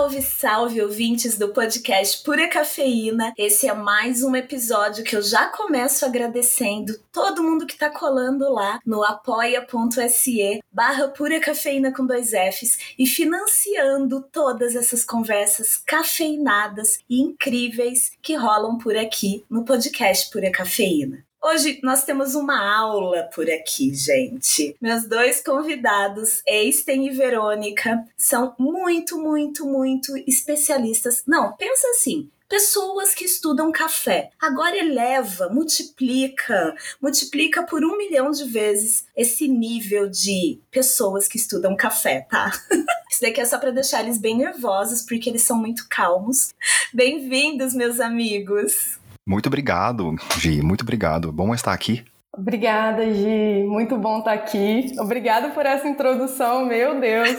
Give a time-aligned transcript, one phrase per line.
[0.00, 3.34] Salve, salve, ouvintes do podcast Pura Cafeína.
[3.36, 8.50] Esse é mais um episódio que eu já começo agradecendo todo mundo que tá colando
[8.50, 17.00] lá no apoia.se barra Pura Cafeína com dois Fs e financiando todas essas conversas cafeinadas
[17.06, 21.26] e incríveis que rolam por aqui no podcast Pura Cafeína.
[21.42, 24.76] Hoje nós temos uma aula por aqui, gente.
[24.78, 31.22] Meus dois convidados, Eisten e Verônica, são muito, muito, muito especialistas.
[31.26, 34.30] Não, pensa assim, pessoas que estudam café.
[34.38, 41.74] Agora eleva, multiplica, multiplica por um milhão de vezes esse nível de pessoas que estudam
[41.74, 42.50] café, tá?
[43.10, 46.52] Isso daqui é só para deixar eles bem nervosos, porque eles são muito calmos.
[46.92, 48.99] Bem-vindos, meus amigos!
[49.30, 50.60] Muito obrigado, Gi.
[50.60, 51.30] Muito obrigado.
[51.30, 52.04] Bom estar aqui.
[52.36, 53.62] Obrigada, Gi.
[53.64, 54.92] Muito bom estar aqui.
[54.98, 56.66] Obrigada por essa introdução.
[56.66, 57.36] Meu Deus.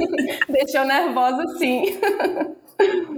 [0.48, 2.00] Deixou nervosa, sim.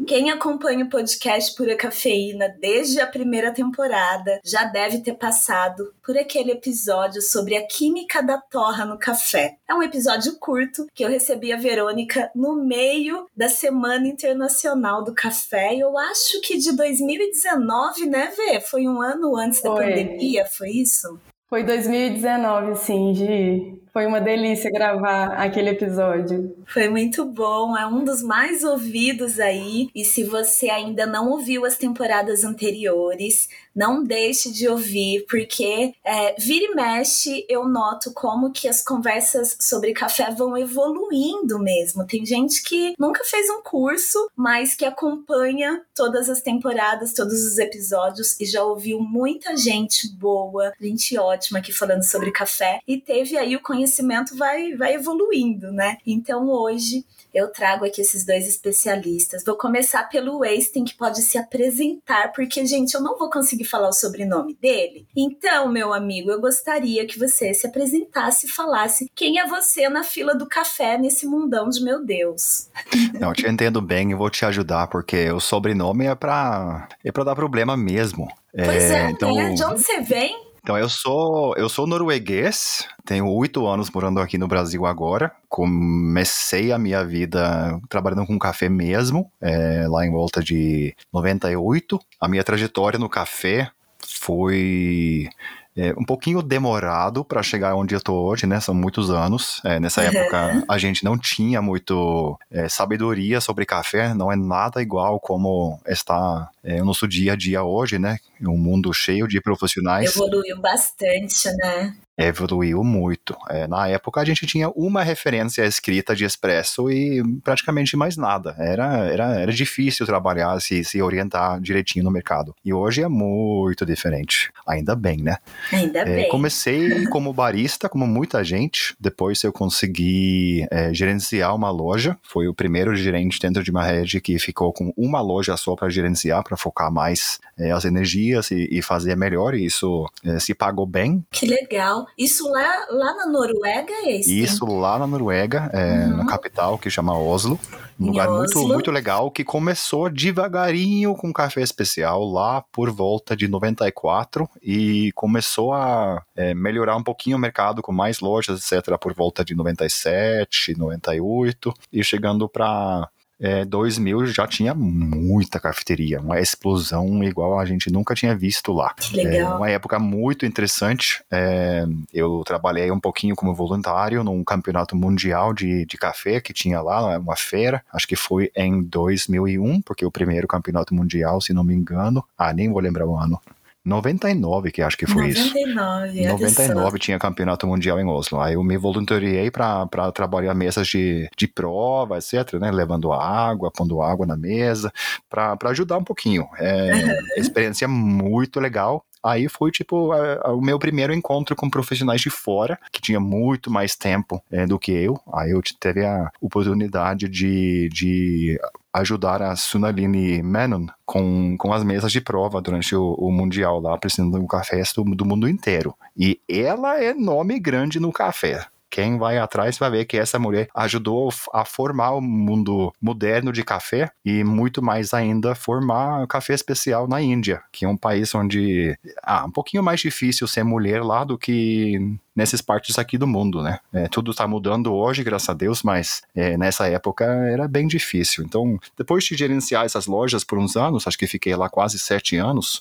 [0.06, 6.16] Quem acompanha o podcast Pura Cafeína desde a primeira temporada já deve ter passado por
[6.16, 9.56] aquele episódio sobre a química da torra no café.
[9.68, 15.14] É um episódio curto que eu recebi a Verônica no meio da Semana Internacional do
[15.14, 15.74] Café.
[15.74, 18.60] E eu acho que de 2019, né, Vê?
[18.60, 19.84] Foi um ano antes da foi.
[19.84, 21.20] pandemia, foi isso?
[21.48, 23.82] Foi 2019, sim, Gi.
[23.98, 26.54] Foi uma delícia gravar aquele episódio.
[26.68, 29.88] Foi muito bom, é um dos mais ouvidos aí.
[29.92, 33.48] E se você ainda não ouviu as temporadas anteriores,
[33.78, 39.56] não deixe de ouvir, porque é, vira e mexe eu noto como que as conversas
[39.60, 42.04] sobre café vão evoluindo mesmo.
[42.04, 47.56] Tem gente que nunca fez um curso, mas que acompanha todas as temporadas, todos os
[47.56, 53.38] episódios e já ouviu muita gente boa, gente ótima aqui falando sobre café e teve
[53.38, 55.98] aí o conhecimento vai, vai evoluindo, né?
[56.04, 59.44] Então hoje eu trago aqui esses dois especialistas.
[59.44, 63.88] Vou começar pelo Wasting, que pode se apresentar, porque, gente, eu não vou conseguir falar
[63.88, 65.06] o sobrenome dele.
[65.16, 70.04] Então, meu amigo, eu gostaria que você se apresentasse e falasse quem é você na
[70.04, 72.68] fila do café nesse mundão de meu Deus.
[73.18, 77.12] Não, eu te entendo bem e vou te ajudar, porque o sobrenome é pra, é
[77.12, 78.28] pra dar problema mesmo.
[78.52, 79.34] Pois é, é então...
[79.34, 79.52] né?
[79.52, 80.47] De onde você vem?
[80.68, 85.32] Então, eu sou, eu sou norueguês, tenho oito anos morando aqui no Brasil agora.
[85.48, 91.98] Comecei a minha vida trabalhando com café mesmo, é, lá em volta de 98.
[92.20, 95.30] A minha trajetória no café foi
[95.78, 98.58] é, um pouquinho demorado para chegar onde eu tô hoje, né?
[98.58, 99.60] São muitos anos.
[99.64, 100.08] É, nessa uhum.
[100.08, 105.78] época a gente não tinha muito é, sabedoria sobre café, não é nada igual como
[105.86, 108.18] está é, o nosso dia a dia hoje, né?
[108.42, 110.16] Um mundo cheio de profissionais.
[110.16, 111.94] Evoluiu bastante, né?
[112.18, 113.36] Evoluiu muito.
[113.48, 118.56] É, na época a gente tinha uma referência escrita de expresso e praticamente mais nada.
[118.58, 122.54] Era, era, era difícil trabalhar, se, se orientar direitinho no mercado.
[122.64, 124.50] E hoje é muito diferente.
[124.66, 125.36] Ainda bem, né?
[125.72, 126.28] Ainda é, bem.
[126.28, 128.96] Comecei como barista, como muita gente.
[128.98, 132.18] Depois eu consegui é, gerenciar uma loja.
[132.22, 135.88] Foi o primeiro gerente dentro de uma rede que ficou com uma loja só para
[135.88, 139.54] gerenciar, para focar mais é, as energias e, e, fazer melhor.
[139.54, 141.24] E isso é, se pagou bem.
[141.30, 142.07] Que legal.
[142.16, 144.42] Isso lá, lá na Noruega é esse?
[144.42, 146.16] Isso lá na Noruega, é, uhum.
[146.18, 147.58] na capital, que chama Oslo.
[147.98, 148.38] Um em lugar Oslo.
[148.38, 155.10] muito, muito legal, que começou devagarinho com café especial lá por volta de 94 e
[155.14, 159.54] começou a é, melhorar um pouquinho o mercado com mais lojas, etc., por volta de
[159.54, 163.08] 97, 98 e chegando para
[163.40, 168.94] é, 2000 já tinha muita cafeteria, uma explosão igual a gente nunca tinha visto lá.
[168.94, 169.52] Que legal.
[169.52, 171.22] É uma época muito interessante.
[171.30, 176.80] É, eu trabalhei um pouquinho como voluntário num campeonato mundial de, de café que tinha
[176.80, 177.82] lá, uma feira.
[177.92, 182.24] Acho que foi em 2001, porque o primeiro campeonato mundial, se não me engano.
[182.36, 183.40] Ah, nem vou lembrar o ano.
[183.88, 186.28] 99 que acho que foi 99, isso.
[186.28, 188.40] 99 tinha campeonato mundial em Oslo.
[188.40, 192.70] Aí eu me voluntariei para trabalhar mesas de, de prova, etc, né?
[192.70, 194.92] Levando água, pondo água na mesa,
[195.28, 196.46] para ajudar um pouquinho.
[196.58, 199.04] É, experiência muito legal.
[199.22, 203.18] Aí foi tipo a, a, o meu primeiro encontro com profissionais de fora, que tinha
[203.18, 205.18] muito mais tempo é, do que eu.
[205.32, 208.60] Aí eu teve a oportunidade de, de
[208.98, 213.94] ajudar a Sunaline Menon com, com as mesas de prova durante o, o Mundial lá,
[213.94, 215.94] apresentando um café do, do mundo inteiro.
[216.16, 220.68] E ela é nome grande no café Quem vai atrás vai ver que essa mulher
[220.74, 227.06] ajudou a formar o mundo moderno de café e muito mais ainda formar café especial
[227.06, 231.24] na Índia, que é um país onde ah, um pouquinho mais difícil ser mulher lá
[231.24, 231.98] do que
[232.38, 233.80] nessas partes aqui do mundo, né?
[233.92, 238.44] É, tudo está mudando hoje, graças a Deus, mas é, nessa época era bem difícil.
[238.44, 242.36] Então, depois de gerenciar essas lojas por uns anos, acho que fiquei lá quase sete
[242.36, 242.80] anos,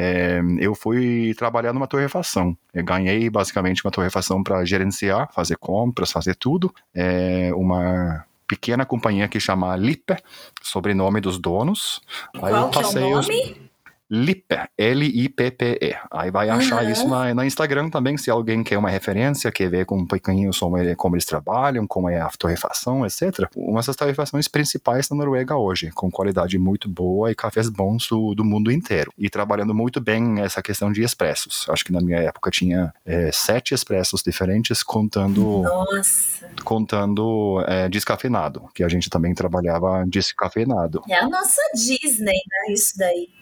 [0.00, 2.56] é, eu fui trabalhar numa torrefação.
[2.72, 6.72] Eu ganhei basicamente uma torrefação para gerenciar, fazer compras, fazer tudo.
[6.94, 10.14] É uma pequena companhia que chama Lippe,
[10.62, 12.00] sobrenome dos donos.
[12.38, 13.18] Qual Aí eu passei é o nome?
[13.18, 13.67] Os...
[14.10, 15.96] Lippe, L-I-P-P-E.
[16.10, 16.90] Aí vai achar uhum.
[16.90, 20.52] isso na, na, Instagram também, se alguém quer uma referência, quer ver com um pouquinho
[20.52, 23.48] sobre como eles trabalham, como é a torrefação, etc.
[23.54, 28.34] Uma das torrefações principais na Noruega hoje, com qualidade muito boa e cafés bons do,
[28.34, 29.12] do mundo inteiro.
[29.18, 31.66] E trabalhando muito bem essa questão de expressos.
[31.68, 36.48] Acho que na minha época tinha é, sete expressos diferentes, contando, Nossa.
[36.64, 41.02] contando é, descafeinado, que a gente também trabalhava descafeinado.
[41.08, 42.72] É a nossa Disney, né?
[42.72, 43.37] Isso daí.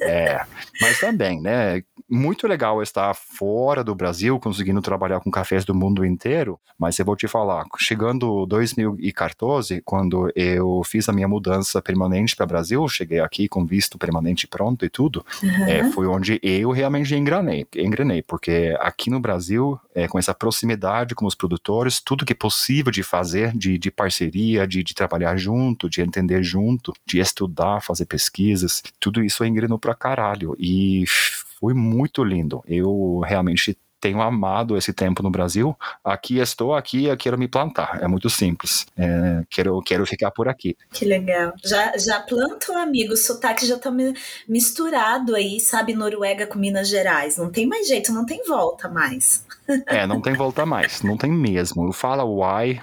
[0.00, 0.40] É,
[0.80, 1.82] mas também, né?
[2.08, 7.04] Muito legal estar fora do Brasil, conseguindo trabalhar com cafés do mundo inteiro, mas eu
[7.04, 12.88] vou te falar, chegando 2014, quando eu fiz a minha mudança permanente para o Brasil,
[12.88, 15.64] cheguei aqui com visto permanente pronto e tudo, uhum.
[15.64, 21.14] é, foi onde eu realmente engranei, engrenei, porque aqui no Brasil, é, com essa proximidade
[21.14, 25.36] com os produtores, tudo que é possível de fazer, de, de parceria, de, de trabalhar
[25.36, 30.56] junto, de entender junto, de estudar, fazer pesquisas, tudo isso é engrenou pra caralho.
[30.58, 32.62] E foi muito lindo.
[32.66, 35.76] Eu realmente tenho amado esse tempo no Brasil.
[36.04, 37.98] Aqui estou, aqui eu quero me plantar.
[38.00, 38.86] É muito simples.
[38.96, 40.76] É, quero, quero ficar por aqui.
[40.92, 41.52] Que legal.
[41.64, 43.14] Já, já planto, amigo.
[43.14, 43.90] O sotaque já tá
[44.48, 45.94] misturado aí, sabe?
[45.94, 47.36] Noruega com Minas Gerais.
[47.36, 49.44] Não tem mais jeito, não tem volta mais.
[49.86, 51.02] É, não tem volta mais.
[51.02, 51.92] Não tem mesmo.
[51.92, 52.80] Fala uai,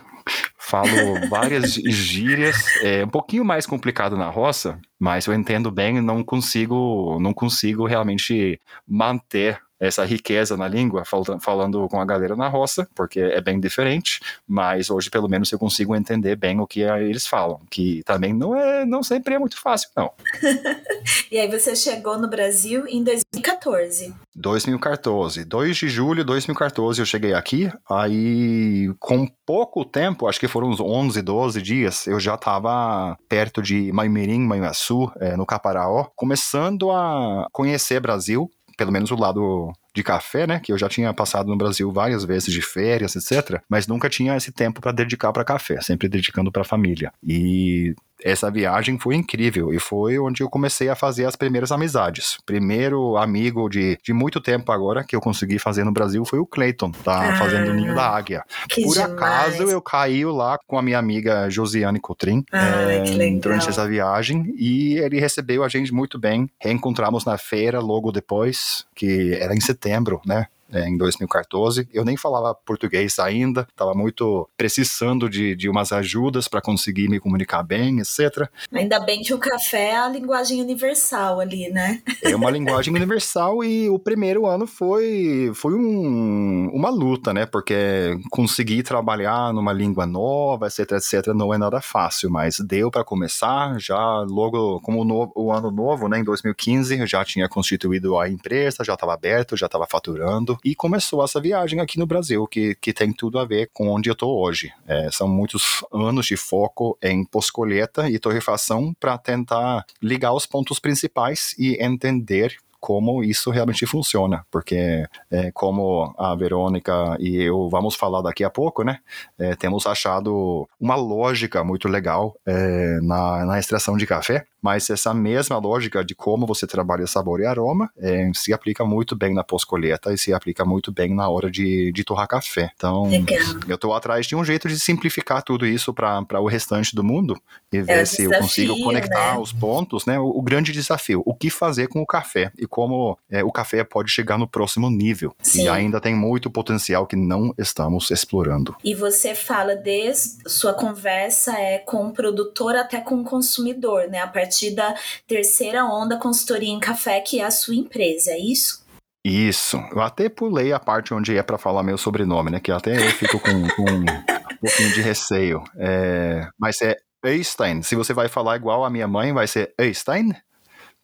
[0.58, 6.24] falo várias gírias, é um pouquinho mais complicado na roça, mas eu entendo bem não
[6.24, 11.04] consigo, não consigo realmente manter essa riqueza na língua,
[11.42, 15.60] falando com a galera na roça, porque é bem diferente, mas hoje pelo menos eu
[15.60, 19.60] consigo entender bem o que eles falam, que também não é, não sempre é muito
[19.60, 20.12] fácil, não.
[21.32, 24.14] e aí você chegou no Brasil em 2014.
[24.36, 30.48] 2014, 2 de julho de 2014 eu cheguei aqui, aí com pouco tempo, acho que
[30.48, 36.08] foram uns 11, 12 dias, eu já estava perto de Maimirim, Manhuaçu, é, no Caparaó,
[36.16, 40.60] começando a conhecer Brasil, pelo menos o lado de café, né?
[40.60, 43.62] Que eu já tinha passado no Brasil várias vezes de férias, etc.
[43.70, 47.12] Mas nunca tinha esse tempo para dedicar para café, sempre dedicando para família.
[47.24, 52.38] E essa viagem foi incrível e foi onde eu comecei a fazer as primeiras amizades.
[52.46, 56.46] Primeiro amigo de, de muito tempo agora que eu consegui fazer no Brasil foi o
[56.46, 58.44] Clayton, tá ah, fazendo o Ninho da Águia.
[58.74, 58.98] Por demais.
[58.98, 64.54] acaso eu caí lá com a minha amiga Josiane Cotrim ah, é, durante essa viagem
[64.58, 66.50] e ele recebeu a gente muito bem.
[66.60, 70.48] Reencontramos na feira logo depois, que era em setembro, né?
[70.72, 71.88] É, em 2014.
[71.94, 77.20] Eu nem falava português ainda, estava muito precisando de, de umas ajudas para conseguir me
[77.20, 78.50] comunicar bem, etc.
[78.74, 82.02] Ainda bem que o café é a linguagem universal ali, né?
[82.24, 87.46] É uma linguagem universal e o primeiro ano foi, foi um, uma luta, né?
[87.46, 93.04] Porque conseguir trabalhar numa língua nova, etc, etc, não é nada fácil, mas deu para
[93.04, 93.80] começar.
[93.80, 98.18] Já logo, como o, no, o ano novo, né, em 2015, eu já tinha constituído
[98.18, 102.46] a empresa, já estava aberto, já estava faturando e começou essa viagem aqui no Brasil,
[102.48, 104.72] que, que tem tudo a ver com onde eu estou hoje.
[104.88, 110.80] É, são muitos anos de foco em pós-colheita e torrefação para tentar ligar os pontos
[110.80, 117.96] principais e entender como isso realmente funciona, porque é, como a Verônica e eu vamos
[117.96, 119.00] falar daqui a pouco, né,
[119.40, 125.14] é, temos achado uma lógica muito legal é, na, na extração de café, mas essa
[125.14, 129.44] mesma lógica de como você trabalha sabor e aroma é, se aplica muito bem na
[129.44, 132.72] pós-colheita e se aplica muito bem na hora de, de torrar café.
[132.76, 133.38] Então, Legal.
[133.68, 137.40] eu estou atrás de um jeito de simplificar tudo isso para o restante do mundo
[137.72, 139.40] e ver é se desafio, eu consigo conectar né?
[139.40, 140.20] os pontos, né?
[140.20, 143.86] O, o, grande desafio, o que fazer com o café e como é, o café
[143.86, 145.34] pode chegar no próximo nível.
[145.42, 145.64] Sim.
[145.64, 148.76] E ainda tem muito potencial que não estamos explorando.
[148.84, 154.20] E você fala desde sua conversa é com o produtor até com o consumidor, né?
[154.20, 154.94] A partir da
[155.26, 158.84] terceira onda consultoria em café, que é a sua empresa, é isso?
[159.24, 159.78] Isso.
[159.94, 162.60] Eu até pulei a parte onde é para falar meu sobrenome, né?
[162.60, 165.64] Que até eu fico com, com um pouquinho de receio.
[165.78, 167.82] É, mas é Eystein.
[167.82, 170.34] Se você vai falar igual a minha mãe, vai ser Eystein,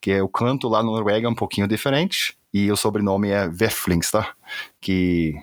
[0.02, 2.36] que é o canto lá no Noruega um pouquinho diferente.
[2.52, 4.34] E o sobrenome é Veflings, tá?
[4.80, 5.34] Que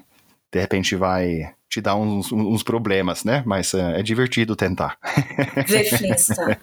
[0.51, 3.41] de repente vai te dar uns, uns problemas, né?
[3.45, 4.97] Mas uh, é divertido tentar.
[5.67, 6.59] Veflinsta.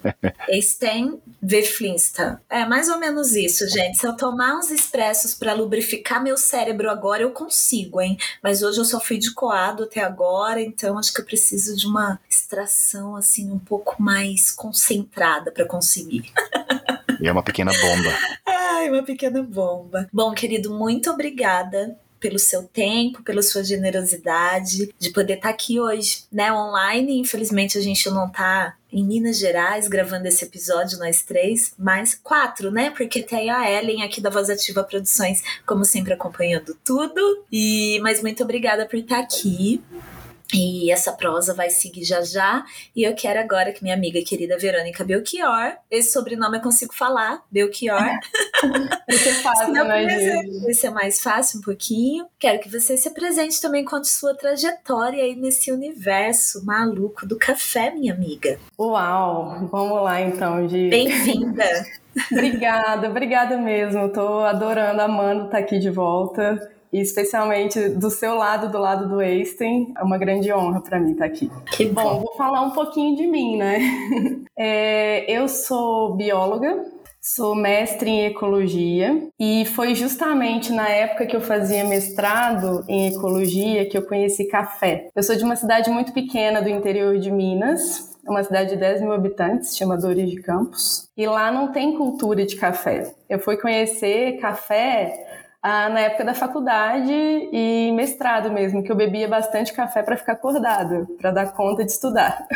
[0.48, 2.42] Esten Veflinsta.
[2.50, 3.96] É mais ou menos isso, gente.
[3.98, 8.18] Se eu tomar uns expressos para lubrificar meu cérebro agora, eu consigo, hein?
[8.42, 11.86] Mas hoje eu só fui de coado até agora, então acho que eu preciso de
[11.86, 16.32] uma extração assim um pouco mais concentrada para conseguir.
[17.20, 18.16] E é uma pequena bomba.
[18.46, 20.08] Ai, uma pequena bomba.
[20.12, 25.78] Bom, querido, muito obrigada pelo seu tempo, pela sua generosidade, de poder estar tá aqui
[25.78, 27.20] hoje, né, online.
[27.20, 32.70] Infelizmente a gente não tá em Minas Gerais gravando esse episódio, nós três, mas quatro,
[32.70, 32.90] né?
[32.90, 37.44] Porque tem a Ellen aqui da Voz Ativa Produções, como sempre, acompanhando tudo.
[37.52, 39.82] E mas muito obrigada por estar tá aqui.
[40.54, 42.64] E essa prosa vai seguir já já.
[42.94, 47.42] E eu quero agora que minha amiga querida Verônica Belchior, esse sobrenome eu consigo falar,
[47.50, 48.00] Belchior.
[49.08, 52.26] Isso é fácil, né, Isso é mais fácil um pouquinho.
[52.38, 57.90] Quero que você se apresente também, conte sua trajetória aí nesse universo maluco do café,
[57.90, 58.58] minha amiga.
[58.78, 59.68] Uau!
[59.70, 60.88] Vamos lá então, Gi.
[60.88, 61.64] Bem-vinda!
[62.30, 64.08] obrigada, obrigada mesmo.
[64.10, 69.20] Tô adorando, amando estar aqui de volta e especialmente do seu lado, do lado do
[69.20, 71.50] Einstein, é uma grande honra para mim estar aqui.
[71.72, 72.02] Que bom.
[72.02, 72.20] bom.
[72.20, 73.78] vou falar um pouquinho de mim, né?
[74.58, 76.82] É, eu sou bióloga,
[77.28, 83.84] Sou mestre em ecologia e foi justamente na época que eu fazia mestrado em ecologia
[83.84, 85.08] que eu conheci café.
[85.12, 89.00] Eu sou de uma cidade muito pequena do interior de Minas, uma cidade de 10
[89.00, 93.12] mil habitantes, chama Dores de Campos, e lá não tem cultura de café.
[93.28, 99.26] Eu fui conhecer café ah, na época da faculdade e mestrado mesmo, que eu bebia
[99.26, 102.46] bastante café para ficar acordada, para dar conta de estudar.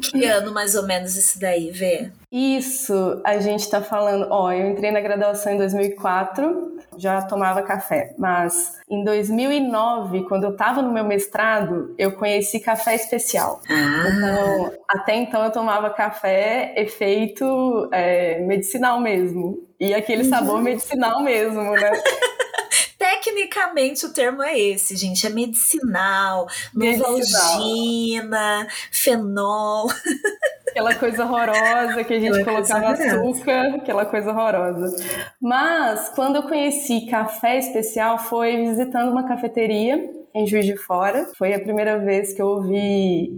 [0.00, 2.12] Que ano mais ou menos isso daí, Vê?
[2.32, 8.14] Isso, a gente está falando, ó, eu entrei na graduação em 2004, já tomava café,
[8.16, 13.60] mas em 2009, quando eu estava no meu mestrado, eu conheci café especial.
[13.68, 14.04] Ah.
[14.08, 20.62] Então, até então eu tomava café efeito é, medicinal mesmo, e aquele sabor uhum.
[20.62, 21.90] medicinal mesmo, né?
[22.96, 25.26] Tecnicamente o termo é esse, gente.
[25.26, 29.88] É medicinal, novalgina, fenol.
[30.70, 34.96] Aquela coisa horrorosa que a gente aquela colocava açúcar, aquela coisa horrorosa.
[35.40, 41.26] Mas quando eu conheci café especial foi visitando uma cafeteria em Juiz de Fora.
[41.36, 43.30] Foi a primeira vez que eu ouvi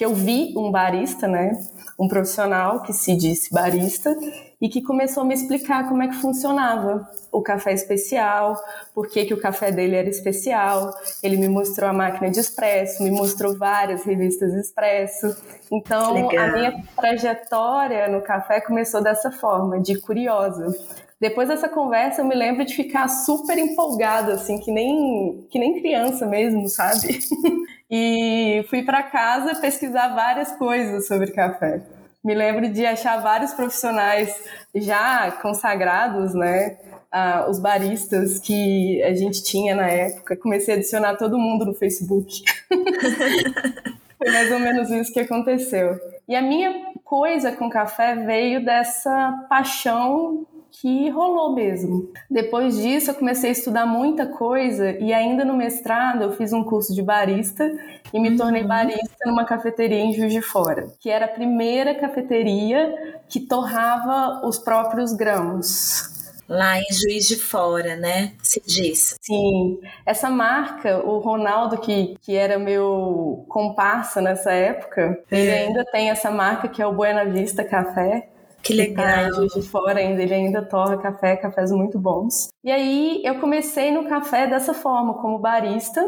[0.00, 1.52] que eu vi um barista, né?
[1.98, 4.16] Um profissional que se disse barista
[4.58, 8.56] e que começou a me explicar como é que funcionava o café especial,
[8.94, 10.90] por que, que o café dele era especial.
[11.22, 15.36] Ele me mostrou a máquina de expresso, me mostrou várias revistas expresso.
[15.70, 20.74] Então, a minha trajetória no café começou dessa forma, de curiosa.
[21.20, 25.78] Depois dessa conversa, eu me lembro de ficar super empolgada, assim, que nem, que nem
[25.78, 27.18] criança mesmo, sabe?
[27.90, 31.82] e fui para casa pesquisar várias coisas sobre café.
[32.22, 34.32] Me lembro de achar vários profissionais
[34.74, 36.76] já consagrados, né?
[37.10, 40.36] Ah, os baristas que a gente tinha na época.
[40.36, 42.44] Comecei a adicionar todo mundo no Facebook.
[44.18, 45.98] Foi mais ou menos isso que aconteceu.
[46.28, 52.10] E a minha coisa com café veio dessa paixão que rolou mesmo.
[52.30, 56.64] Depois disso, eu comecei a estudar muita coisa e ainda no mestrado eu fiz um
[56.64, 57.70] curso de barista
[58.12, 58.68] e me tornei uhum.
[58.68, 64.58] barista numa cafeteria em Juiz de Fora, que era a primeira cafeteria que torrava os
[64.58, 66.18] próprios grãos.
[66.50, 68.32] Lá em Juiz de Fora, né?
[68.42, 69.16] Se diz.
[69.20, 69.78] Sim.
[70.04, 75.38] Essa marca, o Ronaldo, que, que era meu comparsa nessa época, é.
[75.38, 78.29] ele ainda tem essa marca que é o Buena Vista Café.
[78.62, 79.30] Que legal.
[79.30, 82.48] Tá de fora ainda, ele ainda torra café, cafés muito bons.
[82.62, 86.02] E aí eu comecei no café dessa forma, como barista,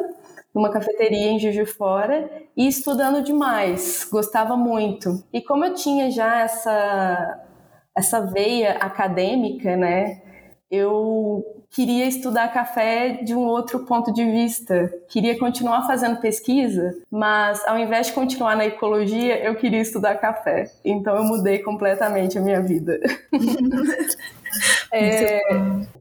[0.54, 5.24] numa cafeteria em Juiz de Fora e estudando demais, gostava muito.
[5.32, 7.48] E como eu tinha já essa
[7.96, 10.22] essa veia acadêmica, né?
[10.70, 14.92] Eu queria estudar café de um outro ponto de vista.
[15.08, 20.70] Queria continuar fazendo pesquisa, mas ao invés de continuar na ecologia, eu queria estudar café.
[20.84, 23.00] Então eu mudei completamente a minha vida.
[24.92, 25.40] é,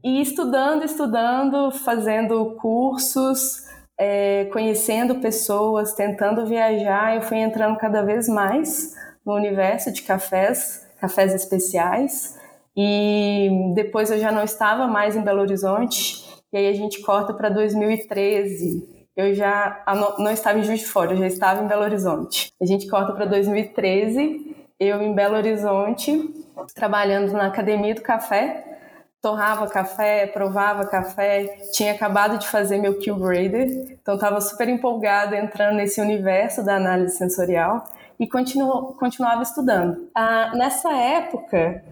[0.04, 3.66] e estudando, estudando, fazendo cursos,
[3.98, 10.86] é, conhecendo pessoas, tentando viajar, eu fui entrando cada vez mais no universo de cafés,
[11.00, 12.41] cafés especiais.
[12.76, 17.34] E depois eu já não estava mais em Belo Horizonte, e aí a gente corta
[17.34, 19.04] para 2013.
[19.14, 19.84] Eu já
[20.18, 22.50] não estava em Juiz de Fora, eu já estava em Belo Horizonte.
[22.60, 26.30] A gente corta para 2013, eu em Belo Horizonte,
[26.74, 28.72] trabalhando na Academia do Café,
[29.22, 35.76] torrava café, provava café, tinha acabado de fazer meu Q-Grader, então estava super empolgada entrando
[35.76, 37.84] nesse universo da análise sensorial
[38.18, 40.10] e continuo, continuava estudando.
[40.12, 41.84] Ah, nessa época,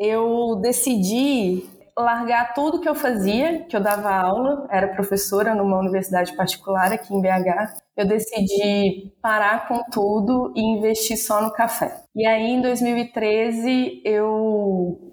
[0.00, 6.34] eu decidi largar tudo que eu fazia, que eu dava aula, era professora numa universidade
[6.34, 7.74] particular aqui em BH.
[7.94, 12.00] Eu decidi parar com tudo e investir só no café.
[12.16, 15.10] E aí, em 2013, eu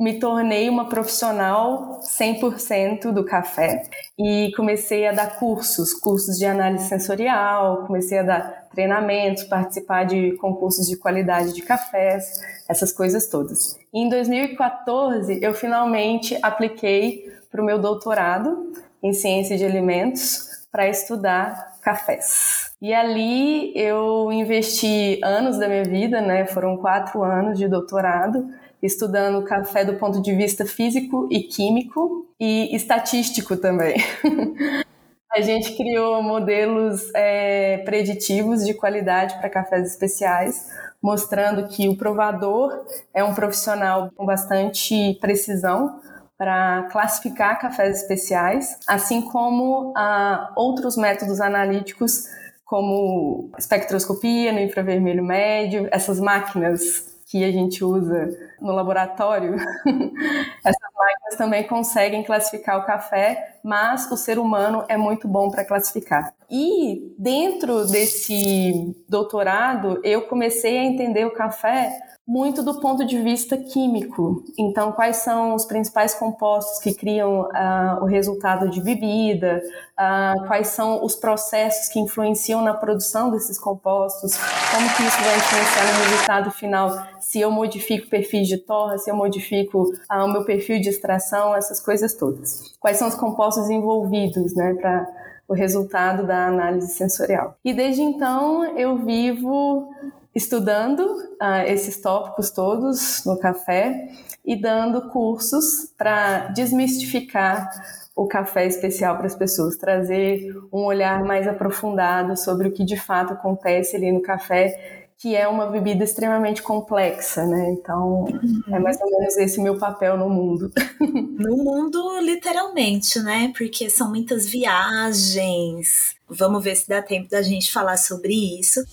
[0.00, 3.82] me tornei uma profissional 100% do café
[4.18, 10.36] e comecei a dar cursos, cursos de análise sensorial, comecei a dar treinamentos, participar de
[10.36, 12.32] concursos de qualidade de cafés,
[12.70, 13.76] essas coisas todas.
[13.92, 18.72] Em 2014, eu finalmente apliquei para o meu doutorado
[19.02, 22.70] em ciência de alimentos para estudar cafés.
[22.80, 26.46] E ali eu investi anos da minha vida, né?
[26.46, 28.48] Foram quatro anos de doutorado
[28.82, 33.96] estudando café do ponto de vista físico e químico e estatístico também.
[35.32, 40.68] A gente criou modelos é, preditivos de qualidade para cafés especiais,
[41.02, 46.00] mostrando que o provador é um profissional com bastante precisão
[46.36, 52.24] para classificar cafés especiais, assim como ah, outros métodos analíticos,
[52.64, 58.28] como espectroscopia no infravermelho médio, essas máquinas que a gente usa
[58.60, 59.54] no laboratório,
[60.64, 65.64] essas máquinas também conseguem classificar o café, mas o ser humano é muito bom para
[65.64, 66.34] classificar.
[66.50, 71.96] E dentro desse doutorado, eu comecei a entender o café
[72.30, 74.44] muito do ponto de vista químico.
[74.56, 79.60] Então, quais são os principais compostos que criam uh, o resultado de bebida?
[79.98, 84.36] Uh, quais são os processos que influenciam na produção desses compostos?
[84.70, 87.06] Como que isso vai influenciar no resultado final?
[87.18, 90.88] Se eu modifico o perfil de torra, se eu modifico uh, o meu perfil de
[90.88, 92.76] extração, essas coisas todas.
[92.78, 95.04] Quais são os compostos envolvidos, né, para
[95.48, 97.56] o resultado da análise sensorial?
[97.64, 99.90] E desde então eu vivo
[100.34, 104.08] estudando uh, esses tópicos todos no café
[104.44, 107.68] e dando cursos para desmistificar
[108.14, 112.96] o café especial para as pessoas, trazer um olhar mais aprofundado sobre o que de
[112.96, 117.70] fato acontece ali no café, que é uma bebida extremamente complexa, né?
[117.70, 118.62] Então, uhum.
[118.68, 120.70] é mais ou menos esse meu papel no mundo.
[121.40, 123.50] No mundo, literalmente, né?
[123.56, 126.14] Porque são muitas viagens.
[126.28, 128.84] Vamos ver se dá tempo da gente falar sobre isso.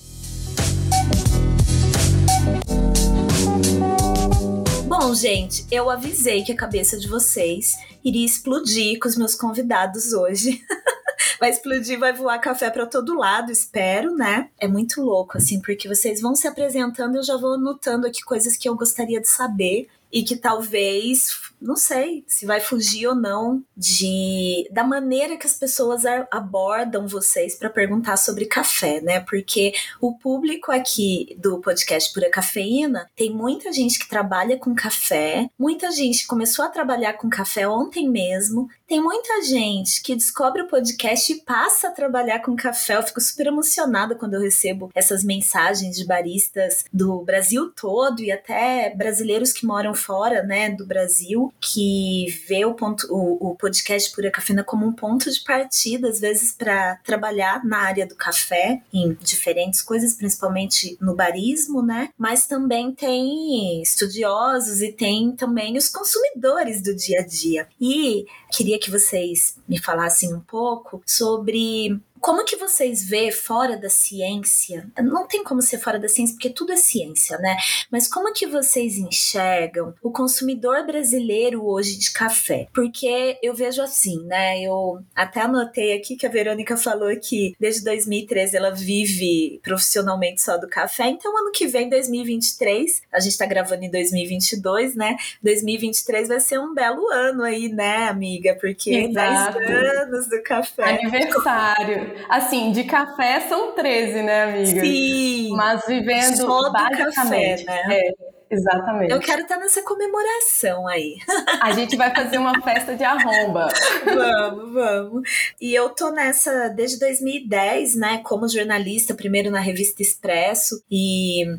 [4.88, 10.14] Bom, gente, eu avisei que a cabeça de vocês iria explodir com os meus convidados
[10.14, 10.62] hoje.
[11.40, 14.50] vai explodir, vai voar café para todo lado, espero, né?
[14.60, 18.58] É muito louco, assim, porque vocês vão se apresentando eu já vou anotando aqui coisas
[18.58, 21.30] que eu gostaria de saber e que talvez,
[21.62, 27.56] não sei se vai fugir ou não de da maneira que as pessoas abordam vocês
[27.56, 29.20] para perguntar sobre café, né?
[29.20, 35.50] Porque o público aqui do podcast Pura Cafeína tem muita gente que trabalha com café,
[35.58, 40.68] muita gente começou a trabalhar com café ontem mesmo, tem muita gente que descobre o
[40.68, 42.96] podcast e passa a trabalhar com café.
[42.96, 48.32] Eu fico super emocionada quando eu recebo essas mensagens de baristas do Brasil todo e
[48.32, 54.12] até brasileiros que moram fora, né, do Brasil, que vê o, ponto, o, o podcast
[54.14, 58.82] Pura Cafeína como um ponto de partida, às vezes, para trabalhar na área do café,
[58.94, 62.10] em diferentes coisas, principalmente no barismo, né?
[62.18, 67.68] Mas também tem estudiosos e tem também os consumidores do dia a dia.
[67.80, 73.90] E queria que vocês me falassem um pouco sobre como que vocês vê fora da
[73.90, 74.90] ciência?
[75.02, 77.58] Não tem como ser fora da ciência porque tudo é ciência, né?
[77.92, 82.68] Mas como que vocês enxergam o consumidor brasileiro hoje de café?
[82.74, 84.62] Porque eu vejo assim, né?
[84.62, 90.58] Eu até anotei aqui que a Verônica falou que desde 2013 ela vive profissionalmente só
[90.58, 91.08] do café.
[91.08, 95.16] Então ano que vem, 2023, a gente tá gravando em 2022, né?
[95.42, 98.56] 2023 vai ser um belo ano aí, né, amiga?
[98.60, 99.60] Porque Exato.
[99.60, 100.84] 10 anos do café.
[100.84, 102.07] Aniversário.
[102.30, 104.82] Assim, de café são 13, né, amiga?
[104.82, 105.50] Sim.
[105.56, 107.66] Mas vivendo Só basicamente.
[107.66, 108.00] Café, né?
[108.00, 108.38] É.
[108.50, 109.12] Exatamente.
[109.12, 111.18] Eu quero estar nessa comemoração aí.
[111.62, 113.68] A gente vai fazer uma festa de arromba.
[114.06, 115.30] vamos, vamos.
[115.60, 121.58] E eu tô nessa desde 2010, né, como jornalista, primeiro na revista Expresso e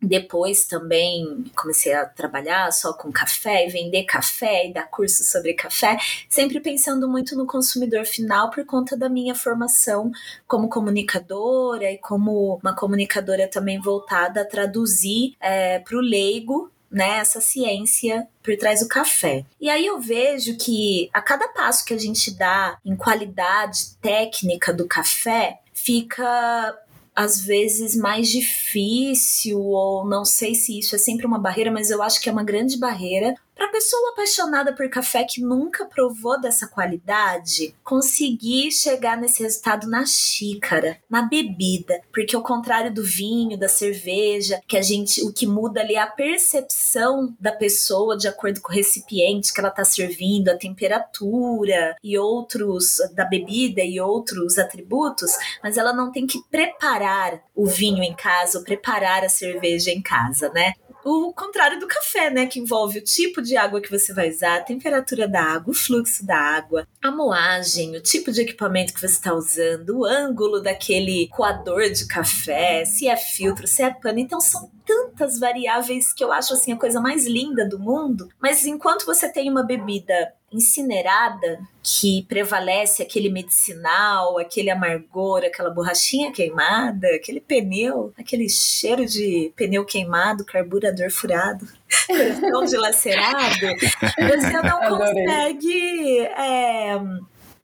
[0.00, 5.98] depois também comecei a trabalhar só com café vender café e dar curso sobre café,
[6.28, 10.10] sempre pensando muito no consumidor final por conta da minha formação
[10.46, 17.18] como comunicadora e como uma comunicadora também voltada a traduzir é, para o leigo né,
[17.18, 19.44] essa ciência por trás do café.
[19.60, 24.72] E aí eu vejo que a cada passo que a gente dá em qualidade técnica
[24.72, 26.76] do café, fica
[27.20, 32.02] às vezes mais difícil, ou não sei se isso é sempre uma barreira, mas eu
[32.02, 36.66] acho que é uma grande barreira para pessoa apaixonada por café que nunca provou dessa
[36.66, 43.68] qualidade, conseguir chegar nesse resultado na xícara, na bebida, porque ao contrário do vinho, da
[43.68, 48.62] cerveja, que a gente, o que muda ali é a percepção da pessoa de acordo
[48.62, 54.56] com o recipiente que ela está servindo, a temperatura e outros da bebida e outros
[54.56, 59.90] atributos, mas ela não tem que preparar o vinho em casa ou preparar a cerveja
[59.90, 60.72] em casa, né?
[61.10, 62.46] O contrário do café, né?
[62.46, 65.74] Que envolve o tipo de água que você vai usar, a temperatura da água, o
[65.74, 70.60] fluxo da água, a moagem, o tipo de equipamento que você está usando, o ângulo
[70.60, 74.18] daquele coador de café, se é filtro, se é pano.
[74.18, 78.28] Então são tantas variáveis que eu acho assim a coisa mais linda do mundo.
[78.40, 86.32] Mas enquanto você tem uma bebida incinerada que prevalece aquele medicinal, aquele amargor, aquela borrachinha
[86.32, 91.66] queimada, aquele pneu, aquele cheiro de pneu queimado, carburador furado,
[92.06, 93.66] coração dilacerado,
[94.18, 96.98] você não consegue é,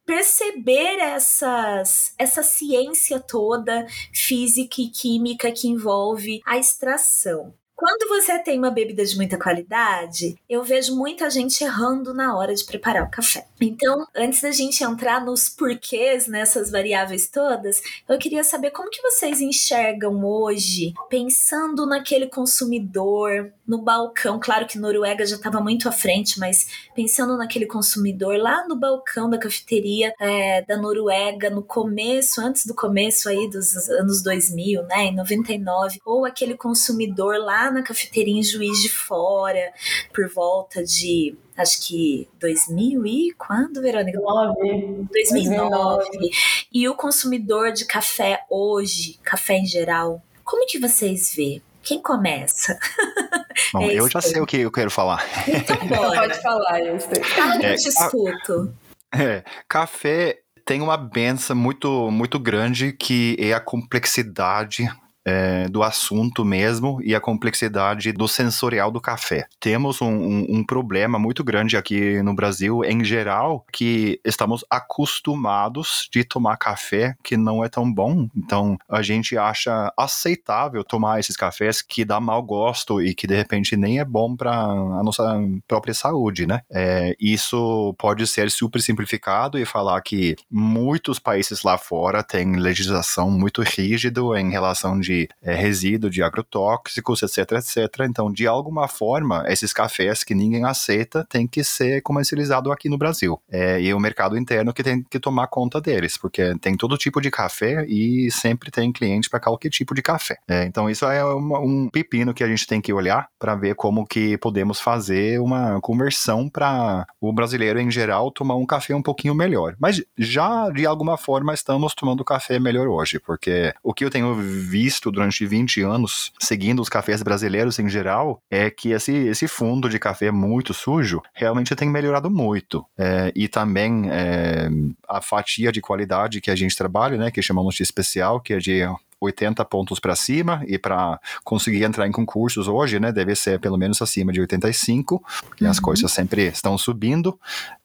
[0.05, 7.53] perceber essas, essa ciência toda física e química que envolve a extração.
[7.77, 12.55] Quando você tem uma bebida de muita qualidade, eu vejo muita gente errando na hora
[12.55, 13.47] de preparar o café.
[13.61, 19.03] Então, antes da gente entrar nos porquês nessas variáveis todas, eu queria saber como que
[19.03, 24.41] vocês enxergam hoje, pensando naquele consumidor, no balcão.
[24.41, 29.29] Claro que Noruega já estava muito à frente, mas pensando naquele consumidor lá no balcão
[29.29, 35.05] da cafeteria é, da Noruega, no começo, antes do começo aí dos anos 2000, né,
[35.05, 39.73] em 99, ou aquele consumidor lá na cafeteria em Juiz de Fora,
[40.13, 44.19] por volta de acho que 2000 e quando, Verônica?
[44.19, 45.09] 2009.
[45.11, 46.31] 2009.
[46.73, 51.63] E o consumidor de café hoje, café em geral, como que vocês vê?
[51.83, 52.79] Quem começa?
[53.73, 55.25] Bom, é eu já sei o que eu quero falar.
[55.49, 56.97] Então, pode falar, eu.
[57.41, 58.75] Ah, eu te escuto.
[59.15, 64.89] É, café tem uma benção muito, muito grande que é a complexidade
[65.27, 69.47] é, do assunto mesmo e a complexidade do sensorial do café.
[69.59, 76.09] Temos um, um, um, problema muito grande aqui no Brasil, em geral, que estamos acostumados
[76.13, 78.29] de tomar café que não é tão bom.
[78.37, 83.35] Então, a gente acha aceitável tomar esses cafés que dá mau gosto e que de
[83.35, 85.25] repente nem é bom para a nossa
[85.67, 86.61] própria saúde, né?
[86.71, 93.31] É, isso pode ser super simplificado e falar que muitos países lá fora têm legislação
[93.31, 98.01] muito rígida em relação de é, resíduo de agrotóxicos, etc, etc.
[98.09, 102.99] Então, de alguma forma, esses cafés que ninguém aceita têm que ser comercializados aqui no
[102.99, 103.41] Brasil.
[103.51, 107.21] É, e o mercado interno que tem que tomar conta deles, porque tem todo tipo
[107.21, 110.37] de café e sempre tem cliente para qualquer tipo de café.
[110.49, 114.07] É, então, isso é um pepino que a gente tem que olhar para ver como
[114.07, 119.35] que podemos fazer uma conversão para o brasileiro em geral tomar um café um pouquinho
[119.35, 119.75] melhor.
[119.79, 124.35] Mas já de alguma forma estamos tomando café melhor hoje, porque o que eu tenho
[124.35, 129.47] visto visto durante 20 anos, seguindo os cafés brasileiros em geral, é que esse, esse
[129.47, 132.85] fundo de café muito sujo realmente tem melhorado muito.
[132.99, 134.69] É, e também é,
[135.09, 138.59] a fatia de qualidade que a gente trabalha, né, que chamamos de especial, que é
[138.59, 138.83] de
[139.21, 143.79] 80 pontos para cima e para conseguir entrar em concursos hoje, né, deve ser pelo
[143.79, 145.71] menos acima de 85, porque uhum.
[145.71, 147.39] as coisas sempre estão subindo.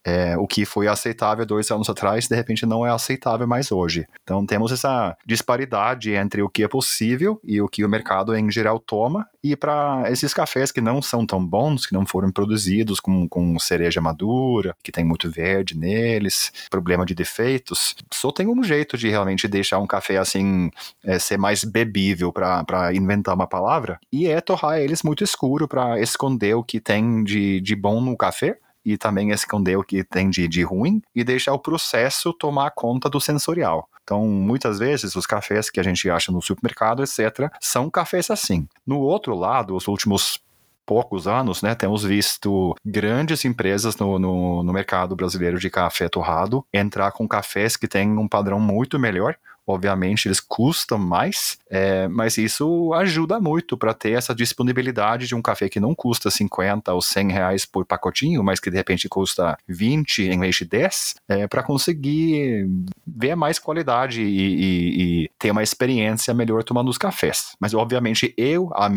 [0.05, 4.07] É, o que foi aceitável dois anos atrás, de repente não é aceitável mais hoje.
[4.23, 8.49] Então temos essa disparidade entre o que é possível e o que o mercado em
[8.49, 12.99] geral toma, e para esses cafés que não são tão bons, que não foram produzidos
[12.99, 18.63] com, com cereja madura, que tem muito verde neles, problema de defeitos, só tem um
[18.63, 20.71] jeito de realmente deixar um café assim
[21.03, 25.99] é, ser mais bebível para inventar uma palavra, e é torrar eles muito escuro para
[25.99, 30.29] esconder o que tem de, de bom no café e também esconder o que tem
[30.29, 33.87] de, de ruim e deixar o processo tomar conta do sensorial.
[34.03, 38.67] Então, muitas vezes, os cafés que a gente acha no supermercado, etc., são cafés assim.
[38.85, 40.41] No outro lado, os últimos
[40.85, 46.65] poucos anos, né, temos visto grandes empresas no, no, no mercado brasileiro de café torrado
[46.73, 49.37] entrar com cafés que têm um padrão muito melhor,
[49.71, 55.41] obviamente eles custam mais, é, mas isso ajuda muito para ter essa disponibilidade de um
[55.41, 59.57] café que não custa 50 ou 100 reais por pacotinho, mas que de repente custa
[59.67, 62.67] 20 em vez de 10, é, para conseguir
[63.05, 67.55] ver mais qualidade e, e, e, ter uma experiência melhor tomando os cafés.
[67.59, 68.89] Mas obviamente eu, a,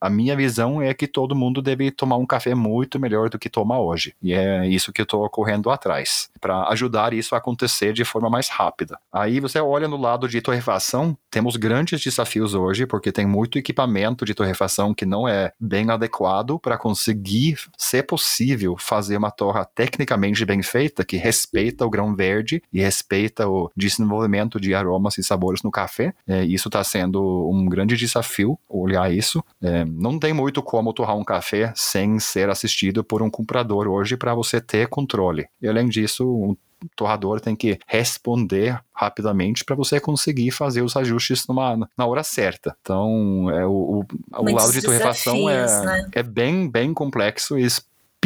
[0.00, 3.48] a minha visão é que todo mundo deve tomar um café muito melhor do que
[3.48, 4.14] toma hoje.
[4.22, 8.30] E é isso que eu estou correndo atrás, para ajudar isso a acontecer de forma
[8.30, 8.98] mais rápida.
[9.12, 14.24] Aí você olha no lado de torrefação, temos grandes desafios hoje, porque tem muito equipamento
[14.24, 20.44] de torrefação que não é bem adequado para conseguir ser possível fazer uma torra tecnicamente
[20.44, 25.62] bem feita, que respeita o grão verde e respeita o desenvolvimento de aromas e sabores
[25.62, 26.14] no café.
[26.26, 29.44] É, isso está sendo um grande desafio, olhar isso.
[29.62, 34.16] É, não tem muito como torrar um café sem ser assistido por um comprador hoje
[34.16, 35.46] para você ter controle.
[35.60, 36.56] E além disso, um
[36.94, 42.76] torrador tem que responder rapidamente para você conseguir fazer os ajustes numa, na hora certa.
[42.80, 44.06] Então, é, o, o,
[44.38, 46.10] o lado de torrefação é, né?
[46.12, 47.66] é bem, bem complexo e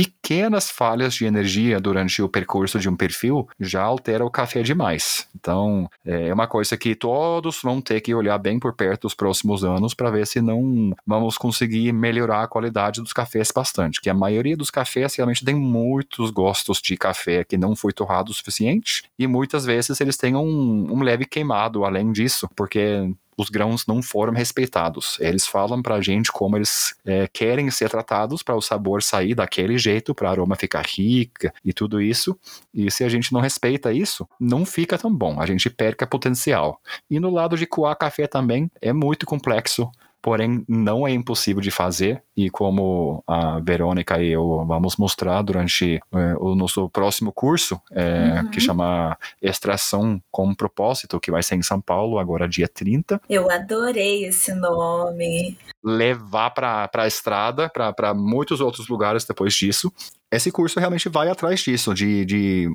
[0.04, 5.28] pequenas falhas de energia durante o percurso de um perfil já altera o café demais.
[5.34, 9.64] Então, é uma coisa que todos vão ter que olhar bem por perto nos próximos
[9.64, 14.00] anos para ver se não vamos conseguir melhorar a qualidade dos cafés bastante.
[14.00, 18.30] Que a maioria dos cafés realmente tem muitos gostos de café que não foi torrado
[18.30, 23.10] o suficiente e muitas vezes eles têm um, um leve queimado além disso, porque
[23.40, 25.18] os grãos não foram respeitados.
[25.18, 29.34] Eles falam para a gente como eles é, querem ser tratados para o sabor sair
[29.34, 32.38] daquele jeito, para o aroma ficar rica e tudo isso.
[32.74, 35.40] E se a gente não respeita isso, não fica tão bom.
[35.40, 36.80] A gente perca potencial.
[37.10, 39.90] E no lado de coar café também é muito complexo
[40.22, 46.00] porém não é impossível de fazer e como a Verônica e eu vamos mostrar durante
[46.12, 48.50] é, o nosso próximo curso, é, uhum.
[48.50, 53.20] que chama Extração com Propósito, que vai ser em São Paulo agora dia 30.
[53.28, 55.56] Eu adorei esse nome.
[55.82, 59.92] Levar para a estrada, para muitos outros lugares depois disso.
[60.30, 62.68] Esse curso realmente vai atrás disso, de, de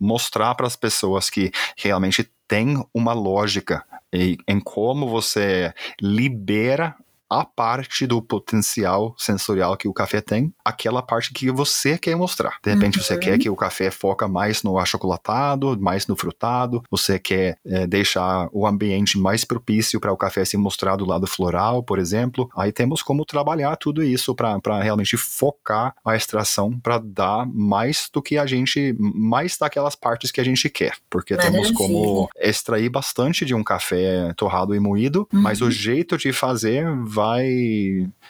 [0.00, 6.96] mostrar para as pessoas que realmente tem uma lógica em, como você libera
[7.30, 12.58] a parte do potencial sensorial que o café tem, aquela parte que você quer mostrar.
[12.62, 13.04] De repente uhum.
[13.04, 17.86] você quer que o café foca mais no achocolatado, mais no frutado, você quer é,
[17.86, 22.50] deixar o ambiente mais propício para o café se mostrar do lado floral, por exemplo.
[22.56, 28.20] Aí temos como trabalhar tudo isso para realmente focar a extração para dar mais do
[28.20, 31.62] que a gente, mais daquelas partes que a gente quer, porque Maravilha.
[31.62, 35.40] temos como extrair bastante de um café torrado e moído, uhum.
[35.40, 37.19] mas o jeito de fazer vai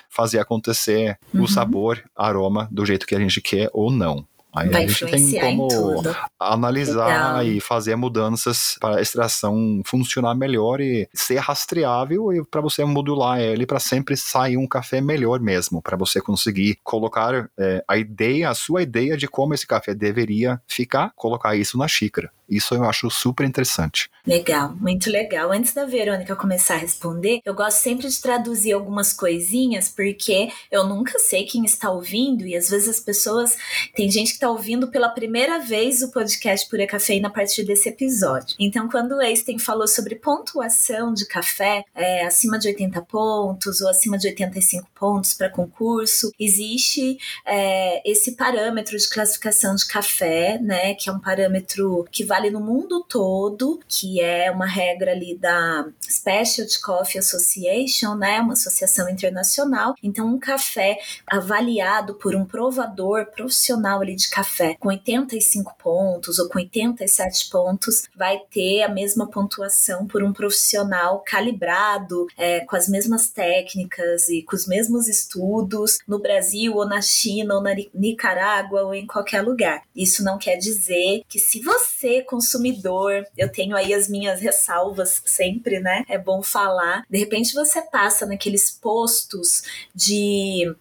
[0.09, 1.43] fazer acontecer uhum.
[1.43, 4.27] o sabor, aroma do jeito que a gente quer ou não.
[4.55, 6.03] Aí Vai a gente tem como
[6.39, 7.45] analisar Legal.
[7.45, 13.41] e fazer mudanças para a extração funcionar melhor e ser rastreável e para você modular
[13.41, 18.51] ele para sempre sair um café melhor mesmo, para você conseguir colocar é, a ideia,
[18.51, 22.31] a sua ideia de como esse café deveria ficar, colocar isso na xícara.
[22.51, 24.11] Isso eu acho super interessante.
[24.27, 25.53] Legal, muito legal.
[25.53, 30.85] Antes da Verônica começar a responder, eu gosto sempre de traduzir algumas coisinhas, porque eu
[30.85, 33.57] nunca sei quem está ouvindo e às vezes as pessoas.
[33.95, 37.91] Tem gente que está ouvindo pela primeira vez o podcast Pura Cafeína a partir desse
[37.91, 38.57] episódio.
[38.59, 43.91] Então, quando o Einstein falou sobre pontuação de café é, acima de 80 pontos ou
[43.91, 50.95] acima de 85 pontos para concurso, existe é, esse parâmetro de classificação de café, né?
[50.95, 55.87] Que é um parâmetro que vale no mundo todo, que é uma regra ali da
[56.09, 59.95] Specialty Coffee Association, né, uma associação internacional.
[60.03, 66.49] Então, um café avaliado por um provador profissional ali de café com 85 pontos ou
[66.49, 72.89] com 87 pontos vai ter a mesma pontuação por um profissional calibrado, é, com as
[72.89, 78.83] mesmas técnicas e com os mesmos estudos no Brasil ou na China ou na Nicarágua
[78.83, 79.83] ou em qualquer lugar.
[79.95, 85.81] Isso não quer dizer que se você consumidor, eu tenho aí as minhas ressalvas sempre,
[85.81, 86.05] né?
[86.09, 87.05] É bom falar.
[87.09, 89.63] De repente você passa naqueles postos
[89.95, 90.75] de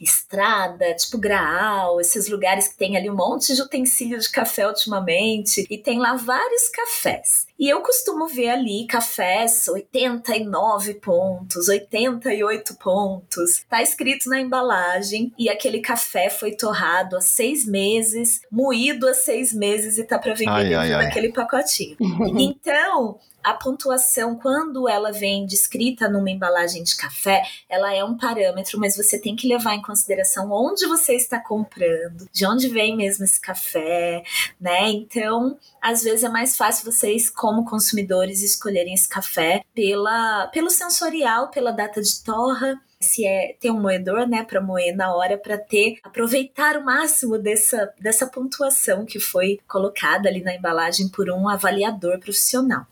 [0.00, 5.66] estrada, tipo Graal, esses lugares que tem ali um monte de utensílio de café ultimamente,
[5.68, 7.47] e tem lá vários cafés.
[7.58, 13.64] E eu costumo ver ali cafés 89 pontos, 88 pontos.
[13.68, 19.52] Tá escrito na embalagem e aquele café foi torrado há seis meses, moído há seis
[19.52, 21.28] meses e tá para vender ai, ai, ai.
[21.32, 21.96] pacotinho.
[22.38, 28.78] então, a pontuação, quando ela vem descrita numa embalagem de café, ela é um parâmetro,
[28.78, 33.24] mas você tem que levar em consideração onde você está comprando, de onde vem mesmo
[33.24, 34.22] esse café,
[34.60, 34.90] né?
[34.90, 41.50] Então, às vezes é mais fácil vocês como consumidores escolherem esse café pela, pelo sensorial,
[41.50, 45.56] pela data de torra, se é ter um moedor, né, para moer na hora para
[45.56, 51.48] ter aproveitar o máximo dessa dessa pontuação que foi colocada ali na embalagem por um
[51.48, 52.86] avaliador profissional.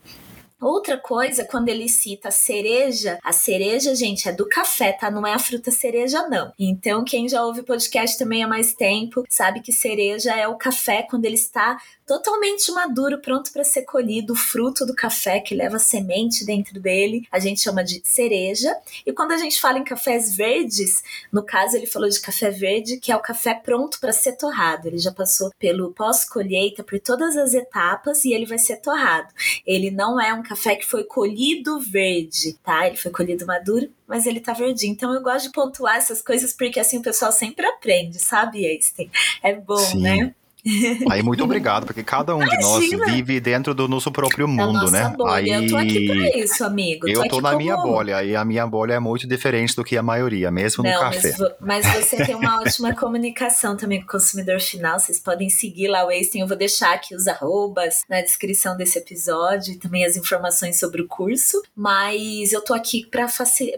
[0.59, 5.11] Outra coisa, quando ele cita cereja, a cereja, gente, é do café, tá?
[5.11, 6.51] Não é a fruta cereja, não.
[6.57, 11.03] Então, quem já ouve podcast também há mais tempo, sabe que cereja é o café
[11.03, 15.77] quando ele está totalmente maduro, pronto para ser colhido, o fruto do café que leva
[15.77, 18.73] semente dentro dele, a gente chama de cereja.
[19.05, 22.97] E quando a gente fala em cafés verdes, no caso ele falou de café verde,
[22.97, 24.87] que é o café pronto para ser torrado.
[24.87, 29.27] Ele já passou pelo pós-colheita, por todas as etapas e ele vai ser torrado.
[29.65, 32.87] Ele não é um café que foi colhido verde, tá?
[32.87, 34.93] Ele foi colhido maduro, mas ele tá verdinho.
[34.93, 39.11] Então eu gosto de pontuar essas coisas porque assim o pessoal sempre aprende, sabe, Einstein?
[39.43, 40.01] É bom, Sim.
[40.01, 40.35] né?
[41.09, 42.57] Aí muito obrigado, porque cada um Imagina.
[42.57, 45.13] de nós vive dentro do nosso próprio mundo, né?
[45.17, 45.33] Bolha.
[45.33, 47.07] Aí eu tô aqui pra isso, amigo.
[47.07, 47.61] Eu tô, tô na como...
[47.61, 50.91] minha bolha, e a minha bolha é muito diferente do que a maioria, mesmo Não,
[50.91, 51.33] no café.
[51.59, 54.99] Mas, mas você tem uma ótima comunicação também com o consumidor final.
[54.99, 56.39] Vocês podem seguir lá o Wasting.
[56.39, 61.01] Eu vou deixar aqui os arrobas na descrição desse episódio e também as informações sobre
[61.01, 61.61] o curso.
[61.75, 63.27] Mas eu tô aqui para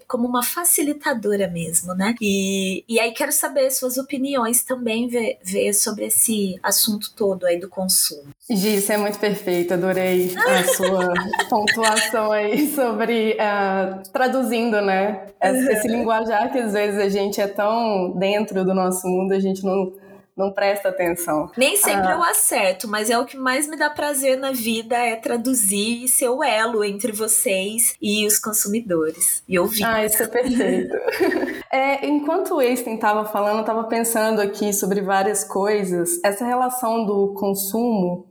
[0.07, 2.15] como uma facilitadora mesmo, né?
[2.21, 7.45] E, e aí quero saber suas opiniões também, ver, ver sobre esse assunto assunto todo
[7.45, 8.29] aí do consumo.
[8.49, 11.13] Gi, isso é muito perfeito, adorei a sua
[11.49, 15.27] pontuação aí sobre uh, traduzindo, né?
[15.41, 19.39] Esse, esse linguajar que às vezes a gente é tão dentro do nosso mundo, a
[19.39, 19.91] gente não
[20.37, 21.51] não presta atenção.
[21.57, 22.13] Nem sempre ah.
[22.13, 26.07] eu acerto, mas é o que mais me dá prazer na vida é traduzir e
[26.07, 29.43] ser o elo entre vocês e os consumidores.
[29.49, 29.83] E ouvir.
[29.83, 30.95] Ah, isso é perfeito.
[31.71, 36.19] é, enquanto o Einstein estava falando, eu estava pensando aqui sobre várias coisas.
[36.23, 38.27] Essa relação do consumo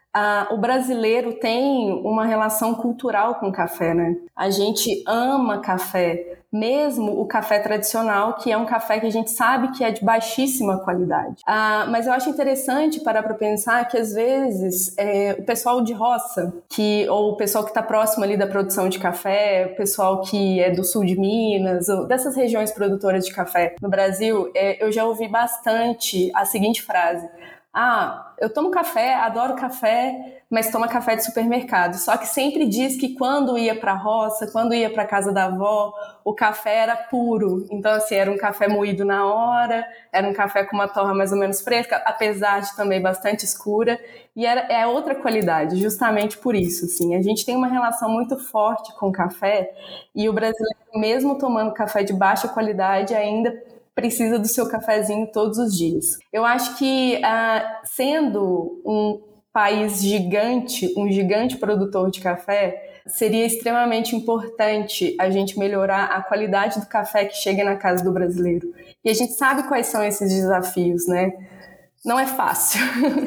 [0.51, 4.17] o brasileiro tem uma relação cultural com café, né?
[4.35, 9.31] A gente ama café mesmo o café tradicional, que é um café que a gente
[9.31, 11.43] sabe que é de baixíssima qualidade.
[11.47, 15.93] Ah, mas eu acho interessante parar para pensar que às vezes é, o pessoal de
[15.93, 20.23] roça, que ou o pessoal que está próximo ali da produção de café, o pessoal
[20.23, 24.91] que é do sul de Minas, dessas regiões produtoras de café no Brasil, é, eu
[24.91, 27.29] já ouvi bastante a seguinte frase:
[27.73, 31.95] ah, eu tomo café, adoro café, mas toma café de supermercado.
[31.97, 35.45] Só que sempre diz que quando ia para a roça, quando ia para casa da
[35.45, 35.93] avó,
[36.25, 37.67] o café era puro.
[37.71, 41.31] Então, assim, era um café moído na hora, era um café com uma torra mais
[41.31, 44.01] ou menos fresca, apesar de também bastante escura.
[44.35, 47.15] E era, é outra qualidade, justamente por isso, assim.
[47.17, 49.71] A gente tem uma relação muito forte com o café
[50.15, 53.53] e o brasileiro, mesmo tomando café de baixa qualidade, ainda
[53.99, 56.21] precisa do seu cafezinho todos os dias.
[56.33, 59.21] Eu acho que, ah, sendo um
[59.53, 66.79] país gigante, um gigante produtor de café, seria extremamente importante a gente melhorar a qualidade
[66.79, 68.73] do café que chega na casa do brasileiro.
[69.05, 71.33] E a gente sabe quais são esses desafios, né?
[72.05, 72.81] Não é fácil.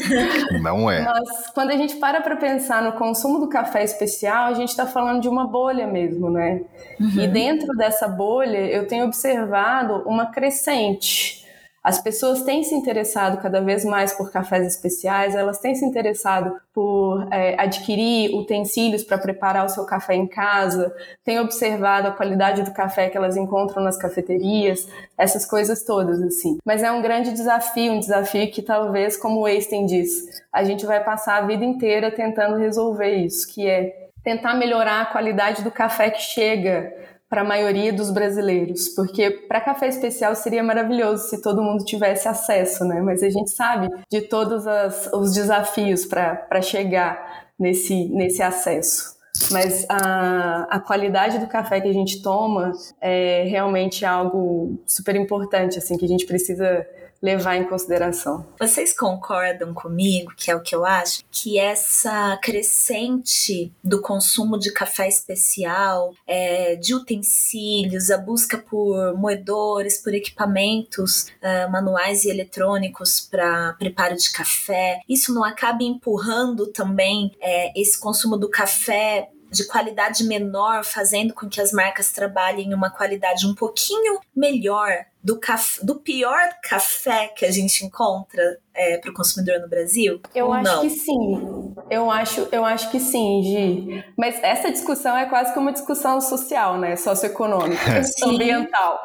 [0.62, 1.02] Não é.
[1.04, 4.86] Mas quando a gente para para pensar no consumo do café especial, a gente está
[4.86, 6.62] falando de uma bolha mesmo, né?
[7.00, 7.22] Uhum.
[7.22, 11.41] E dentro dessa bolha, eu tenho observado uma crescente
[11.84, 16.56] as pessoas têm se interessado cada vez mais por cafés especiais, elas têm se interessado
[16.72, 22.62] por é, adquirir utensílios para preparar o seu café em casa, têm observado a qualidade
[22.62, 26.60] do café que elas encontram nas cafeterias, essas coisas todas, assim.
[26.64, 30.86] Mas é um grande desafio, um desafio que talvez, como o Einstein diz, a gente
[30.86, 35.72] vai passar a vida inteira tentando resolver isso, que é tentar melhorar a qualidade do
[35.72, 36.94] café que chega
[37.32, 42.28] para a maioria dos brasileiros, porque para café especial seria maravilhoso se todo mundo tivesse
[42.28, 43.00] acesso, né?
[43.00, 49.16] Mas a gente sabe de todos as, os desafios para chegar nesse, nesse acesso.
[49.50, 55.78] Mas a, a qualidade do café que a gente toma é realmente algo super importante,
[55.78, 56.86] assim, que a gente precisa
[57.22, 58.46] levar em consideração.
[58.60, 64.74] Vocês concordam comigo, que é o que eu acho, que essa crescente do consumo de
[64.74, 73.22] café especial, é, de utensílios, a busca por moedores, por equipamentos uh, manuais e eletrônicos
[73.22, 79.68] para preparo de café, isso não acaba empurrando também é, esse consumo do café de
[79.68, 85.86] qualidade menor, fazendo com que as marcas trabalhem uma qualidade um pouquinho melhor do, caf
[85.86, 90.22] do pior café que a gente encontra é, para o consumidor no Brasil?
[90.34, 90.82] Eu acho não?
[90.82, 91.76] que sim.
[91.90, 94.06] Eu acho, eu acho que sim, Gi.
[94.18, 96.96] Mas essa discussão é quase que uma discussão social, né?
[96.96, 99.02] Socioeconômica, ambiental.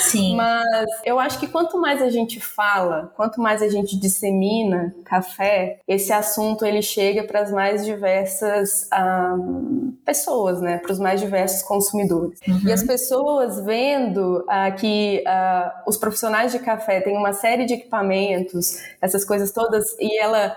[0.00, 0.36] Sim.
[0.36, 5.78] Mas eu acho que quanto mais a gente fala, quanto mais a gente dissemina café,
[5.86, 10.78] esse assunto ele chega para as mais diversas um, pessoas, né?
[10.78, 12.40] Para os mais diversos consumidores.
[12.46, 12.60] Uhum.
[12.64, 17.74] E as pessoas vendo uh, que uh, os profissionais de café têm uma série de
[17.74, 20.56] equipamentos, essas coisas todas, e ela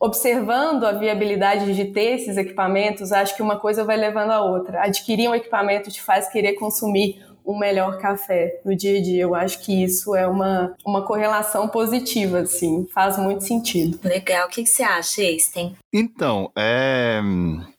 [0.00, 4.82] observando a viabilidade de ter esses equipamentos, acho que uma coisa vai levando a outra.
[4.82, 9.22] Adquirir um equipamento te faz querer consumir um melhor café no dia a dia.
[9.22, 13.98] Eu acho que isso é uma, uma correlação positiva, assim, faz muito sentido.
[14.02, 14.46] Legal.
[14.46, 15.76] O que, que você acha, Eisten?
[15.94, 17.20] Então, é,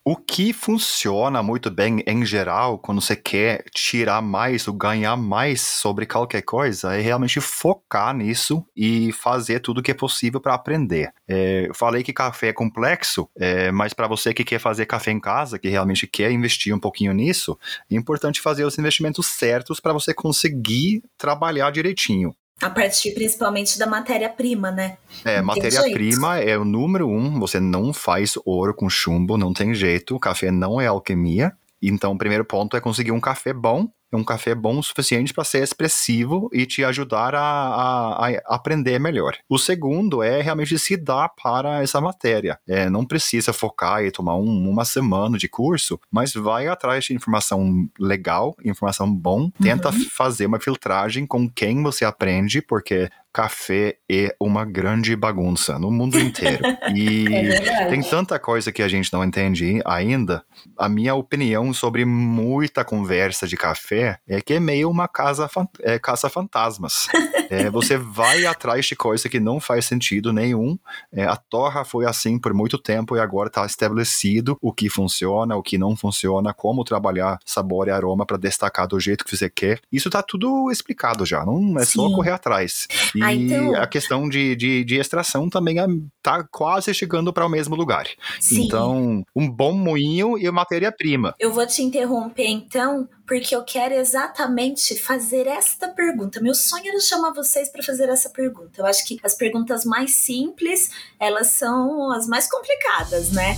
[0.04, 5.60] o que funciona muito bem em geral quando você quer tirar mais ou ganhar mais
[5.60, 10.54] sobre qualquer coisa é realmente focar nisso e fazer tudo o que é possível para
[10.54, 11.12] aprender.
[11.26, 15.10] É, eu falei que café é complexo, é, mas para você que quer fazer café
[15.10, 17.58] em casa, que realmente quer investir um pouquinho nisso,
[17.90, 22.32] é importante fazer os investimentos certos para você conseguir trabalhar direitinho.
[22.60, 24.96] A partir principalmente da matéria-prima, né?
[25.24, 27.38] É, matéria-prima é o número um.
[27.40, 30.14] Você não faz ouro com chumbo, não tem jeito.
[30.14, 31.52] O café não é alquimia.
[31.82, 35.44] Então, o primeiro ponto é conseguir um café bom um café bom o suficiente para
[35.44, 39.36] ser expressivo e te ajudar a, a, a, aprender melhor.
[39.48, 42.58] O segundo é realmente se dar para essa matéria.
[42.66, 47.14] É, não precisa focar e tomar um, uma semana de curso, mas vai atrás de
[47.14, 50.04] informação legal, informação bom, tenta uhum.
[50.10, 56.18] fazer uma filtragem com quem você aprende, porque café é uma grande bagunça no mundo
[56.18, 56.62] inteiro.
[56.94, 60.44] E é tem tanta coisa que a gente não entende ainda.
[60.78, 65.98] A minha opinião sobre muita conversa de café é que é meio uma casa é,
[65.98, 67.08] caça fantasmas.
[67.50, 70.78] é, você vai atrás de coisa que não faz sentido nenhum.
[71.12, 75.56] É, a torra foi assim por muito tempo e agora está estabelecido o que funciona,
[75.56, 79.50] o que não funciona, como trabalhar sabor e aroma para destacar do jeito que você
[79.50, 79.80] quer.
[79.90, 81.94] Isso está tudo explicado já, não é Sim.
[81.94, 82.86] só correr atrás.
[83.14, 83.74] E ah, então...
[83.76, 85.76] a questão de, de, de extração também
[86.16, 88.06] está quase chegando para o mesmo lugar.
[88.40, 88.64] Sim.
[88.64, 91.34] Então, um bom moinho e matéria-prima.
[91.38, 96.40] Eu vou te interromper então, porque eu quero exatamente fazer esta pergunta.
[96.40, 98.80] Meu sonho era chamar vocês para fazer essa pergunta.
[98.80, 103.56] Eu acho que as perguntas mais simples, elas são as mais complicadas, né?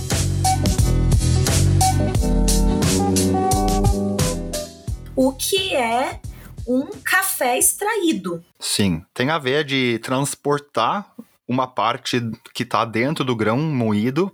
[5.15, 6.19] O que é
[6.67, 8.43] um café extraído.
[8.59, 11.13] Sim, tem a ver de transportar
[11.47, 12.21] uma parte
[12.53, 14.31] que está dentro do grão moído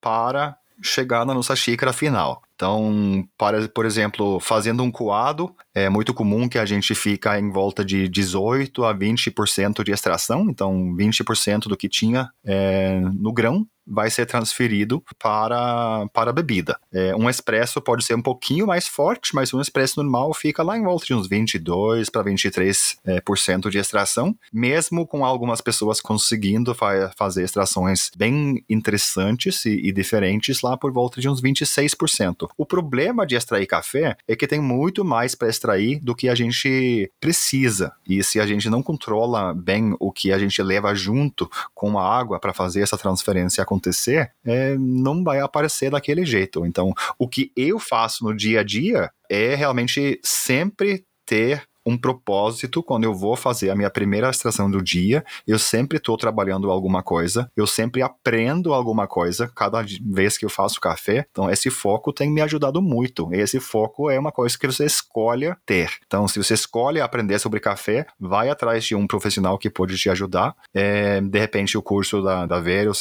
[0.00, 2.42] para chegar na nossa xícara final.
[2.54, 7.50] Então, para, por exemplo, fazendo um coado, é muito comum que a gente fica em
[7.50, 13.66] volta de 18 a 20% de extração, então 20% do que tinha é, no grão
[13.90, 16.78] vai ser transferido para, para a bebida.
[16.92, 20.78] É, um expresso pode ser um pouquinho mais forte, mas um expresso normal fica lá
[20.78, 25.60] em volta de uns 22 para 23% é, por cento de extração, mesmo com algumas
[25.60, 31.42] pessoas conseguindo fa fazer extrações bem interessantes e, e diferentes lá por volta de uns
[31.42, 32.48] 26%.
[32.56, 35.69] O problema de extrair café é que tem muito mais para extrair
[36.00, 37.92] do que a gente precisa.
[38.06, 42.18] E se a gente não controla bem o que a gente leva junto com a
[42.18, 46.64] água para fazer essa transferência acontecer, é, não vai aparecer daquele jeito.
[46.66, 52.82] Então, o que eu faço no dia a dia é realmente sempre ter um propósito
[52.82, 55.24] quando eu vou fazer a minha primeira extração do dia.
[55.46, 60.50] Eu sempre estou trabalhando alguma coisa, eu sempre aprendo alguma coisa cada vez que eu
[60.50, 61.26] faço café.
[61.30, 63.32] Então, esse foco tem me ajudado muito.
[63.32, 65.90] Esse foco é uma coisa que você escolhe ter.
[66.06, 70.10] Então, se você escolhe aprender sobre café, vai atrás de um profissional que pode te
[70.10, 70.54] ajudar.
[70.74, 72.92] É, de repente, o curso da, da Vero,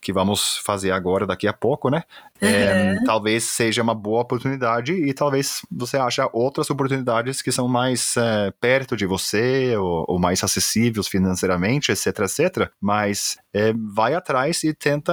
[0.00, 2.04] que vamos fazer agora, daqui a pouco, né?
[2.42, 3.04] É, uhum.
[3.04, 8.50] Talvez seja uma boa oportunidade e talvez você ache outras oportunidades que são mais é,
[8.60, 12.68] perto de você ou, ou, mais acessíveis financeiramente, etc, etc.
[12.80, 15.12] Mas é, vai atrás e tenta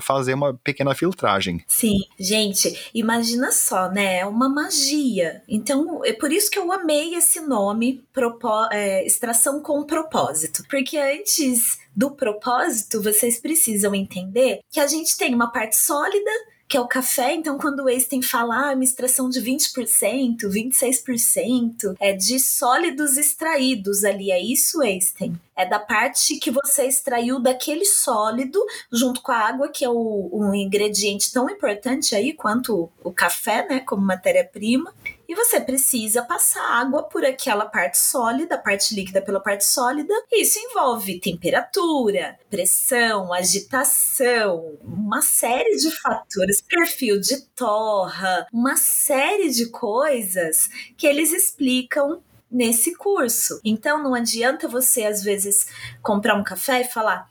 [0.00, 1.62] fazer uma pequena filtragem.
[1.66, 4.20] Sim, gente, imagina só, né?
[4.20, 5.42] É uma magia.
[5.46, 8.02] Então, é por isso que eu amei esse nome,
[8.72, 10.62] é, extração com propósito.
[10.70, 16.30] Porque antes do propósito, vocês precisam entender que a gente tem uma parte sólida
[16.70, 17.34] que é o café.
[17.34, 24.04] Então, quando o Einstein fala ah, uma extração de 20%, 26%, é de sólidos extraídos
[24.04, 25.34] ali, é isso, Einstein?
[25.56, 30.30] É da parte que você extraiu daquele sólido, junto com a água, que é o,
[30.32, 34.94] um ingrediente tão importante aí quanto o café, né, como matéria-prima.
[35.30, 40.12] E você precisa passar água por aquela parte sólida, a parte líquida pela parte sólida.
[40.32, 49.66] Isso envolve temperatura, pressão, agitação, uma série de fatores, perfil de torra, uma série de
[49.66, 52.20] coisas que eles explicam
[52.50, 53.60] nesse curso.
[53.64, 55.68] Então não adianta você às vezes
[56.02, 57.30] comprar um café e falar: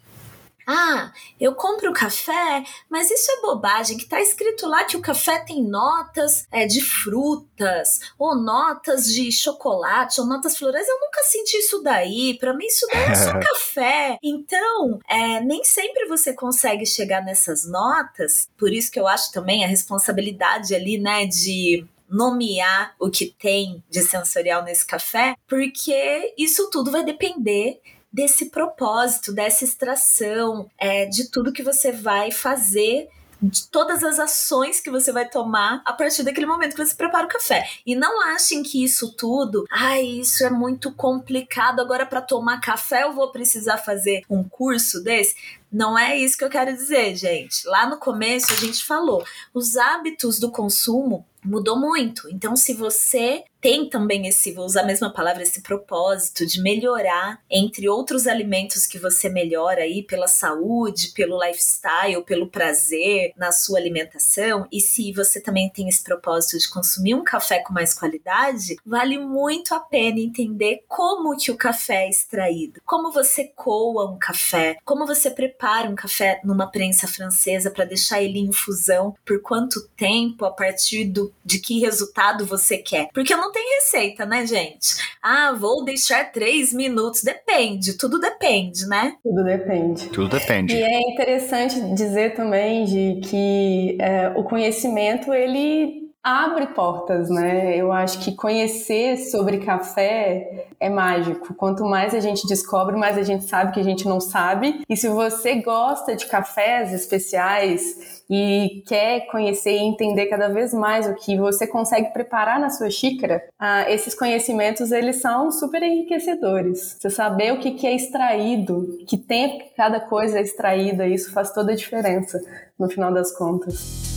[0.72, 5.40] ah, eu compro café, mas isso é bobagem, que tá escrito lá que o café
[5.40, 10.88] tem notas é, de frutas, ou notas de chocolate, ou notas florais.
[10.88, 12.38] Eu nunca senti isso daí.
[12.38, 14.20] Para mim, isso daí é só café.
[14.22, 18.48] Então, é, nem sempre você consegue chegar nessas notas.
[18.56, 23.84] Por isso que eu acho também a responsabilidade ali, né, de nomear o que tem
[23.90, 27.80] de sensorial nesse café, porque isso tudo vai depender
[28.12, 33.10] desse propósito, dessa extração, é, de tudo que você vai fazer
[33.42, 37.26] de todas as ações que você vai tomar a partir daquele momento que você prepara
[37.26, 37.68] o café.
[37.86, 41.80] E não achem que isso tudo, ai, isso é muito complicado.
[41.80, 45.36] Agora, para tomar café, eu vou precisar fazer um curso desse.
[45.72, 47.66] Não é isso que eu quero dizer, gente.
[47.68, 52.28] Lá no começo a gente falou, os hábitos do consumo mudou muito.
[52.30, 57.42] Então, se você tem também esse, vou usar a mesma palavra, esse propósito de melhorar,
[57.50, 63.80] entre outros alimentos que você melhora aí pela saúde, pelo lifestyle, pelo prazer na sua
[63.80, 68.78] alimentação, e se você também tem esse propósito de consumir um café com mais qualidade,
[68.86, 74.18] vale muito a pena entender como que o café é extraído, como você coa um
[74.18, 79.42] café, como você prepara um café numa prensa francesa para deixar ele em infusão, por
[79.42, 83.10] quanto tempo, a partir do, de que resultado você quer.
[83.14, 84.96] Porque eu não não tem receita, né, gente?
[85.22, 87.24] Ah, vou deixar três minutos.
[87.24, 89.16] Depende, tudo depende, né?
[89.24, 90.10] Tudo depende.
[90.10, 90.76] Tudo depende.
[90.76, 97.76] E é interessante dizer também de que é, o conhecimento ele abre portas, né?
[97.78, 101.54] Eu acho que conhecer sobre café é mágico.
[101.54, 104.84] Quanto mais a gente descobre, mais a gente sabe que a gente não sabe.
[104.88, 111.08] E se você gosta de cafés especiais e quer conhecer e entender cada vez mais
[111.08, 116.98] o que você consegue preparar na sua xícara, ah, esses conhecimentos eles são super enriquecedores.
[117.00, 121.72] Você saber o que, é extraído, que tempo cada coisa é extraída, isso faz toda
[121.72, 122.40] a diferença
[122.78, 124.09] no final das contas.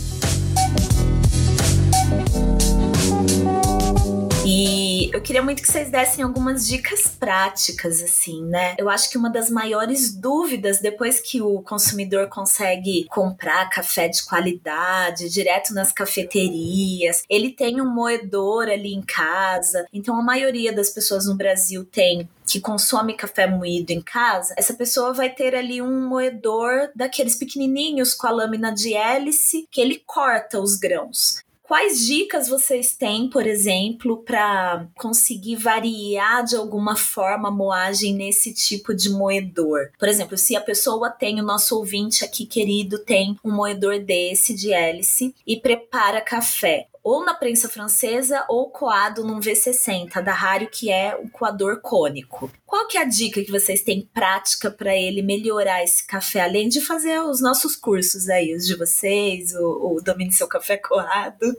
[4.65, 8.75] E eu queria muito que vocês dessem algumas dicas práticas, assim, né?
[8.77, 14.23] Eu acho que uma das maiores dúvidas depois que o consumidor consegue comprar café de
[14.23, 19.85] qualidade direto nas cafeterias, ele tem um moedor ali em casa.
[19.91, 24.73] Então a maioria das pessoas no Brasil tem que consome café moído em casa, essa
[24.73, 30.01] pessoa vai ter ali um moedor daqueles pequenininhos com a lâmina de hélice que ele
[30.05, 31.43] corta os grãos.
[31.73, 38.53] Quais dicas vocês têm, por exemplo, para conseguir variar de alguma forma a moagem nesse
[38.53, 39.89] tipo de moedor?
[39.97, 44.53] Por exemplo, se a pessoa tem, o nosso ouvinte aqui querido, tem um moedor desse
[44.53, 50.69] de hélice e prepara café ou na prensa francesa ou coado num V60 da Rario,
[50.71, 52.49] que é o coador cônico.
[52.65, 56.69] Qual que é a dica que vocês têm prática para ele melhorar esse café, além
[56.69, 61.57] de fazer os nossos cursos aí, os de vocês, o, o Domine Seu Café Coado?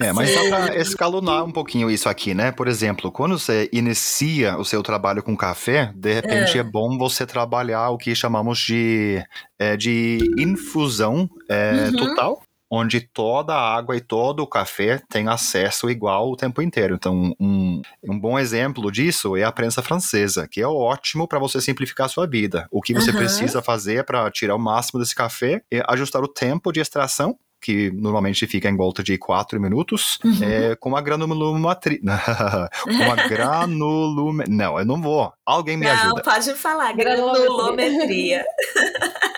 [0.00, 2.50] É, mas dá para escalonar um pouquinho isso aqui, né?
[2.50, 6.98] Por exemplo, quando você inicia o seu trabalho com café, de repente é, é bom
[6.98, 9.24] você trabalhar o que chamamos de,
[9.58, 11.96] é, de infusão é, uhum.
[11.96, 12.42] total
[12.74, 16.94] onde toda a água e todo o café tem acesso igual o tempo inteiro.
[16.94, 21.60] Então, um, um bom exemplo disso é a prensa francesa, que é ótimo para você
[21.60, 22.66] simplificar a sua vida.
[22.70, 23.18] O que você uhum.
[23.18, 27.92] precisa fazer para tirar o máximo desse café é ajustar o tempo de extração que
[27.92, 30.38] normalmente fica em volta de 4 minutos, uhum.
[30.42, 32.00] é, com a granulometria.
[32.02, 34.56] com a granulometria.
[34.56, 35.30] Não, eu não vou.
[35.44, 36.14] Alguém me não, ajuda.
[36.14, 38.44] Não, pode falar, granulometria.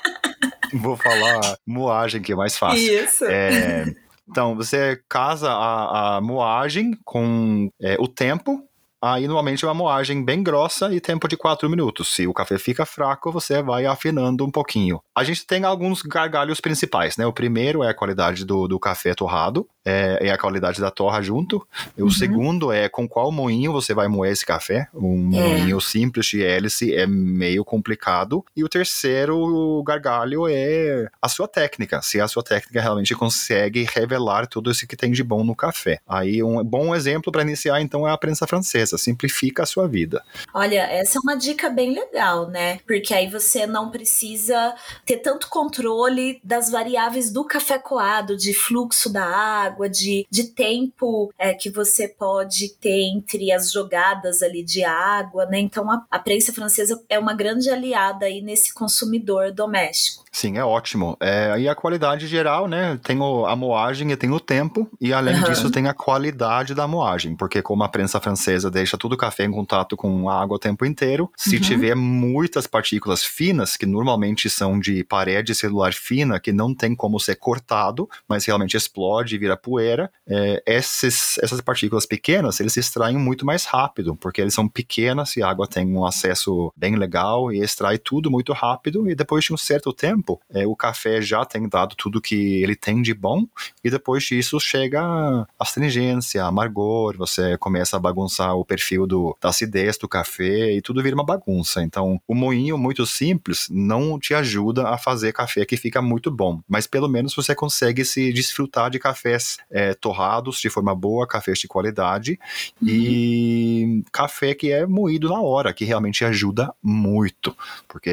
[0.80, 3.04] Vou falar moagem, que é mais fácil.
[3.04, 3.24] Isso.
[3.24, 3.84] É,
[4.28, 8.62] então, você casa a, a moagem com é, o tempo
[9.06, 12.08] Aí, normalmente, é uma moagem bem grossa e tempo de 4 minutos.
[12.08, 14.98] Se o café fica fraco, você vai afinando um pouquinho.
[15.14, 17.26] A gente tem alguns gargalhos principais, né?
[17.26, 21.20] O primeiro é a qualidade do, do café torrado, é, é, a qualidade da torra
[21.20, 21.66] junto.
[21.98, 22.10] O uhum.
[22.10, 24.88] segundo é com qual moinho você vai moer esse café.
[24.94, 25.48] Um é.
[25.48, 28.42] moinho simples de hélice é meio complicado.
[28.56, 32.00] E o terceiro gargalho é a sua técnica.
[32.00, 36.00] Se a sua técnica realmente consegue revelar tudo isso que tem de bom no café.
[36.08, 40.22] Aí, um bom exemplo para iniciar, então, é a prensa francesa simplifica a sua vida.
[40.52, 42.78] Olha, essa é uma dica bem legal, né?
[42.86, 44.74] Porque aí você não precisa
[45.04, 51.32] ter tanto controle das variáveis do café coado, de fluxo da água, de, de tempo
[51.38, 55.58] é, que você pode ter entre as jogadas ali de água, né?
[55.58, 60.23] Então a, a prensa francesa é uma grande aliada aí nesse consumidor doméstico.
[60.34, 61.16] Sim, é ótimo.
[61.20, 62.98] É, e a qualidade geral, né?
[63.04, 65.44] Tem o, a moagem e tem o tempo, e além uhum.
[65.44, 69.44] disso tem a qualidade da moagem, porque como a prensa francesa deixa todo o café
[69.44, 71.62] em contato com a água o tempo inteiro, se uhum.
[71.62, 77.20] tiver muitas partículas finas, que normalmente são de parede celular fina, que não tem como
[77.20, 82.80] ser cortado, mas realmente explode e vira poeira, é, esses, essas partículas pequenas, eles se
[82.80, 86.96] extraem muito mais rápido, porque eles são pequenas e a água tem um acesso bem
[86.96, 90.74] legal e extrai tudo muito rápido, e depois de um certo tempo, tempo, é, o
[90.74, 93.46] café já tem dado tudo que ele tem de bom,
[93.82, 99.98] e depois disso chega astringência, amargor, você começa a bagunçar o perfil do, da acidez
[99.98, 101.82] do café e tudo vira uma bagunça.
[101.82, 106.60] Então, o moinho muito simples não te ajuda a fazer café que fica muito bom,
[106.66, 111.58] mas pelo menos você consegue se desfrutar de cafés é, torrados de forma boa, cafés
[111.58, 112.38] de qualidade
[112.80, 112.88] uhum.
[112.88, 117.56] e café que é moído na hora, que realmente ajuda muito,
[117.88, 118.10] porque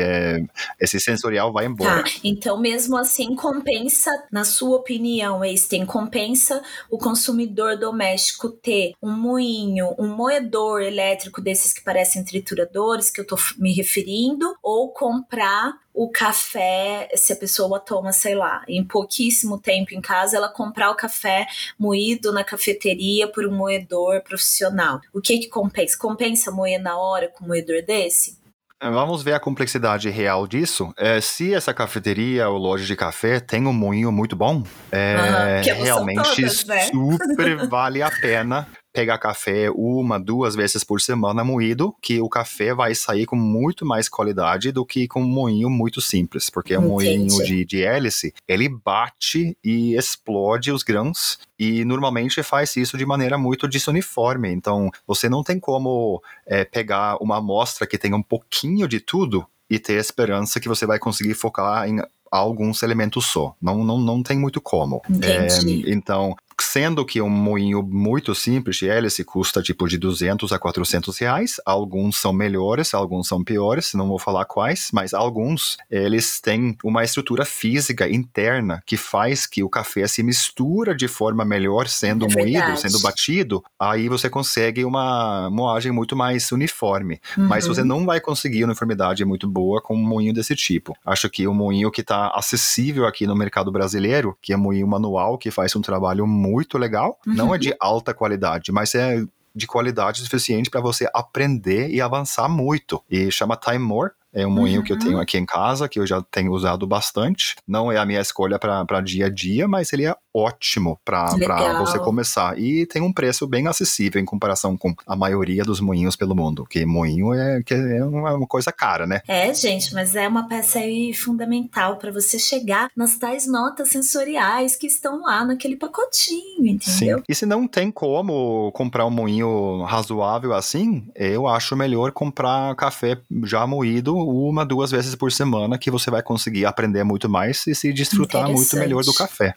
[0.80, 2.01] esse sensorial vai embora.
[2.24, 9.96] Então, mesmo assim, compensa, na sua opinião, Einstein, compensa o consumidor doméstico ter um moinho,
[9.98, 16.10] um moedor elétrico desses que parecem trituradores, que eu tô me referindo, ou comprar o
[16.10, 20.96] café, se a pessoa toma, sei lá, em pouquíssimo tempo em casa, ela comprar o
[20.96, 21.46] café
[21.78, 25.02] moído na cafeteria por um moedor profissional.
[25.14, 25.98] O que que compensa?
[25.98, 28.41] Compensa moer na hora com um moedor desse?
[28.82, 30.92] Vamos ver a complexidade real disso.
[30.98, 35.84] É, se essa cafeteria ou loja de café tem um moinho muito bom, é, uhum,
[35.84, 36.80] realmente todas, né?
[36.86, 42.74] super vale a pena pegar café uma, duas vezes por semana moído, que o café
[42.74, 46.80] vai sair com muito mais qualidade do que com um moinho muito simples, porque o
[46.80, 52.98] um moinho de, de hélice, ele bate e explode os grãos e normalmente faz isso
[52.98, 54.50] de maneira muito desuniforme.
[54.50, 59.46] Então, você não tem como é, pegar uma amostra que tenha um pouquinho de tudo
[59.70, 63.56] e ter esperança que você vai conseguir focar em alguns elementos só.
[63.62, 65.02] Não, não, não tem muito como.
[65.22, 65.48] É,
[65.92, 71.56] então, sendo que um moinho muito simples hélice custa tipo de 200 a 400 reais.
[71.66, 77.04] Alguns são melhores, alguns são piores, não vou falar quais, mas alguns eles têm uma
[77.04, 82.34] estrutura física interna que faz que o café se mistura de forma melhor sendo é
[82.34, 83.64] moído, sendo batido.
[83.80, 87.20] Aí você consegue uma moagem muito mais uniforme.
[87.38, 87.48] Uhum.
[87.48, 90.96] Mas você não vai conseguir uniformidade muito boa com um moinho desse tipo.
[91.06, 95.38] Acho que o moinho que está acessível aqui no mercado brasileiro, que é moinho manual,
[95.38, 97.18] que faz um trabalho muito muito legal.
[97.26, 97.34] Uhum.
[97.34, 99.24] Não é de alta qualidade, mas é
[99.54, 103.04] de qualidade suficiente para você aprender e avançar muito.
[103.10, 104.12] E chama Time More.
[104.34, 104.86] É um moinho uhum.
[104.86, 105.22] que eu tenho uhum.
[105.22, 107.56] aqui em casa, que eu já tenho usado bastante.
[107.68, 111.36] Não é a minha escolha para dia a dia, mas ele é ótimo para
[111.80, 112.58] você começar.
[112.58, 116.66] E tem um preço bem acessível em comparação com a maioria dos moinhos pelo mundo.
[116.70, 119.22] Que moinho é, que é uma coisa cara, né?
[119.28, 124.76] É, gente, mas é uma peça aí fundamental para você chegar nas tais notas sensoriais
[124.76, 127.18] que estão lá naquele pacotinho, entendeu?
[127.18, 127.24] Sim.
[127.28, 133.18] E se não tem como comprar um moinho razoável assim, eu acho melhor comprar café
[133.44, 137.76] já moído uma, duas vezes por semana, que você vai conseguir aprender muito mais e
[137.76, 139.56] se desfrutar muito melhor do café.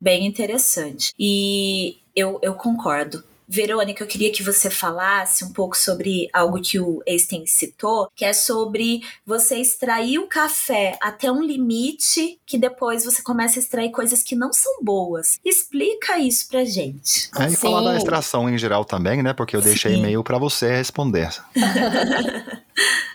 [0.00, 1.12] Bem interessante.
[1.18, 3.22] E eu, eu concordo.
[3.52, 8.24] Verônica, eu queria que você falasse um pouco sobre algo que o Einstein citou, que
[8.24, 13.90] é sobre você extrair o café até um limite que depois você começa a extrair
[13.90, 15.40] coisas que não são boas.
[15.44, 17.28] Explica isso pra gente.
[17.36, 19.32] É, e falar da extração em geral também, né?
[19.32, 21.30] Porque eu deixei e-mail para você responder.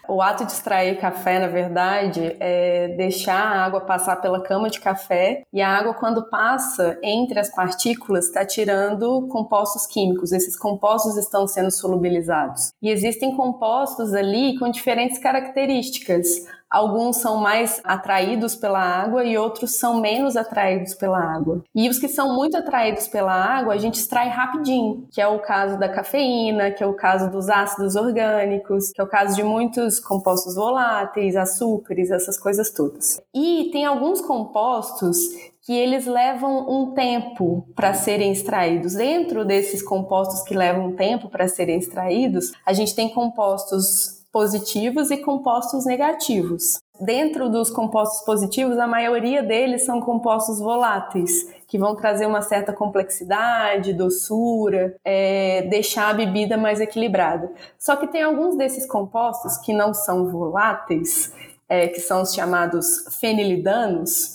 [0.07, 4.79] O ato de extrair café, na verdade, é deixar a água passar pela cama de
[4.79, 10.31] café e a água, quando passa entre as partículas, está tirando compostos químicos.
[10.31, 12.71] Esses compostos estão sendo solubilizados.
[12.81, 16.45] E existem compostos ali com diferentes características.
[16.76, 21.63] Alguns são mais atraídos pela água e outros são menos atraídos pela água.
[21.73, 25.39] E os que são muito atraídos pela água, a gente extrai rapidinho, que é o
[25.39, 29.41] caso da cafeína, que é o caso dos ácidos orgânicos, que é o caso de
[29.41, 33.21] muitos compostos voláteis, açúcares, essas coisas todas.
[33.34, 35.17] E tem alguns compostos
[35.65, 38.95] que eles levam um tempo para serem extraídos.
[38.95, 45.11] Dentro desses compostos que levam um tempo para serem extraídos, a gente tem compostos positivos
[45.11, 46.77] e compostos negativos.
[46.99, 52.73] Dentro dos compostos positivos, a maioria deles são compostos voláteis, que vão trazer uma certa
[52.73, 57.49] complexidade, doçura, é, deixar a bebida mais equilibrada.
[57.79, 61.31] Só que tem alguns desses compostos que não são voláteis,
[61.69, 64.34] é, que são os chamados fenilidanos,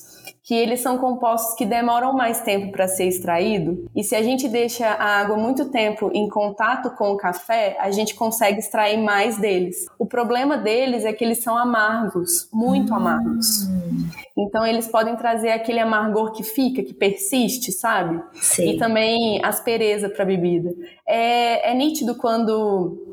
[0.50, 3.88] que eles são compostos que demoram mais tempo para ser extraído.
[3.94, 7.92] E se a gente deixa a água muito tempo em contato com o café, a
[7.92, 9.86] gente consegue extrair mais deles.
[9.96, 12.96] O problema deles é que eles são amargos, muito hum.
[12.96, 13.68] amargos.
[14.36, 18.20] Então eles podem trazer aquele amargor que fica, que persiste, sabe?
[18.32, 18.70] Sim.
[18.70, 20.74] E também aspereza para a bebida.
[21.06, 23.09] É, é nítido quando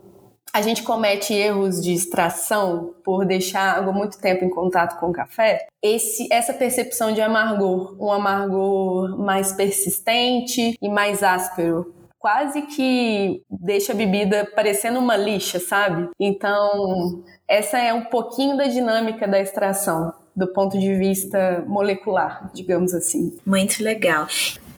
[0.58, 5.14] a gente comete erros de extração por deixar água muito tempo em contato com o
[5.14, 13.44] café, esse, essa percepção de amargor, um amargor mais persistente e mais áspero, quase que
[13.48, 16.10] deixa a bebida parecendo uma lixa, sabe?
[16.20, 22.96] Então, essa é um pouquinho da dinâmica da extração do ponto de vista molecular, digamos
[22.96, 23.38] assim.
[23.46, 24.26] Muito legal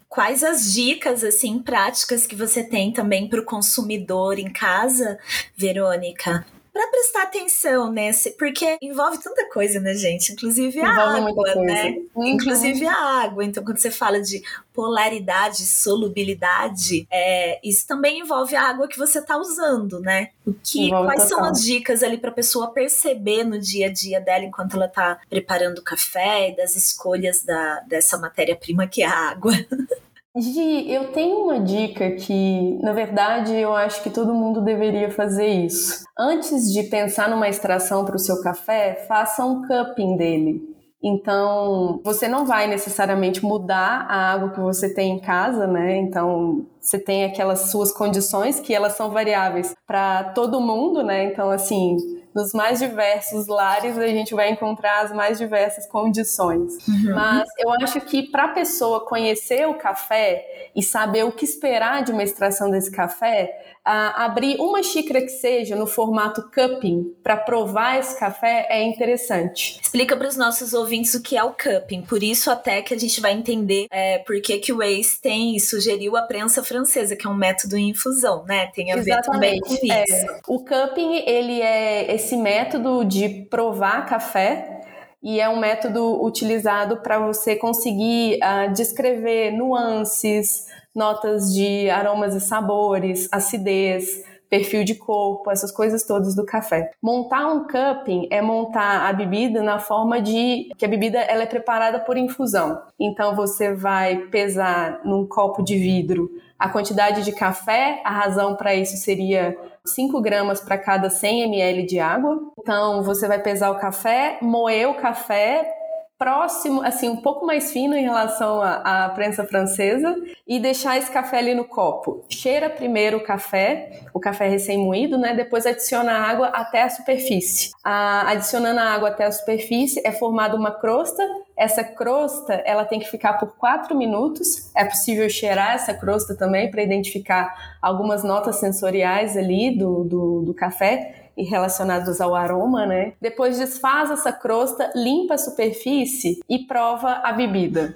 [0.09, 5.19] quais as dicas assim práticas que você tem também para o consumidor em casa,
[5.55, 6.45] Verônica?
[6.79, 10.31] Para prestar atenção nesse, porque envolve tanta coisa, né, gente?
[10.31, 11.97] Inclusive a água, né?
[12.15, 13.43] Inclusive a água.
[13.43, 14.41] Então, quando você fala de
[14.73, 20.29] polaridade, solubilidade, é, isso também envolve a água que você está usando, né?
[20.47, 21.27] O que, quais total.
[21.27, 24.85] são as dicas ali para a pessoa perceber no dia a dia dela enquanto ela
[24.85, 29.51] está preparando o café e das escolhas da, dessa matéria-prima que é a água?
[30.37, 35.47] Gi, eu tenho uma dica que, na verdade, eu acho que todo mundo deveria fazer
[35.47, 36.03] isso.
[36.17, 40.61] Antes de pensar numa extração para o seu café, faça um cupping dele.
[41.03, 45.97] Então, você não vai necessariamente mudar a água que você tem em casa, né?
[45.97, 51.25] Então, você tem aquelas suas condições que elas são variáveis para todo mundo, né?
[51.25, 51.97] Então, assim,
[52.33, 56.75] nos mais diversos lares a gente vai encontrar as mais diversas condições.
[56.87, 57.13] Uhum.
[57.13, 62.03] Mas eu acho que para a pessoa conhecer o café e saber o que esperar
[62.03, 67.97] de uma extração desse café, abrir uma xícara que seja no formato cupping para provar
[67.97, 69.79] esse café é interessante.
[69.81, 72.03] Explica para os nossos ouvintes o que é o cupping.
[72.03, 75.55] Por isso até que a gente vai entender é, por que, que o Ace tem
[75.55, 78.67] e sugeriu a prensa francesa, que é um método em infusão, né?
[78.67, 79.25] Tem a Exatamente.
[79.25, 80.03] ver também com é.
[80.03, 80.25] isso.
[80.47, 84.79] O cupping, ele é esse método de provar café
[85.21, 92.39] e é um método utilizado para você conseguir uh, descrever nuances, notas de aromas e
[92.39, 96.91] sabores, acidez, perfil de corpo, essas coisas todas do café.
[97.01, 101.45] Montar um cupping é montar a bebida na forma de que a bebida ela é
[101.45, 102.81] preparada por infusão.
[102.99, 106.29] Então você vai pesar num copo de vidro
[106.59, 111.85] a quantidade de café, a razão para isso seria 5 gramas para cada 100 ml
[111.85, 112.37] de água.
[112.59, 115.78] Então você vai pesar o café, moer o café,
[116.19, 120.13] próximo, assim, um pouco mais fino em relação à, à, prensa francesa
[120.45, 122.25] e deixar esse café ali no copo.
[122.29, 125.33] Cheira primeiro o café, o café recém-moído, né?
[125.33, 127.71] Depois adiciona a água até a superfície.
[127.81, 131.23] A, adicionando a água até a superfície é formada uma crosta.
[131.57, 134.69] Essa crosta, ela tem que ficar por quatro minutos.
[134.75, 140.53] É possível cheirar essa crosta também para identificar algumas notas sensoriais ali do, do, do
[140.53, 143.13] café e relacionados ao aroma, né?
[143.21, 147.95] Depois desfaz essa crosta, limpa a superfície e prova a bebida.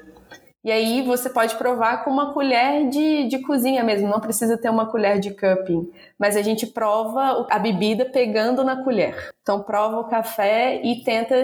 [0.63, 4.69] E aí você pode provar com uma colher de, de cozinha mesmo, não precisa ter
[4.69, 9.33] uma colher de cupping, mas a gente prova a bebida pegando na colher.
[9.41, 11.35] Então prova o café e tenta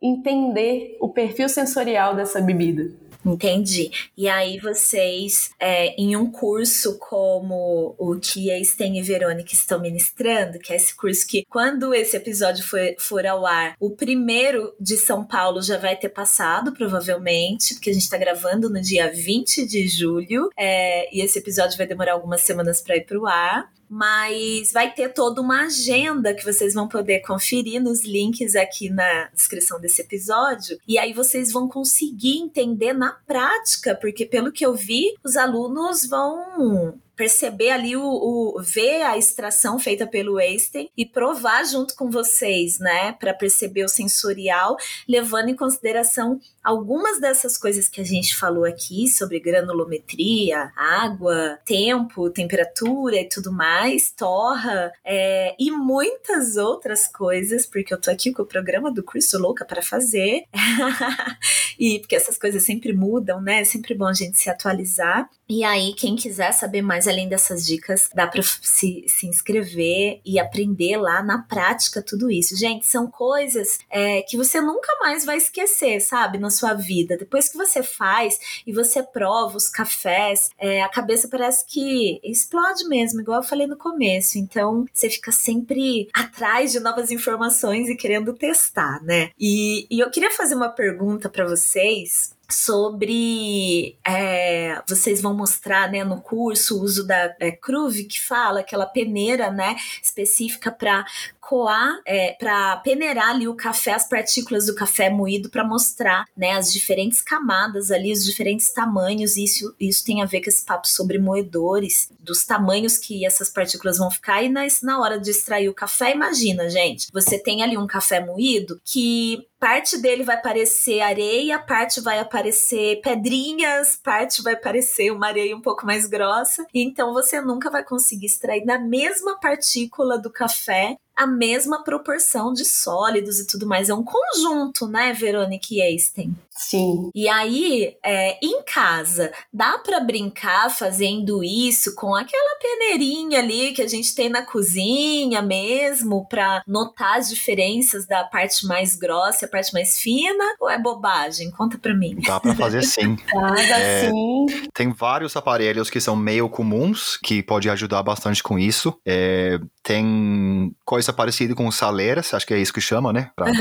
[0.00, 2.88] entender o perfil sensorial dessa bebida.
[3.32, 3.90] Entendi.
[4.16, 9.80] E aí vocês, é, em um curso como o que a Sten e Verônica estão
[9.80, 14.74] ministrando, que é esse curso que, quando esse episódio for, for ao ar, o primeiro
[14.80, 19.12] de São Paulo já vai ter passado, provavelmente, porque a gente está gravando no dia
[19.12, 23.26] 20 de julho, é, e esse episódio vai demorar algumas semanas para ir para o
[23.26, 28.90] ar mas vai ter toda uma agenda que vocês vão poder conferir nos links aqui
[28.90, 30.78] na descrição desse episódio.
[30.86, 36.06] E aí vocês vão conseguir entender na prática, porque pelo que eu vi, os alunos
[36.06, 42.08] vão perceber ali o, o, ver a extração feita pelo Einstein e provar junto com
[42.08, 48.36] vocês, né, para perceber o sensorial, levando em consideração algumas dessas coisas que a gente
[48.36, 57.08] falou aqui sobre granulometria, água, tempo, temperatura e tudo mais, torra é, e muitas outras
[57.08, 60.44] coisas, porque eu tô aqui com o programa do curso louca para fazer
[61.76, 63.62] e porque essas coisas sempre mudam, né?
[63.62, 65.28] É sempre bom a gente se atualizar.
[65.48, 70.38] E aí, quem quiser saber mais além dessas dicas, dá para se, se inscrever e
[70.38, 72.56] aprender lá na prática tudo isso.
[72.56, 77.16] Gente, são coisas é, que você nunca mais vai esquecer, sabe, na sua vida.
[77.16, 82.86] Depois que você faz e você prova os cafés, é, a cabeça parece que explode
[82.88, 84.38] mesmo, igual eu falei no começo.
[84.38, 89.30] Então, você fica sempre atrás de novas informações e querendo testar, né?
[89.38, 96.02] E, e eu queria fazer uma pergunta para vocês sobre é, vocês vão mostrar né,
[96.02, 101.04] no curso o uso da é, Cruve que fala aquela peneira né específica para
[101.48, 106.52] coar, é, para peneirar ali o café, as partículas do café moído para mostrar, né,
[106.52, 109.34] as diferentes camadas ali, os diferentes tamanhos.
[109.34, 113.48] E isso, isso tem a ver com esse papo sobre moedores, dos tamanhos que essas
[113.48, 114.42] partículas vão ficar.
[114.42, 118.22] E na, na hora de extrair o café, imagina, gente, você tem ali um café
[118.22, 125.26] moído que parte dele vai parecer areia, parte vai aparecer pedrinhas, parte vai parecer uma
[125.26, 126.66] areia um pouco mais grossa.
[126.74, 132.64] Então você nunca vai conseguir extrair da mesma partícula do café a mesma proporção de
[132.64, 133.88] sólidos e tudo mais.
[133.88, 136.32] É um conjunto, né, Verônica e Einstein?
[136.50, 137.10] Sim.
[137.14, 143.82] E aí, é, em casa, dá para brincar fazendo isso com aquela peneirinha ali que
[143.82, 149.46] a gente tem na cozinha mesmo, para notar as diferenças da parte mais grossa e
[149.46, 150.44] a parte mais fina?
[150.60, 151.50] Ou é bobagem?
[151.50, 152.16] Conta pra mim.
[152.26, 153.16] Dá para fazer sim.
[153.32, 154.46] Dá, é, sim.
[154.74, 158.98] Tem vários aparelhos que são meio comuns, que pode ajudar bastante com isso.
[159.06, 159.58] É,
[159.88, 163.30] tem coisa parecida com saleiras, acho que é isso que chama, né?
[163.34, 163.54] Pra uhum.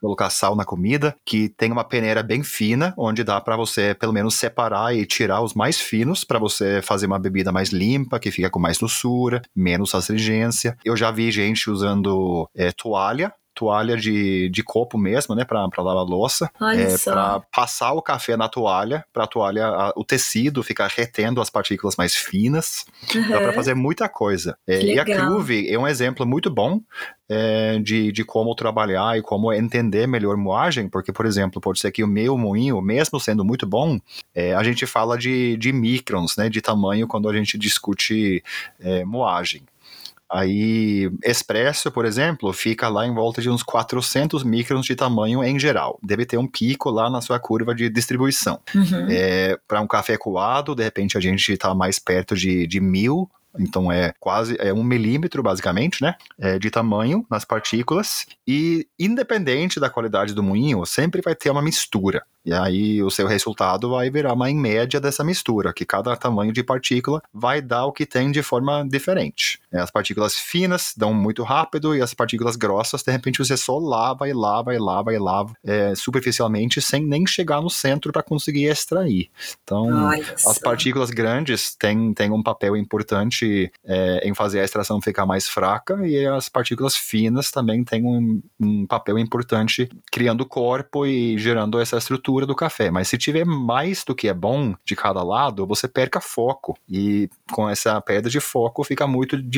[0.00, 4.10] colocar sal na comida, que tem uma peneira bem fina, onde dá para você pelo
[4.10, 8.30] menos separar e tirar os mais finos para você fazer uma bebida mais limpa, que
[8.30, 10.74] fica com mais doçura, menos astringência.
[10.82, 16.04] Eu já vi gente usando é, toalha toalha de, de copo mesmo, né, para lavar
[16.04, 20.88] louça, Olha é, para passar o café na toalha, para a toalha, o tecido ficar
[20.88, 23.28] retendo as partículas mais finas, uhum.
[23.28, 24.56] dá para fazer muita coisa.
[24.64, 26.80] É, e a Cruve é um exemplo muito bom
[27.28, 31.90] é, de, de como trabalhar e como entender melhor moagem, porque, por exemplo, pode ser
[31.90, 33.98] que o meu moinho, mesmo sendo muito bom,
[34.32, 38.42] é, a gente fala de, de microns, né, de tamanho quando a gente discute
[38.78, 39.62] é, moagem.
[40.30, 45.58] Aí, expresso, por exemplo, fica lá em volta de uns 400 microns de tamanho em
[45.58, 45.98] geral.
[46.02, 48.60] Deve ter um pico lá na sua curva de distribuição.
[48.74, 49.06] Uhum.
[49.08, 53.28] É, Para um café coado, de repente a gente está mais perto de, de mil
[53.58, 59.80] então é quase é um milímetro basicamente, né, é, de tamanho nas partículas e independente
[59.80, 62.22] da qualidade do moinho, sempre vai ter uma mistura.
[62.44, 66.62] E aí o seu resultado vai virar uma média dessa mistura, que cada tamanho de
[66.62, 69.60] partícula vai dar o que tem de forma diferente.
[69.72, 73.78] É, as partículas finas dão muito rápido e as partículas grossas, de repente, você só
[73.78, 78.22] lava e lava e lava e lava é, superficialmente sem nem chegar no centro para
[78.22, 79.30] conseguir extrair.
[79.62, 80.08] Então,
[80.46, 85.48] as partículas grandes têm, têm um papel importante é, em fazer a extração ficar mais
[85.48, 91.78] fraca e as partículas finas também têm um, um papel importante criando corpo e gerando
[91.78, 92.90] essa estrutura do café.
[92.90, 96.76] Mas se tiver mais do que é bom de cada lado, você perca foco.
[96.88, 99.57] E com essa perda de foco fica muito difícil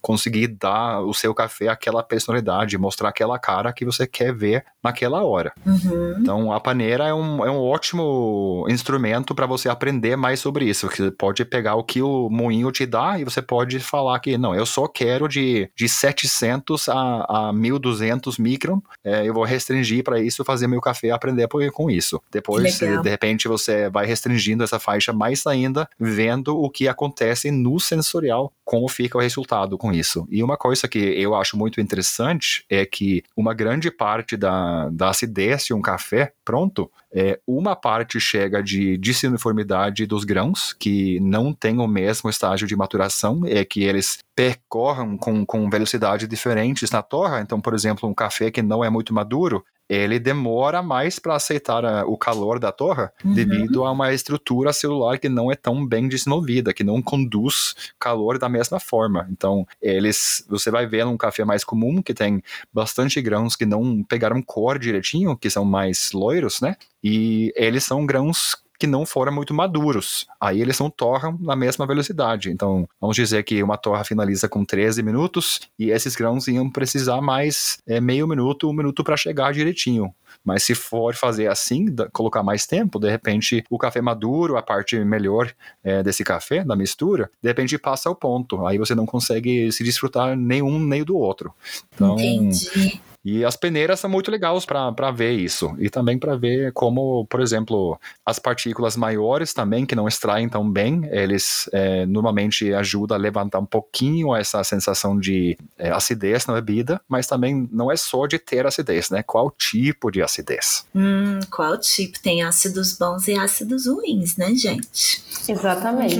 [0.00, 5.22] conseguir dar o seu café aquela personalidade, mostrar aquela cara que você quer ver naquela
[5.22, 5.52] hora.
[5.64, 6.16] Uhum.
[6.18, 10.88] Então a paneira é um, é um ótimo instrumento para você aprender mais sobre isso.
[10.88, 14.54] Você pode pegar o que o moinho te dá e você pode falar que não,
[14.54, 20.20] eu só quero de, de 700 a, a 1200 micron, é, eu vou restringir para
[20.20, 22.20] isso, fazer meu café aprender com isso.
[22.30, 27.78] Depois, de repente, você vai restringindo essa faixa mais ainda, vendo o que acontece no
[27.80, 30.26] sensorial, como fica o resultado com isso.
[30.30, 35.10] E uma coisa que eu acho muito interessante é que uma grande parte da, da
[35.10, 41.52] acidez de um café pronto, é, uma parte chega de desuniformidade dos grãos, que não
[41.52, 47.02] tem o mesmo estágio de maturação, é que eles percorram com, com velocidade diferentes na
[47.02, 47.40] torra.
[47.40, 51.84] Então, por exemplo, um café que não é muito maduro, ele demora mais para aceitar
[51.84, 53.34] a, o calor da torre uhum.
[53.34, 58.38] devido a uma estrutura celular que não é tão bem desenvolvida, que não conduz calor
[58.38, 59.26] da mesma forma.
[59.32, 62.40] Então, eles, você vai ver um café mais comum que tem
[62.72, 66.76] bastante grãos que não pegaram cor direitinho, que são mais loiros, né?
[67.02, 70.26] E eles são grãos que não foram muito maduros.
[70.40, 72.50] Aí eles não torram na mesma velocidade.
[72.50, 77.20] Então, vamos dizer que uma torra finaliza com 13 minutos e esses grãos iam precisar
[77.20, 80.14] mais é, meio minuto, um minuto para chegar direitinho.
[80.42, 84.98] Mas se for fazer assim, colocar mais tempo, de repente o café maduro, a parte
[85.04, 85.52] melhor
[85.84, 88.66] é, desse café, da mistura, de repente passa ao ponto.
[88.66, 91.52] Aí você não consegue se desfrutar nenhum nem do outro.
[91.92, 92.98] Então, Entendi.
[93.24, 95.74] E as peneiras são muito legais para ver isso.
[95.78, 100.68] E também para ver como, por exemplo, as partículas maiores também, que não extraem tão
[100.70, 106.54] bem, eles é, normalmente ajudam a levantar um pouquinho essa sensação de é, acidez na
[106.54, 109.22] bebida, mas também não é só de ter acidez, né?
[109.22, 110.86] Qual tipo de acidez?
[110.94, 112.20] Hum, qual tipo?
[112.20, 115.22] Tem ácidos bons e ácidos ruins, né, gente?
[115.48, 116.16] Exatamente.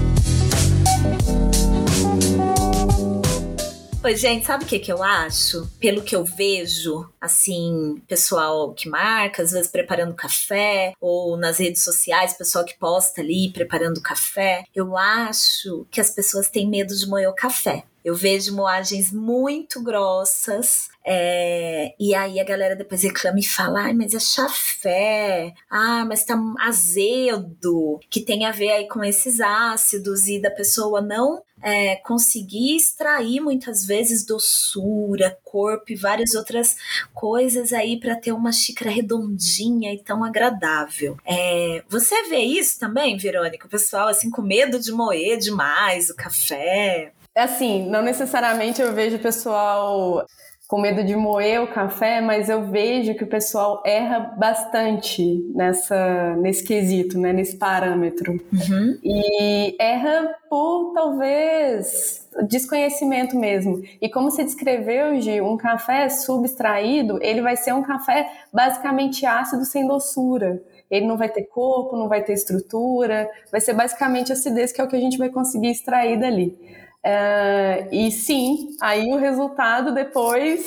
[4.04, 5.66] Pois, gente, sabe o que, que eu acho?
[5.80, 11.86] Pelo que eu vejo, assim, pessoal que marca, às vezes preparando café, ou nas redes
[11.86, 17.08] sociais, pessoal que posta ali preparando café, eu acho que as pessoas têm medo de
[17.08, 17.86] moer o café.
[18.04, 23.93] Eu vejo moagens muito grossas, é, e aí a galera depois reclama e fala: ai,
[23.93, 30.28] mas é chafé, ah, mas tá azedo, que tem a ver aí com esses ácidos
[30.28, 36.76] e da pessoa não é, conseguir extrair muitas vezes doçura, corpo e várias outras
[37.14, 41.18] coisas aí para ter uma xícara redondinha e tão agradável.
[41.26, 43.66] É, você vê isso também, Verônica?
[43.66, 47.14] O pessoal assim com medo de moer demais o café?
[47.36, 50.26] Assim, não necessariamente eu vejo o pessoal
[50.68, 56.36] com medo de moer o café, mas eu vejo que o pessoal erra bastante nessa,
[56.38, 58.32] nesse quesito, né, nesse parâmetro.
[58.32, 58.97] Uhum.
[59.03, 63.82] E erra por talvez desconhecimento mesmo.
[64.01, 69.66] E como se descreveu, Gi, um café subtraído, ele vai ser um café basicamente ácido
[69.66, 70.64] sem doçura.
[70.89, 74.84] Ele não vai ter corpo, não vai ter estrutura, vai ser basicamente acidez, que é
[74.84, 76.57] o que a gente vai conseguir extrair dali.
[77.06, 80.64] É, e sim, aí o resultado depois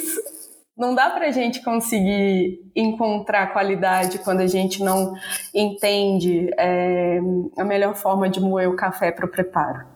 [0.76, 5.14] não dá para a gente conseguir encontrar qualidade quando a gente não
[5.54, 7.18] entende é,
[7.56, 9.86] a melhor forma de moer o café para o preparo.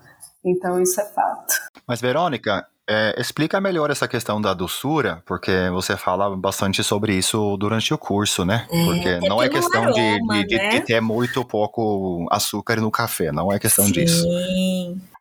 [0.43, 1.55] Então, isso é fato.
[1.86, 7.59] Mas, Verônica, é, explica melhor essa questão da doçura, porque você fala bastante sobre isso
[7.59, 8.66] durante o curso, né?
[8.72, 10.68] É, porque não é questão aroma, de, de, né?
[10.70, 13.93] de, ter muito pouco açúcar no café, não é questão Sim.
[13.93, 14.26] disso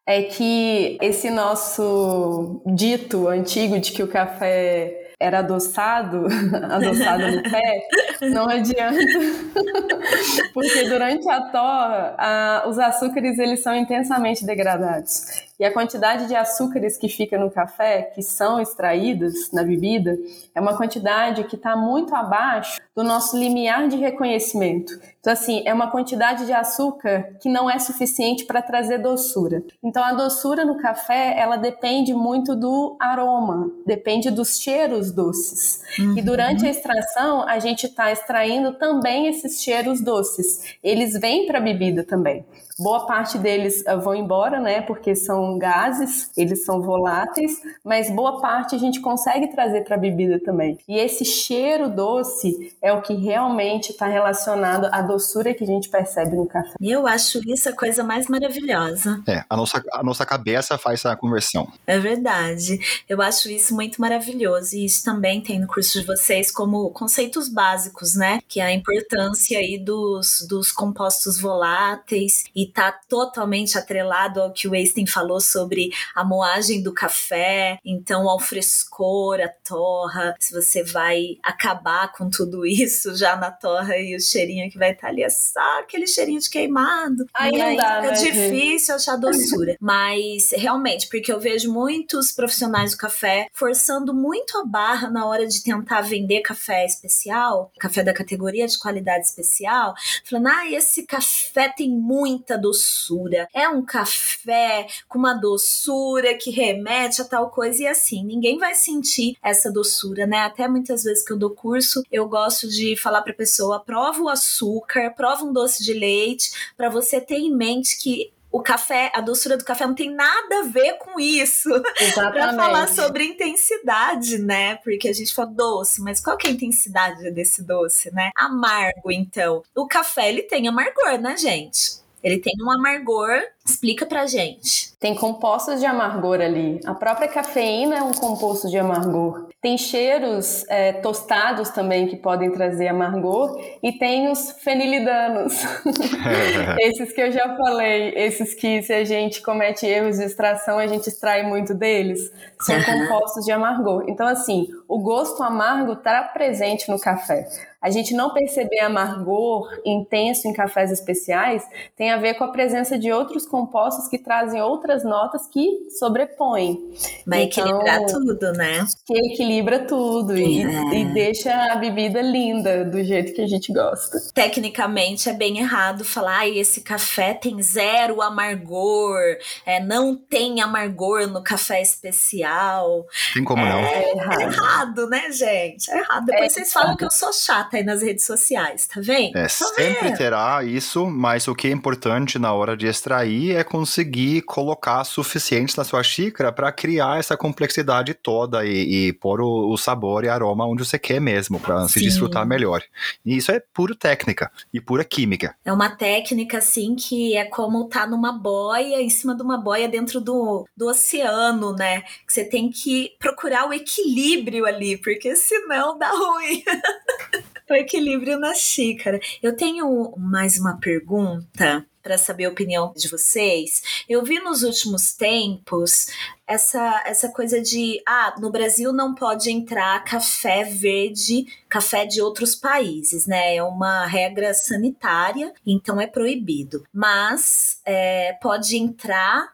[0.10, 6.26] é que esse nosso dito antigo de que o café era adoçado,
[6.68, 7.88] adoçado no pé,
[8.22, 8.98] não adianta,
[10.52, 15.49] porque durante a torra, a, os açúcares eles são intensamente degradados.
[15.60, 20.18] E a quantidade de açúcares que fica no café, que são extraídos na bebida,
[20.56, 24.94] é uma quantidade que está muito abaixo do nosso limiar de reconhecimento.
[25.20, 29.62] Então, assim, é uma quantidade de açúcar que não é suficiente para trazer doçura.
[29.84, 35.82] Então, a doçura no café, ela depende muito do aroma, depende dos cheiros doces.
[36.00, 36.18] Uhum.
[36.18, 40.78] E durante a extração, a gente está extraindo também esses cheiros doces.
[40.82, 42.46] Eles vêm para a bebida também.
[42.80, 44.82] Boa parte deles uh, vão embora, né?
[44.82, 50.00] Porque são gases, eles são voláteis, mas boa parte a gente consegue trazer para a
[50.00, 50.80] bebida também.
[50.88, 55.90] E esse cheiro doce é o que realmente está relacionado à doçura que a gente
[55.90, 56.74] percebe no café.
[56.80, 59.22] Eu acho isso a coisa mais maravilhosa.
[59.28, 61.68] É, a nossa, a nossa cabeça faz essa conversão.
[61.86, 62.80] É verdade.
[63.08, 64.76] Eu acho isso muito maravilhoso.
[64.76, 68.40] E isso também tem no curso de vocês como conceitos básicos, né?
[68.48, 74.68] Que é a importância aí dos, dos compostos voláteis e está totalmente atrelado ao que
[74.68, 80.84] o Einstein falou sobre a moagem do café, então ao frescor, a torra, se você
[80.84, 85.08] vai acabar com tudo isso já na torra e o cheirinho que vai estar tá
[85.10, 87.26] ali é só aquele cheirinho de queimado.
[87.36, 89.76] Aí aí dá, fica né, difícil achar doçura.
[89.82, 95.48] Mas realmente, porque eu vejo muitos profissionais do café forçando muito a barra na hora
[95.48, 99.94] de tentar vender café especial, café da categoria de qualidade especial,
[100.24, 103.48] falando: ah, esse café tem muita doçura.
[103.54, 108.76] É um café com uma doçura que remete a tal coisa e assim, ninguém vai
[108.76, 110.40] sentir essa doçura, né?
[110.40, 114.30] Até muitas vezes que eu dou curso, eu gosto de falar para pessoa: prova o
[114.30, 119.22] açúcar, prova um doce de leite, para você ter em mente que o café, a
[119.22, 121.70] doçura do café não tem nada a ver com isso.
[122.16, 124.76] para falar sobre intensidade, né?
[124.78, 128.32] Porque a gente fala doce, mas qual que é a intensidade desse doce, né?
[128.36, 129.64] Amargo, então.
[129.76, 132.00] O café, ele tem amargor, né, gente?
[132.24, 133.30] Ele tem um amargor.
[133.70, 134.98] Explica pra gente.
[135.00, 136.80] Tem compostos de amargor ali.
[136.86, 139.48] A própria cafeína é um composto de amargor.
[139.62, 143.62] Tem cheiros é, tostados também que podem trazer amargor.
[143.82, 145.54] E tem os fenilidanos.
[146.82, 148.12] esses que eu já falei.
[148.16, 152.32] Esses que, se a gente comete erros de extração, a gente extrai muito deles.
[152.60, 154.06] São compostos de amargor.
[154.08, 157.48] Então, assim, o gosto amargo está presente no café.
[157.82, 161.66] A gente não perceber amargor intenso em cafés especiais
[161.96, 165.90] tem a ver com a presença de outros compostos compostos que trazem outras notas que
[166.00, 166.80] sobrepõem.
[167.28, 168.86] Vai então, equilibrar tudo, né?
[169.06, 170.40] Que equilibra tudo é.
[170.40, 174.18] e, e deixa a bebida linda do jeito que a gente gosta.
[174.34, 179.20] Tecnicamente é bem errado falar, ah, esse café tem zero amargor,
[179.66, 183.06] é, não tem amargor no café especial.
[183.34, 183.80] Tem como é, não?
[183.80, 184.40] É errado.
[184.40, 185.92] é errado, né, gente?
[185.92, 186.26] É errado.
[186.26, 189.38] Depois é vocês falam que eu sou chata aí nas redes sociais, tá vendo?
[189.38, 190.18] É, tá sempre vendo?
[190.18, 195.78] terá isso, mas o que é importante na hora de extrair é conseguir colocar suficiente
[195.78, 200.30] na sua xícara para criar essa complexidade toda e, e pôr o, o, sabor e
[200.30, 202.82] aroma onde você quer mesmo, para se desfrutar melhor.
[203.26, 205.56] E isso é pura técnica e pura química.
[205.64, 209.88] É uma técnica, assim, que é como tá numa boia, em cima de uma boia
[209.88, 212.02] dentro do, do oceano, né?
[212.02, 216.64] Que você tem que procurar o equilíbrio ali, porque senão dá ruim.
[217.74, 219.20] o equilíbrio na xícara.
[219.42, 224.04] Eu tenho mais uma pergunta para saber a opinião de vocês.
[224.08, 226.08] Eu vi nos últimos tempos
[226.48, 232.56] essa, essa coisa de ah, no Brasil não pode entrar café verde, café de outros
[232.56, 233.56] países, né?
[233.56, 236.84] É uma regra sanitária, então é proibido.
[236.92, 239.54] Mas é, pode entrar,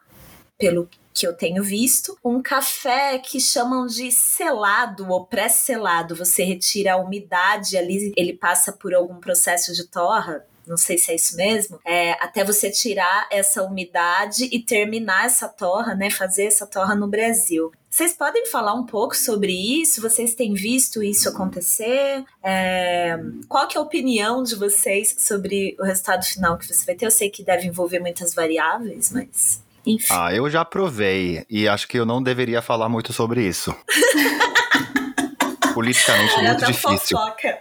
[0.58, 6.14] pelo que eu tenho visto, um café que chamam de selado ou pré-selado.
[6.14, 11.12] Você retira a umidade ali, ele passa por algum processo de torra não sei se
[11.12, 16.10] é isso mesmo, é, até você tirar essa umidade e terminar essa torra, né?
[16.10, 17.70] Fazer essa torra no Brasil.
[17.88, 20.02] Vocês podem falar um pouco sobre isso?
[20.02, 22.24] Vocês têm visto isso acontecer?
[22.42, 23.16] É,
[23.48, 27.06] qual que é a opinião de vocês sobre o resultado final que você vai ter?
[27.06, 30.06] Eu sei que deve envolver muitas variáveis, mas enfim.
[30.10, 33.74] Ah, eu já provei e acho que eu não deveria falar muito sobre isso.
[35.74, 37.18] Politicamente muito difícil.
[37.18, 37.58] Fofoca.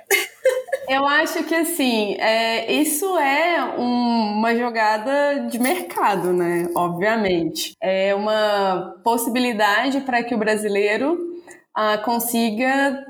[0.88, 6.68] Eu acho que assim, é, isso é um, uma jogada de mercado, né?
[6.76, 7.74] Obviamente.
[7.82, 11.18] É uma possibilidade para que o brasileiro
[11.74, 13.04] ah, consiga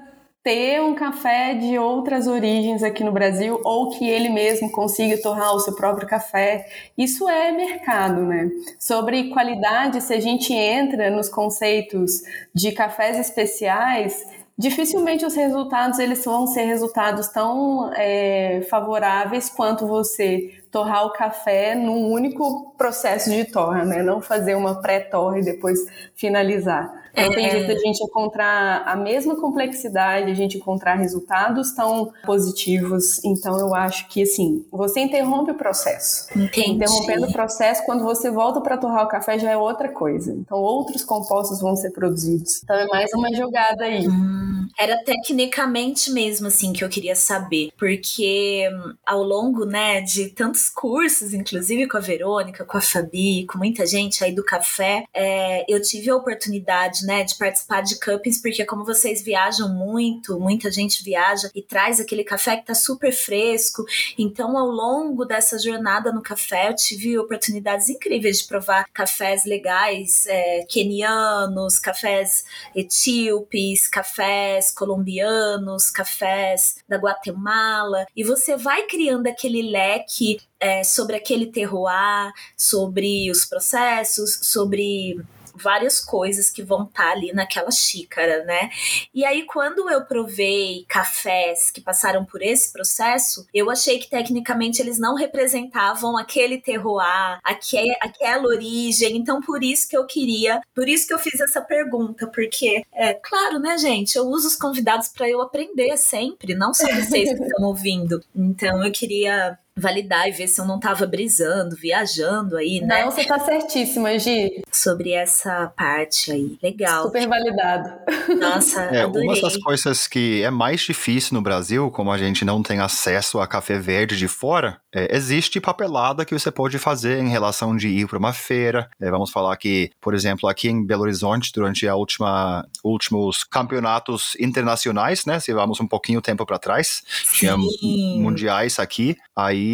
[0.46, 5.56] ter um café de outras origens aqui no Brasil ou que ele mesmo consiga torrar
[5.56, 6.68] o seu próprio café.
[6.96, 8.52] Isso é mercado, né?
[8.80, 12.22] Sobre qualidade, se a gente entra nos conceitos
[12.54, 14.24] de cafés especiais,
[14.56, 21.74] dificilmente os resultados eles vão ser resultados tão é, favoráveis quanto você torrar o café
[21.74, 24.04] num único processo de torra, né?
[24.04, 25.80] Não fazer uma pré-torra e depois
[26.14, 27.05] finalizar.
[27.18, 33.24] Então, tem jeito a gente encontrar a mesma complexidade, a gente encontrar resultados tão positivos.
[33.24, 36.28] Então, eu acho que, assim, você interrompe o processo.
[36.38, 36.72] Entendi.
[36.72, 40.34] Interrompendo o processo, quando você volta para torrar o café, já é outra coisa.
[40.34, 42.62] Então, outros compostos vão ser produzidos.
[42.64, 44.08] Então, é mais uma jogada aí.
[44.08, 47.70] Hum, era tecnicamente mesmo, assim, que eu queria saber.
[47.78, 53.46] Porque hum, ao longo, né, de tantos cursos, inclusive com a Verônica, com a Fabi,
[53.46, 58.00] com muita gente aí do café, é, eu tive a oportunidade, né, de participar de
[58.00, 62.74] cuppings, porque como vocês viajam muito, muita gente viaja e traz aquele café que tá
[62.76, 63.86] super fresco.
[64.18, 70.26] Então, ao longo dessa jornada no café, eu tive oportunidades incríveis de provar cafés legais,
[70.28, 72.46] é, quenianos, cafés
[72.76, 78.06] etíopes, cafés colombianos, cafés da Guatemala.
[78.16, 85.20] E você vai criando aquele leque é, sobre aquele terroir, sobre os processos, sobre
[85.56, 88.70] várias coisas que vão estar tá ali naquela xícara, né?
[89.14, 94.82] E aí, quando eu provei cafés que passaram por esse processo, eu achei que tecnicamente
[94.82, 99.18] eles não representavam aquele terroir, aquele, aquela origem.
[99.18, 103.14] Então, por isso que eu queria, por isso que eu fiz essa pergunta, porque, é
[103.14, 104.16] claro, né, gente?
[104.16, 108.24] Eu uso os convidados para eu aprender sempre, não só vocês que estão ouvindo.
[108.36, 113.04] Então, eu queria validar e ver se eu não tava brisando, viajando aí, né?
[113.04, 114.64] Não, você tá certíssima, Gi.
[114.72, 116.58] Sobre essa parte aí.
[116.64, 117.04] Legal.
[117.04, 117.94] Super validado.
[118.40, 119.28] Nossa, é, adorei.
[119.28, 123.40] Uma das coisas que é mais difícil no Brasil, como a gente não tem acesso
[123.40, 127.90] a café verde de fora, é, existe papelada que você pode fazer em relação de
[127.90, 128.90] ir para uma feira.
[129.02, 134.38] É, vamos falar que, por exemplo, aqui em Belo Horizonte, durante a última últimos campeonatos
[134.40, 135.40] internacionais, né?
[135.42, 137.40] Se vamos um pouquinho tempo para trás, Sim.
[137.40, 139.18] tinha mundiais aqui.
[139.36, 139.65] Aí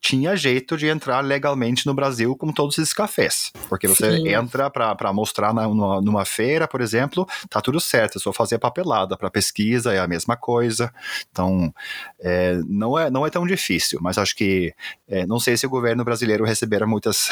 [0.00, 3.52] tinha jeito de entrar legalmente no Brasil com todos esses cafés.
[3.68, 4.28] Porque você Sim.
[4.28, 8.58] entra para mostrar na, numa, numa, feira, por exemplo, tá tudo certo, é só fazer
[8.58, 9.16] papelada.
[9.16, 10.92] Para pesquisa é a mesma coisa.
[11.30, 11.72] Então,
[12.20, 14.74] é, não, é, não é tão difícil, mas acho que
[15.08, 17.28] é, não sei se o governo brasileiro receberá muitas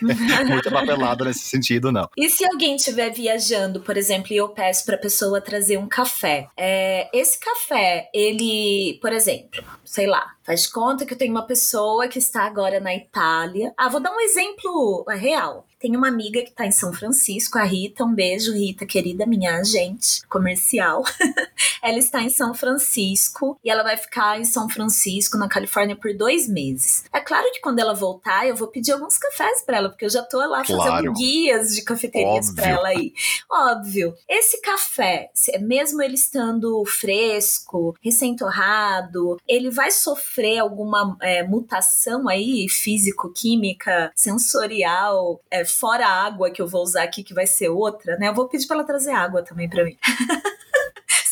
[0.46, 2.08] muita papelada nesse sentido, não.
[2.16, 5.88] E se alguém estiver viajando, por exemplo, e eu peço para a pessoa trazer um
[5.88, 11.46] café, é, esse café, ele, por exemplo, sei lá, faz conta que eu tenho uma
[11.46, 13.72] pessoa que está agora na Itália.
[13.76, 15.66] Ah, vou dar um exemplo real.
[15.82, 18.04] Tem uma amiga que tá em São Francisco, a Rita.
[18.04, 21.02] Um beijo, Rita, querida, minha agente comercial.
[21.82, 26.16] ela está em São Francisco e ela vai ficar em São Francisco, na Califórnia, por
[26.16, 27.04] dois meses.
[27.12, 30.10] É claro que quando ela voltar, eu vou pedir alguns cafés para ela, porque eu
[30.10, 30.82] já tô lá claro.
[30.84, 33.12] fazendo guias de cafeterias para ela aí.
[33.50, 34.14] Óbvio.
[34.28, 35.32] Esse café,
[35.62, 45.64] mesmo ele estando fresco, recém-torrado, ele vai sofrer alguma é, mutação aí, físico-química, sensorial, é,
[45.72, 48.28] fora a água que eu vou usar aqui, que vai ser outra, né?
[48.28, 49.96] Eu vou pedir para ela trazer água também para mim.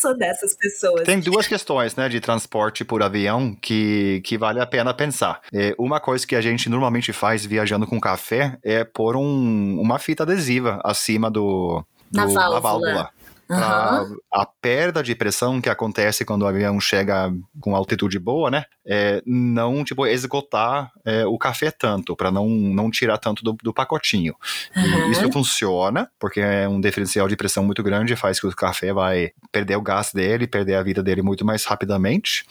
[0.01, 1.05] Sou dessas pessoas.
[1.05, 5.43] Tem duas questões, né, de transporte por avião que, que vale a pena pensar.
[5.53, 9.99] É, uma coisa que a gente normalmente faz viajando com café é pôr um, uma
[9.99, 12.27] fita adesiva acima do, do Na
[12.59, 12.95] válvula.
[12.95, 13.11] Da
[13.51, 14.17] Uhum.
[14.33, 18.65] A, perda de pressão que acontece quando o avião chega com altitude boa, né?
[18.87, 23.75] É, não, tipo, esgotar é, o café tanto, para não, não tirar tanto do, do
[23.75, 24.37] pacotinho.
[24.77, 25.11] Uhum.
[25.11, 29.33] isso funciona, porque é um diferencial de pressão muito grande, faz que o café vai
[29.51, 32.45] perder o gás dele, perder a vida dele muito mais rapidamente.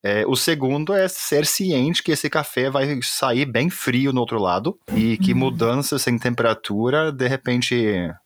[0.00, 4.38] É, o segundo é ser ciente que esse café vai sair bem frio no outro
[4.38, 5.38] lado e que uhum.
[5.38, 7.74] mudanças em temperatura, de repente,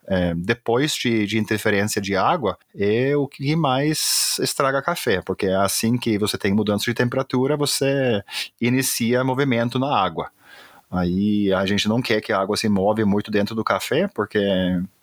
[0.07, 5.57] é, depois de, de, interferência de água, é o que mais estraga café, porque é
[5.57, 8.23] assim que você tem mudança de temperatura, você
[8.61, 10.31] inicia movimento na água.
[10.93, 14.39] Aí a gente não quer que a água se move muito dentro do café, porque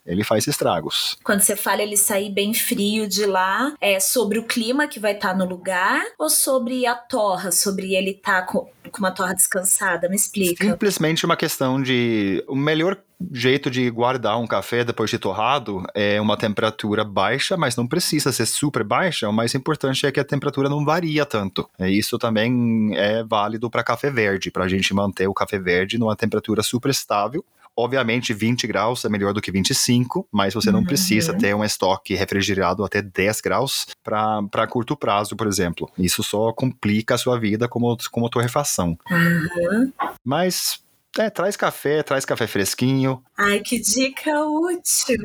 [0.06, 1.18] ele faz estragos.
[1.24, 5.12] Quando você fala ele sair bem frio de lá, é sobre o clima que vai
[5.12, 9.10] estar tá no lugar ou sobre a torra, sobre ele estar tá com, com uma
[9.10, 10.08] torra descansada?
[10.08, 10.64] Me explica.
[10.64, 12.96] Simplesmente uma questão de o melhor
[13.32, 18.32] jeito de guardar um café depois de torrado é uma temperatura baixa, mas não precisa
[18.32, 19.28] ser super baixa.
[19.28, 21.68] O mais importante é que a temperatura não varia tanto.
[21.80, 26.16] Isso também é válido para café verde, para a gente manter o café verde numa
[26.16, 27.44] temperatura super estável
[27.76, 30.84] Obviamente, 20 graus é melhor do que 25, mas você não uhum.
[30.84, 35.90] precisa ter um estoque refrigerado até 10 graus para curto prazo, por exemplo.
[35.96, 38.98] Isso só complica a sua vida como, como torrefação.
[39.10, 39.92] Uhum.
[40.24, 40.80] Mas
[41.18, 43.22] é, traz café, traz café fresquinho.
[43.36, 45.18] Ai, que dica útil!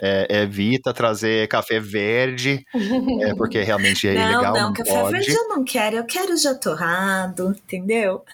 [0.00, 2.64] É, evita trazer café verde,
[3.20, 4.54] é, porque realmente é não, ilegal.
[4.54, 5.12] Não, não, café pode.
[5.12, 8.24] verde eu não quero, eu quero já torrado, entendeu?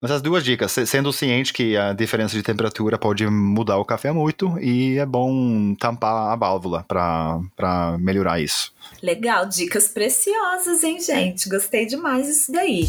[0.00, 4.12] Mas as duas dicas, sendo ciente que a diferença de temperatura pode mudar o café
[4.12, 8.70] muito e é bom tampar a válvula para melhorar isso.
[9.02, 11.48] Legal, dicas preciosas, hein, gente?
[11.48, 12.86] Gostei demais disso daí.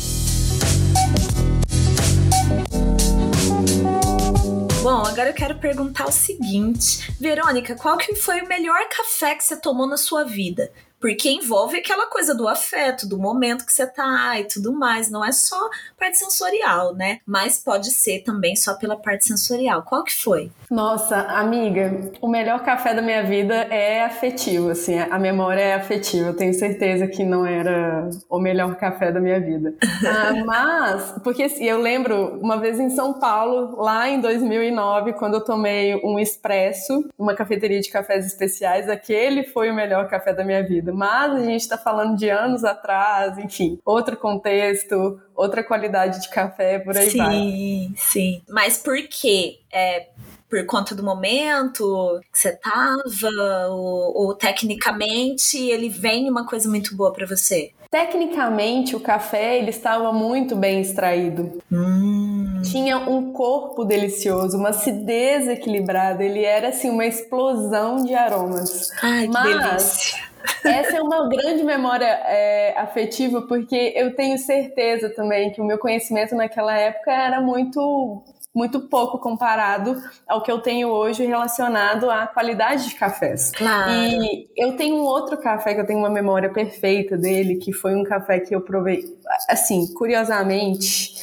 [4.85, 7.11] Bom, agora eu quero perguntar o seguinte.
[7.19, 10.71] Verônica, qual que foi o melhor café que você tomou na sua vida?
[11.05, 15.07] Porque envolve aquela coisa do afeto, do momento que você tá e tudo mais.
[15.11, 15.69] Não é só
[15.99, 17.19] parte sensorial, né?
[17.27, 19.83] Mas pode ser também só pela parte sensorial.
[19.83, 20.49] Qual que foi?
[20.67, 26.29] Nossa, amiga, o melhor café da minha vida é afetivo, assim, a memória é afetiva.
[26.29, 29.75] Eu tenho certeza que não era o melhor café da minha vida.
[30.07, 35.35] ah, mas, porque assim, eu lembro uma vez em São Paulo, lá em 2009, quando
[35.35, 40.43] eu tomei um expresso, uma cafeteria de cafés especiais, aquele foi o melhor café da
[40.43, 46.21] minha vida mas a gente está falando de anos atrás, enfim, outro contexto, outra qualidade
[46.21, 47.33] de café, por aí sim, vai.
[47.33, 48.41] Sim, sim.
[48.49, 49.59] Mas por quê?
[49.71, 50.07] É
[50.49, 56.95] por conta do momento que você tava, ou, ou tecnicamente ele vem uma coisa muito
[56.95, 57.71] boa para você?
[57.89, 61.61] Tecnicamente, o café ele estava muito bem extraído.
[61.71, 62.61] Hum.
[62.63, 66.23] Tinha um corpo delicioso, uma acidez equilibrada.
[66.23, 68.89] Ele era assim uma explosão de aromas.
[69.01, 75.09] Ai, que Mas, delícia essa é uma grande memória é, afetiva, porque eu tenho certeza
[75.09, 78.23] também que o meu conhecimento naquela época era muito
[78.55, 83.51] muito pouco comparado ao que eu tenho hoje relacionado à qualidade de cafés.
[83.51, 83.91] Claro.
[83.91, 87.93] E eu tenho um outro café que eu tenho uma memória perfeita dele, que foi
[87.93, 89.03] um café que eu provei,
[89.49, 91.13] assim, curiosamente,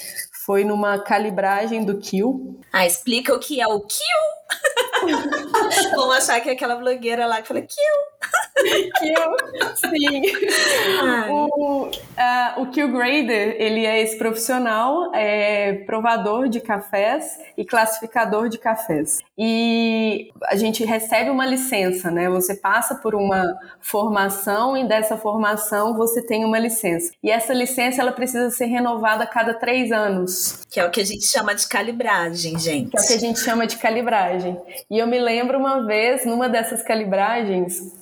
[0.44, 2.60] foi numa calibragem do Kill.
[2.70, 4.32] Ah, explica o que é o Kill.
[5.96, 8.30] Vamos achar que é aquela blogueira lá que fala Kill.
[8.98, 10.22] Kill, sim.
[11.30, 18.48] O, uh, o Kill Grader, ele é esse profissional, é provador de cafés e classificador
[18.48, 19.20] de cafés.
[19.36, 22.28] E a gente recebe uma licença, né?
[22.28, 23.42] Você passa por uma
[23.80, 27.12] formação e dessa formação você tem uma licença.
[27.22, 30.66] E essa licença, ela precisa ser renovada a cada três anos anos.
[30.70, 32.90] Que é o que a gente chama de calibragem, gente.
[32.90, 34.58] Que é o que a gente chama de calibragem.
[34.90, 37.92] E eu me lembro uma vez, numa dessas calibragens,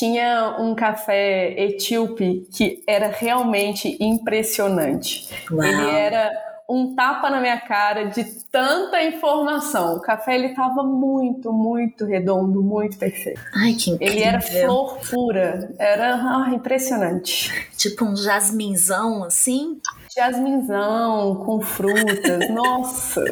[0.00, 5.28] tinha um café etíope que era realmente impressionante.
[5.50, 5.62] Uau.
[5.62, 6.30] Ele era
[6.66, 9.96] um tapa na minha cara de tanta informação.
[9.96, 13.42] O café ele tava muito, muito redondo, muito perfeito.
[13.54, 14.14] Ai, que incrível.
[14.14, 17.68] Ele era flor pura, era ah, impressionante.
[17.76, 19.82] Tipo um jasminzão assim?
[20.20, 23.24] Jasminzão com frutas, nossa,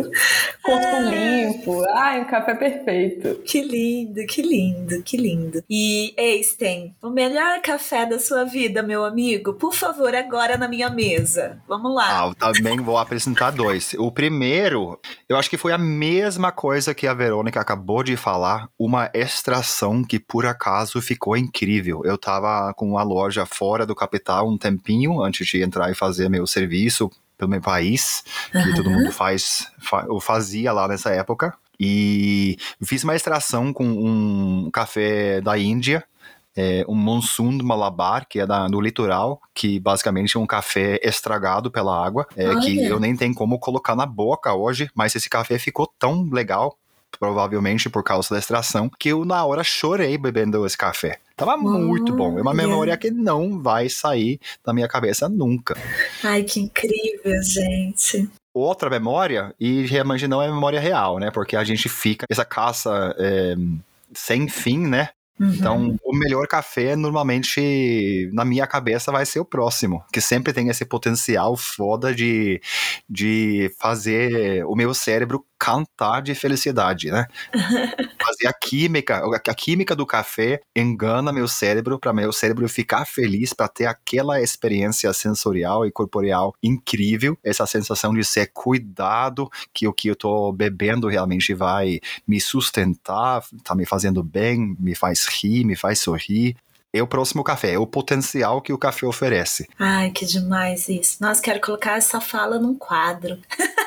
[0.63, 3.43] corpo limpo, ai, um café perfeito.
[3.45, 5.63] Que lindo, que lindo, que lindo.
[5.69, 10.89] E Eisten, o melhor café da sua vida, meu amigo, por favor, agora na minha
[10.89, 11.61] mesa.
[11.69, 12.23] Vamos lá.
[12.23, 13.95] Ah, eu também vou apresentar dois.
[13.99, 14.99] O primeiro,
[15.29, 20.03] eu acho que foi a mesma coisa que a Verônica acabou de falar, uma extração
[20.03, 22.03] que por acaso ficou incrível.
[22.05, 26.31] Eu tava com uma loja fora do capital um tempinho antes de entrar e fazer
[26.31, 28.75] meu serviço serviço pelo meu país, que uhum.
[28.75, 31.55] todo mundo faz, fa eu fazia lá nessa época.
[31.81, 36.03] E fiz uma extração com um café da Índia,
[36.57, 41.71] é, um Monsoon Malabar, que é da, do litoral, que basicamente é um café estragado
[41.71, 45.57] pela água, é, que eu nem tenho como colocar na boca hoje, mas esse café
[45.57, 46.77] ficou tão legal,
[47.19, 51.19] provavelmente por causa da extração, que eu na hora chorei bebendo esse café.
[51.37, 52.39] Tava muito bom.
[52.39, 55.77] É uma memória que não vai sair da minha cabeça nunca.
[56.23, 58.29] Ai, que incrível, gente
[58.61, 61.31] outra memória, e realmente não é memória real, né?
[61.31, 63.55] Porque a gente fica essa caça é,
[64.13, 65.11] sem fim, né?
[65.39, 65.53] Uhum.
[65.55, 70.69] Então, o melhor café, normalmente, na minha cabeça, vai ser o próximo, que sempre tem
[70.69, 72.61] esse potencial foda de,
[73.09, 77.27] de fazer o meu cérebro cantar de felicidade, né?
[78.23, 83.53] Fazer a química, a química do café engana meu cérebro para meu cérebro ficar feliz,
[83.53, 89.93] para ter aquela experiência sensorial e corporeal incrível, essa sensação de ser cuidado, que o
[89.93, 95.65] que eu tô bebendo realmente vai me sustentar, tá me fazendo bem, me faz rir,
[95.65, 96.57] me faz sorrir
[96.93, 99.69] é o próximo café, é o potencial que o café oferece.
[99.79, 101.19] Ai, que demais isso.
[101.21, 103.39] Nossa, quero colocar essa fala num quadro.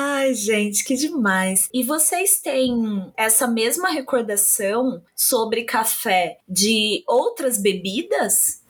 [0.00, 1.68] Ai, gente, que demais.
[1.74, 8.62] E vocês têm essa mesma recordação sobre café de outras bebidas?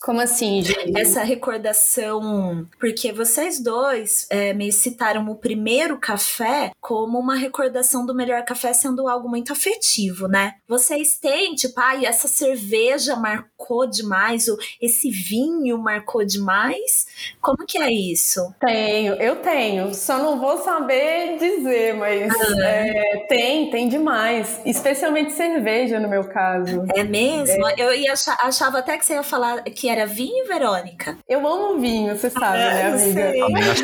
[0.00, 0.96] Como assim, gente?
[0.96, 8.14] Essa recordação, porque vocês dois é, me citaram o primeiro café como uma recordação do
[8.14, 10.54] melhor café sendo algo muito afetivo, né?
[10.68, 17.06] Vocês têm, tipo, ai, ah, essa cerveja marcou demais, ou esse vinho marcou demais?
[17.40, 18.54] Como que é isso?
[18.60, 22.64] Tenho, eu tenho, só não vou saber dizer, mas ah.
[22.64, 24.60] é, tem, tem demais.
[24.64, 26.84] Especialmente cerveja, no meu caso.
[26.94, 27.66] É mesmo?
[27.68, 27.74] É.
[27.78, 31.18] Eu ia achar, achava até que você ia falar que era era vinho, Verônica?
[31.28, 33.74] Eu amo vinho, você sabe, né, ah, né, amiga?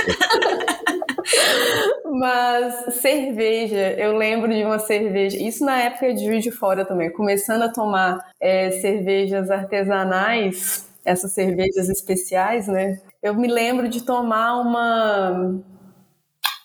[2.12, 7.10] Mas cerveja, eu lembro de uma cerveja, isso na época de Juiz de Fora também,
[7.10, 13.00] começando a tomar é, cervejas artesanais, essas cervejas especiais, né?
[13.22, 15.60] Eu me lembro de tomar uma.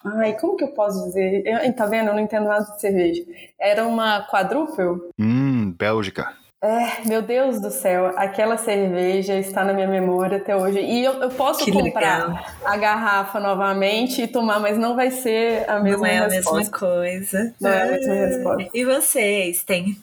[0.05, 1.43] Ai, como que eu posso dizer?
[1.45, 2.09] Eu, tá vendo?
[2.09, 3.23] Eu não entendo nada de cerveja.
[3.59, 5.11] Era uma quadruple?
[5.19, 6.35] Hum, Bélgica.
[6.63, 10.79] É, meu Deus do céu, aquela cerveja está na minha memória até hoje.
[10.79, 12.45] E eu, eu posso que comprar legal.
[12.65, 16.49] a garrafa novamente e tomar, mas não vai ser a mesma Não é resposta.
[16.49, 17.53] a mesma coisa.
[17.61, 18.69] Não é a mesma resposta.
[18.73, 19.97] E vocês, têm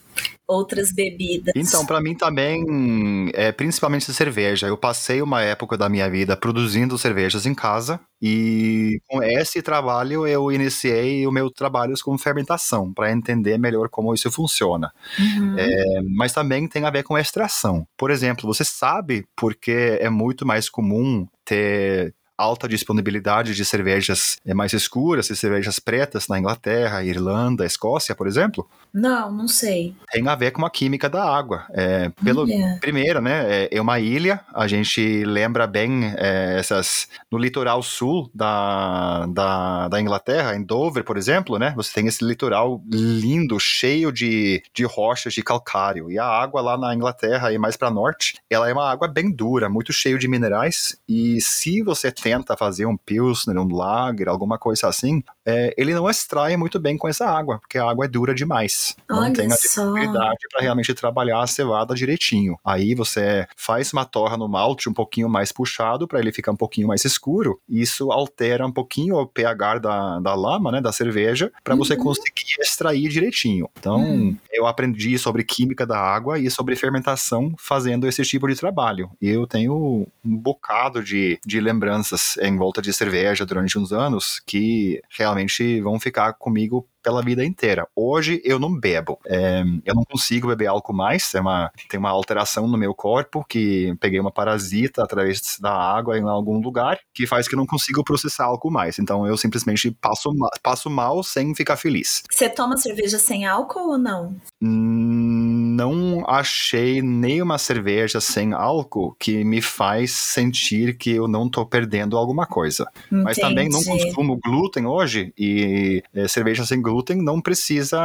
[0.47, 1.53] outras bebidas?
[1.55, 4.67] Então, para mim também, é, principalmente cerveja.
[4.67, 10.25] Eu passei uma época da minha vida produzindo cervejas em casa e com esse trabalho
[10.25, 14.91] eu iniciei o meu trabalho com fermentação para entender melhor como isso funciona.
[15.17, 15.55] Uhum.
[15.57, 17.87] É, mas também tem a ver com extração.
[17.97, 24.53] Por exemplo, você sabe porque é muito mais comum ter alta disponibilidade de cervejas é,
[24.53, 28.67] mais escuras e cervejas pretas na Inglaterra, Irlanda, Escócia, por exemplo?
[28.93, 29.93] Não, não sei.
[30.09, 31.65] Tem a ver com a química da água.
[31.71, 32.47] É, pelo
[32.79, 33.65] primeiro, né?
[33.65, 34.39] É, é, uma ilha.
[34.53, 41.03] A gente lembra bem é, essas no litoral sul da, da, da, Inglaterra, em Dover,
[41.03, 41.73] por exemplo, né?
[41.75, 46.09] Você tem esse litoral lindo, cheio de, de rochas de calcário.
[46.09, 49.29] E a água lá na Inglaterra e mais para norte, ela é uma água bem
[49.29, 50.97] dura, muito cheio de minerais.
[51.07, 56.09] E se você tenta fazer um pilsner, um lager, alguma coisa assim, é, ele não
[56.09, 58.95] extrai muito bem com essa água, porque a água é dura demais.
[59.07, 62.57] Olha não tem a disponibilidade para realmente trabalhar a cevada direitinho.
[62.65, 66.55] Aí você faz uma torra no malte um pouquinho mais puxado para ele ficar um
[66.55, 67.61] pouquinho mais escuro.
[67.69, 72.05] Isso altera um pouquinho o pH da, da lama, né, da cerveja, para você uhum.
[72.05, 73.69] conseguir extrair direitinho.
[73.77, 74.35] Então, uhum.
[74.51, 79.11] eu aprendi sobre química da água e sobre fermentação fazendo esse tipo de trabalho.
[79.21, 84.41] Eu tenho um bocado de, de lembranças lembranças em volta de cerveja durante uns anos
[84.45, 87.87] que realmente vão ficar comigo pela vida inteira.
[87.95, 89.19] Hoje eu não bebo.
[89.27, 91.35] É, eu não consigo beber álcool mais.
[91.35, 96.17] É uma, tem uma alteração no meu corpo que peguei uma parasita através da água
[96.17, 98.97] em algum lugar que faz que eu não consigo processar álcool mais.
[98.97, 100.33] Então eu simplesmente passo,
[100.63, 102.23] passo mal sem ficar feliz.
[102.31, 104.35] Você toma cerveja sem álcool ou não?
[104.59, 112.17] Não achei nenhuma cerveja sem álcool que me faz sentir que eu não tô perdendo
[112.17, 112.89] alguma coisa.
[113.05, 113.23] Entendi.
[113.23, 117.99] Mas também não consumo glúten hoje e é, cerveja sem glúten glúten não precisa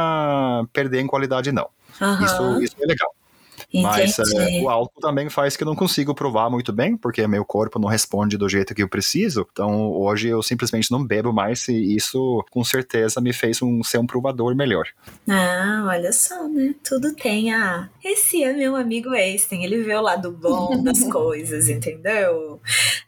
[0.73, 1.69] perder em qualidade, não.
[1.99, 2.25] Uhum.
[2.25, 3.09] Isso, isso é legal.
[3.73, 7.45] Mas é, o álcool também faz que eu não consigo provar muito bem, porque meu
[7.45, 9.47] corpo não responde do jeito que eu preciso.
[9.51, 13.99] Então hoje eu simplesmente não bebo mais e isso com certeza me fez um, ser
[13.99, 14.85] um provador melhor.
[15.29, 16.75] Ah, olha só, né?
[16.83, 17.87] Tudo tem a.
[18.03, 22.59] Esse é meu amigo Einstein, ele vê o lado bom das coisas, entendeu?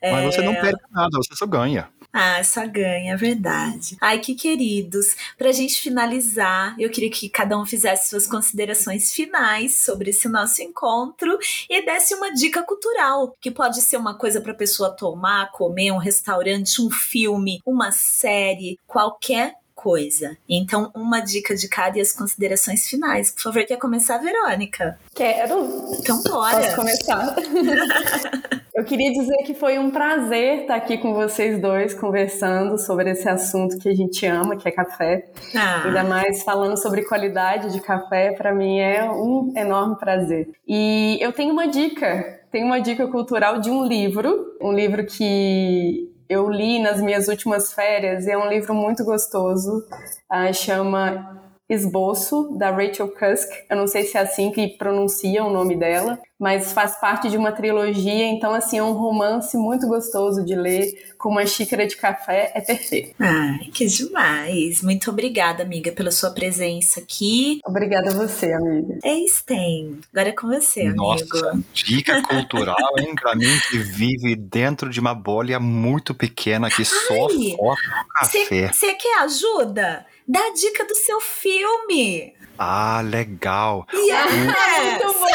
[0.02, 0.32] Mas é...
[0.32, 1.90] você não perde nada, você só ganha.
[2.16, 3.98] Ah, só ganha, é verdade.
[4.00, 5.16] Ai, que queridos.
[5.36, 10.62] Pra gente finalizar, eu queria que cada um fizesse suas considerações finais sobre esse nosso
[10.62, 15.92] encontro e desse uma dica cultural, que pode ser uma coisa pra pessoa tomar, comer,
[15.92, 20.38] um restaurante, um filme, uma série, qualquer coisa.
[20.48, 23.32] Então, uma dica de cada e as considerações finais.
[23.32, 24.98] Por favor, quer começar, Verônica?
[25.14, 25.92] Quero.
[26.00, 26.56] Então, bora.
[26.56, 27.36] Posso começar?
[28.74, 33.30] Eu queria dizer que foi um prazer estar aqui com vocês dois conversando sobre esse
[33.30, 35.30] assunto que a gente ama, que é café.
[35.56, 35.84] Ah.
[35.86, 40.50] Ainda mais falando sobre qualidade de café, para mim é um enorme prazer.
[40.68, 46.12] E eu tenho uma dica, tenho uma dica cultural de um livro, um livro que
[46.34, 49.86] eu li nas minhas últimas férias e é um livro muito gostoso.
[50.32, 51.43] Uh, chama
[51.74, 53.50] Esboço, da Rachel Cusk.
[53.70, 57.38] Eu não sei se é assim que pronuncia o nome dela, mas faz parte de
[57.38, 61.96] uma trilogia, então, assim, é um romance muito gostoso de ler, com uma xícara de
[61.96, 63.16] café, é perfeito.
[63.18, 64.82] Ai, que demais!
[64.82, 67.60] Muito obrigada, amiga, pela sua presença aqui.
[67.66, 69.00] Obrigada a você, amiga.
[69.04, 71.38] Eistem, agora é com você, Nossa, amigo.
[71.38, 73.16] Nossa, dica cultural, hein?
[73.16, 78.68] pra mim que vive dentro de uma bolha muito pequena que Ai, só foca café.
[78.74, 80.06] Você quer ajuda?
[80.28, 82.34] Dá a dica do seu filme.
[82.58, 83.86] Ah, legal.
[83.94, 84.32] Yes.
[84.32, 85.34] Muito bom!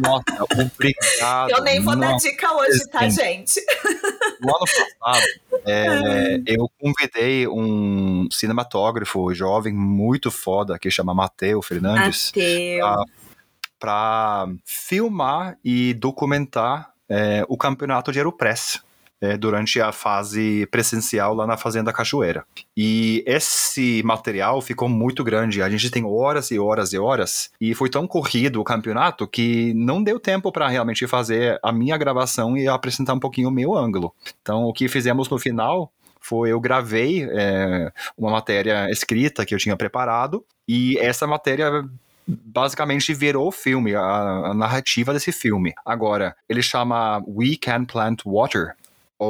[0.00, 1.50] Nossa, obrigado.
[1.50, 3.60] Eu nem vou Nossa, dar dica hoje, tá, gente?
[4.40, 5.26] No ano passado,
[5.66, 12.32] é, eu convidei um cinematógrafo jovem muito foda que chama Mateu Fernandes
[13.78, 18.80] para filmar e documentar é, o campeonato de Aeropress
[19.20, 22.44] é, durante a fase presencial lá na Fazenda Cachoeira.
[22.76, 25.62] E esse material ficou muito grande.
[25.62, 27.50] A gente tem horas e horas e horas.
[27.60, 31.96] E foi tão corrido o campeonato que não deu tempo para realmente fazer a minha
[31.96, 34.14] gravação e apresentar um pouquinho o meu ângulo.
[34.42, 39.58] Então, o que fizemos no final foi eu gravei é, uma matéria escrita que eu
[39.58, 41.84] tinha preparado e essa matéria
[42.26, 45.74] basicamente virou o filme, a, a, narrativa desse filme.
[45.84, 48.74] Agora, ele chama We Can Plant Water,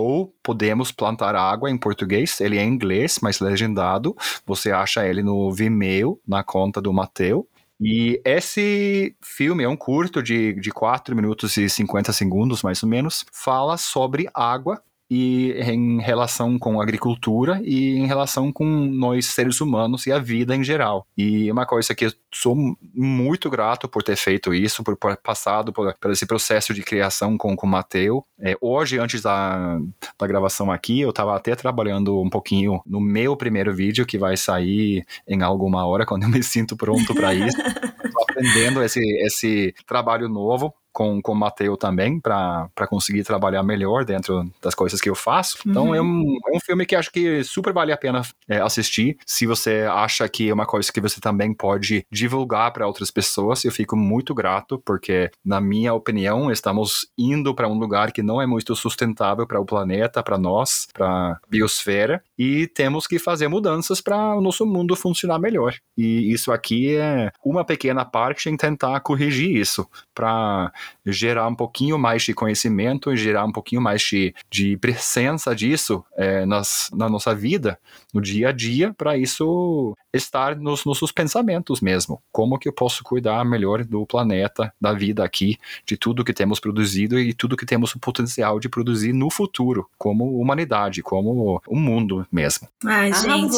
[0.02, 2.40] ou Podemos Plantar Água em português.
[2.40, 4.16] Ele é em inglês, mas legendado.
[4.46, 7.48] Você acha ele no Vimeo, na conta do Mateu.
[7.80, 12.88] E esse filme é um curto de, de 4 minutos e 50 segundos, mais ou
[12.88, 13.24] menos.
[13.32, 14.80] Fala sobre água
[15.14, 20.18] e em relação com a agricultura e em relação com nós seres humanos e a
[20.18, 21.06] vida em geral.
[21.16, 22.56] E uma coisa que eu sou
[22.92, 27.38] muito grato por ter feito isso, por, por passado por, por, esse processo de criação
[27.38, 28.26] com, com o Mateu.
[28.40, 29.78] É, hoje, antes da,
[30.18, 34.36] da gravação aqui, eu estava até trabalhando um pouquinho no meu primeiro vídeo, que vai
[34.36, 37.56] sair em alguma hora, quando eu me sinto pronto para isso.
[38.34, 44.48] aprendendo esse, esse trabalho novo com, com o Mateu também, para conseguir trabalhar melhor dentro
[44.62, 45.58] das coisas que eu faço.
[45.66, 45.94] Então uhum.
[45.94, 49.18] é, um, é um filme que acho que super vale a pena é, assistir.
[49.26, 53.64] Se você acha que é uma coisa que você também pode divulgar para outras pessoas,
[53.64, 58.40] eu fico muito grato, porque, na minha opinião, estamos indo para um lugar que não
[58.40, 63.48] é muito sustentável para o planeta, para nós, para a biosfera, e temos que fazer
[63.48, 65.74] mudanças para o nosso mundo funcionar melhor.
[65.96, 70.72] E isso aqui é uma pequena parte em tentar corrigir isso, para
[71.06, 76.04] gerar um pouquinho mais de conhecimento e gerar um pouquinho mais de, de presença disso
[76.16, 77.78] é, nas, na nossa vida,
[78.12, 82.22] no dia a dia, para isso estar nos nossos pensamentos mesmo.
[82.32, 86.60] Como que eu posso cuidar melhor do planeta, da vida aqui, de tudo que temos
[86.60, 91.76] produzido e tudo que temos o potencial de produzir no futuro, como humanidade, como o
[91.76, 92.68] mundo mesmo.
[92.84, 93.56] Ai, gente,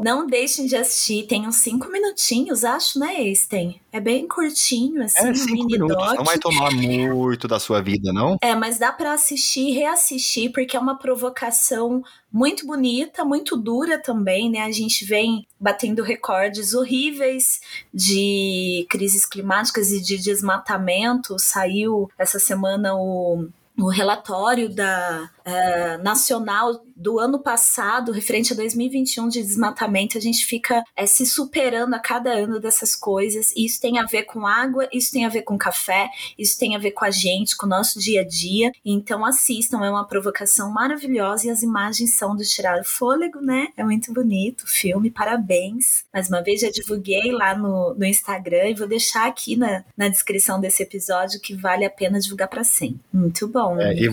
[0.00, 1.26] não deixem de assistir.
[1.26, 3.80] Tem uns cinco minutinhos, acho, né, Esten?
[3.90, 6.16] É bem curtinho, assim, é, cinco minutos, doc.
[6.16, 8.36] não é tomar muito da sua vida, não?
[8.42, 12.02] É, mas dá para assistir e reassistir, porque é uma provocação
[12.32, 14.60] muito bonita, muito dura também, né?
[14.60, 17.60] A gente vem batendo recordes horríveis
[17.92, 21.38] de crises climáticas e de desmatamento.
[21.38, 23.48] Saiu essa semana o
[23.78, 30.44] o relatório da uh, nacional do ano passado, referente a 2021 de desmatamento, a gente
[30.44, 33.52] fica é, se superando a cada ano dessas coisas.
[33.56, 36.78] Isso tem a ver com água, isso tem a ver com café, isso tem a
[36.78, 38.72] ver com a gente, com o nosso dia a dia.
[38.84, 43.68] Então assistam, é uma provocação maravilhosa e as imagens são de tirar o fôlego, né?
[43.76, 46.04] É muito bonito o filme, parabéns.
[46.12, 50.08] Mais uma vez já divulguei lá no, no Instagram e vou deixar aqui na, na
[50.08, 53.00] descrição desse episódio que vale a pena divulgar para sempre.
[53.12, 53.80] Muito bom.
[53.80, 54.08] É, e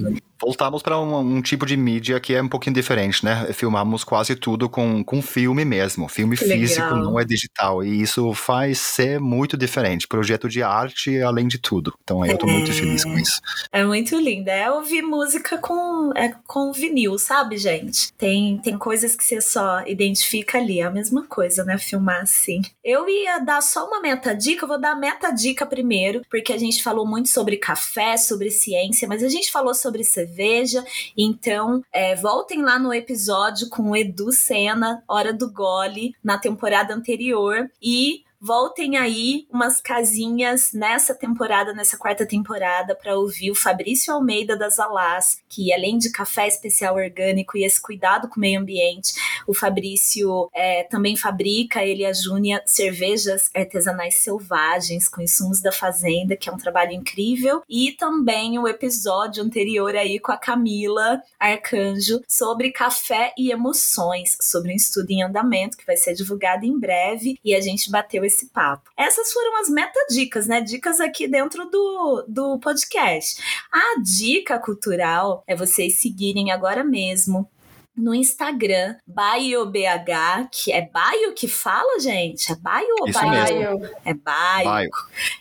[0.46, 3.52] voltamos para um, um, tipo de mídia que é um pouquinho diferente, né?
[3.52, 6.08] Filmamos quase tudo com, com filme mesmo.
[6.08, 7.04] Filme que físico, legal.
[7.04, 7.84] não é digital.
[7.84, 10.08] E isso faz ser muito diferente.
[10.08, 11.94] Projeto de arte, além de tudo.
[12.04, 13.42] Então eu tô é, muito feliz com isso.
[13.72, 14.50] É muito lindo.
[14.50, 18.14] É ouvir música com, é, com vinil, sabe, gente?
[18.14, 20.80] Tem, tem coisas que você só identifica ali.
[20.80, 21.78] É a mesma coisa, né?
[21.78, 22.62] Filmar assim.
[22.84, 24.64] Eu ia dar só uma meta-dica.
[24.64, 29.08] Eu vou dar a meta-dica primeiro, porque a gente falou muito sobre café, sobre ciência,
[29.08, 30.35] mas a gente falou sobre cerveja.
[31.18, 36.94] Então, é, voltem lá no episódio com o Edu Senna, Hora do Gole, na temporada
[36.94, 37.70] anterior.
[37.82, 44.56] E voltem aí umas casinhas nessa temporada, nessa quarta temporada, para ouvir o Fabrício Almeida
[44.56, 49.14] das Alás, que além de café especial orgânico e esse cuidado com o meio ambiente,
[49.48, 55.72] o Fabrício é, também fabrica, ele e a Júnia, cervejas artesanais selvagens com insumos da
[55.72, 61.20] fazenda, que é um trabalho incrível, e também o episódio anterior aí com a Camila
[61.40, 66.78] Arcanjo sobre café e emoções, sobre um estudo em andamento que vai ser divulgado em
[66.78, 68.90] breve, e a gente bateu esse esse papo.
[68.98, 70.62] Essas foram as meta-dicas, né?
[70.62, 73.42] Dicas aqui dentro do, do podcast.
[73.72, 77.50] A dica cultural é vocês seguirem agora mesmo
[77.96, 82.52] no Instagram, BioBH, que é Bio que fala, gente?
[82.52, 83.30] É Bio ou Bio?
[83.30, 83.86] Mesmo.
[84.04, 84.14] É.
[84.14, 84.90] Bio.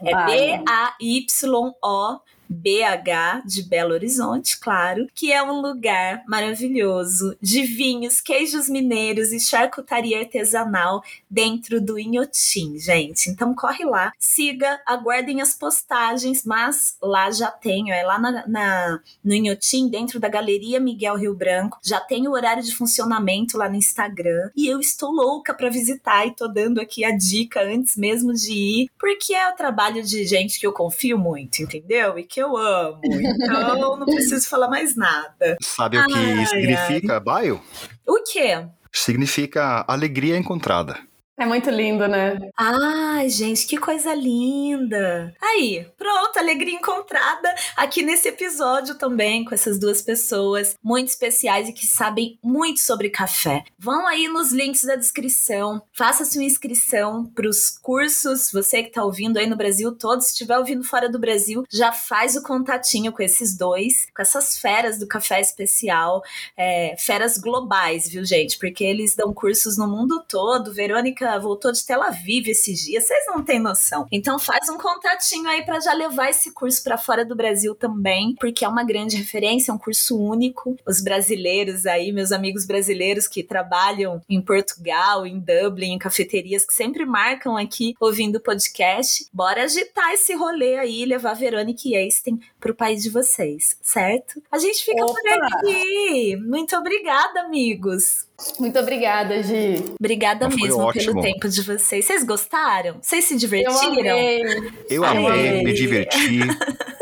[0.04, 8.68] É B-A-Y-O BH de Belo Horizonte, claro, que é um lugar maravilhoso de vinhos, queijos
[8.68, 13.30] mineiros e charcutaria artesanal dentro do Inhotim, gente.
[13.30, 19.00] Então corre lá, siga, aguardem as postagens, mas lá já tenho, é lá na, na
[19.22, 23.68] no Inhotim, dentro da Galeria Miguel Rio Branco, já tem o horário de funcionamento lá
[23.68, 27.96] no Instagram e eu estou louca para visitar e tô dando aqui a dica antes
[27.96, 32.18] mesmo de ir, porque é o trabalho de gente que eu confio muito, entendeu?
[32.18, 32.98] E que eu amo.
[33.04, 35.56] Então não preciso falar mais nada.
[35.62, 37.42] Sabe o que ai, significa ai.
[37.42, 37.60] bio?
[38.04, 38.66] O quê?
[38.92, 40.98] Significa alegria encontrada.
[41.36, 42.38] É muito lindo, né?
[42.56, 45.34] Ai, gente, que coisa linda.
[45.42, 51.72] Aí, pronto, alegria encontrada aqui nesse episódio também com essas duas pessoas muito especiais e
[51.72, 53.64] que sabem muito sobre café.
[53.76, 58.52] Vão aí nos links da descrição, faça sua inscrição para os cursos.
[58.52, 61.90] Você que está ouvindo aí no Brasil todo, se estiver ouvindo fora do Brasil, já
[61.90, 66.22] faz o contatinho com esses dois, com essas feras do café especial,
[66.56, 68.56] é, feras globais, viu, gente?
[68.56, 70.72] Porque eles dão cursos no mundo todo.
[70.72, 74.06] Verônica voltou de Tel Aviv esses dias, vocês não têm noção.
[74.10, 78.34] Então faz um contatinho aí para já levar esse curso para fora do Brasil também,
[78.38, 80.76] porque é uma grande referência, é um curso único.
[80.86, 86.74] Os brasileiros aí, meus amigos brasileiros que trabalham em Portugal, em Dublin, em cafeterias que
[86.74, 92.40] sempre marcam aqui ouvindo o podcast, bora agitar esse rolê aí, levar Verônica e Einstein
[92.60, 94.42] pro país de vocês, certo?
[94.50, 95.14] A gente fica Opa.
[95.14, 96.36] por aqui.
[96.36, 98.26] Muito obrigada, amigos.
[98.58, 99.82] Muito obrigada, Gi.
[99.98, 101.12] Obrigada mesmo ótimo.
[101.12, 102.04] pelo tempo de vocês.
[102.04, 102.96] Vocês gostaram?
[103.00, 104.04] Vocês se divertiram?
[104.04, 104.42] Eu amei,
[104.90, 105.62] Eu amei.
[105.62, 106.40] me diverti.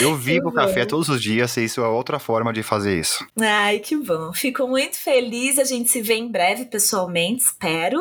[0.00, 3.24] Eu vivo café todos os dias e isso é outra forma de fazer isso.
[3.38, 4.32] Ai, que bom.
[4.32, 5.58] Fico muito feliz.
[5.58, 8.00] A gente se vê em breve pessoalmente, espero.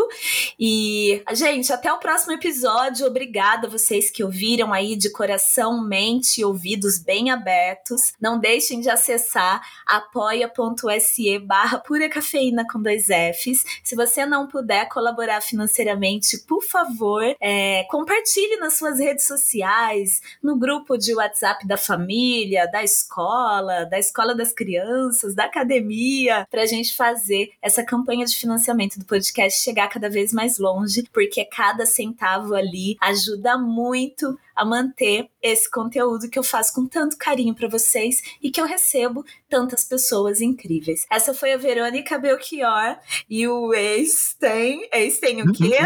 [0.60, 3.06] E, gente, até o próximo episódio.
[3.06, 8.14] Obrigada a vocês que ouviram aí de coração, mente e ouvidos bem abertos.
[8.20, 13.64] Não deixem de acessar apoia.se barra pura cafeína com dois Fs.
[13.84, 20.58] Se você não puder colaborar financeiramente, por favor, é, compartilhe nas suas redes sociais, no
[20.58, 26.66] grupo de WhatsApp da família, da escola, da escola das crianças, da academia, para a
[26.66, 31.86] gente fazer essa campanha de financiamento do podcast chegar cada vez mais longe, porque cada
[31.86, 37.68] centavo ali ajuda muito a manter esse conteúdo que eu faço com tanto carinho para
[37.68, 41.06] vocês e que eu recebo tantas pessoas incríveis.
[41.10, 42.98] Essa foi a Verônica Belchior
[43.30, 45.78] e o ex tem o quê?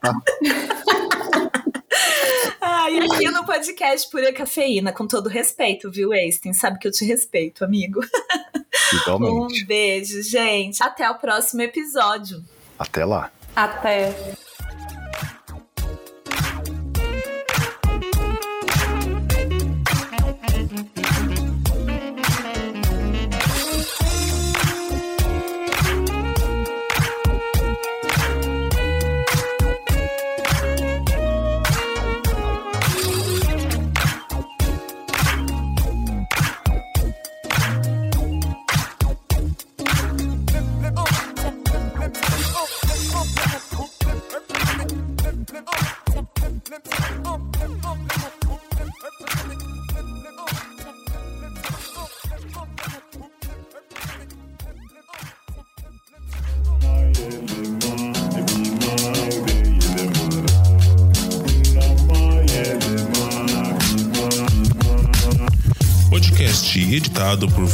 [0.00, 0.14] Tá?
[2.84, 6.52] Ai, aqui no podcast Pura Cafeína, com todo respeito, viu, Einstein?
[6.52, 8.00] Sabe que eu te respeito, amigo.
[8.92, 9.64] Igualmente.
[9.64, 10.82] Um beijo, gente.
[10.82, 12.44] Até o próximo episódio.
[12.78, 13.32] Até lá.
[13.56, 14.14] Até.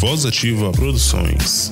[0.00, 1.70] Voz Ativa Produções.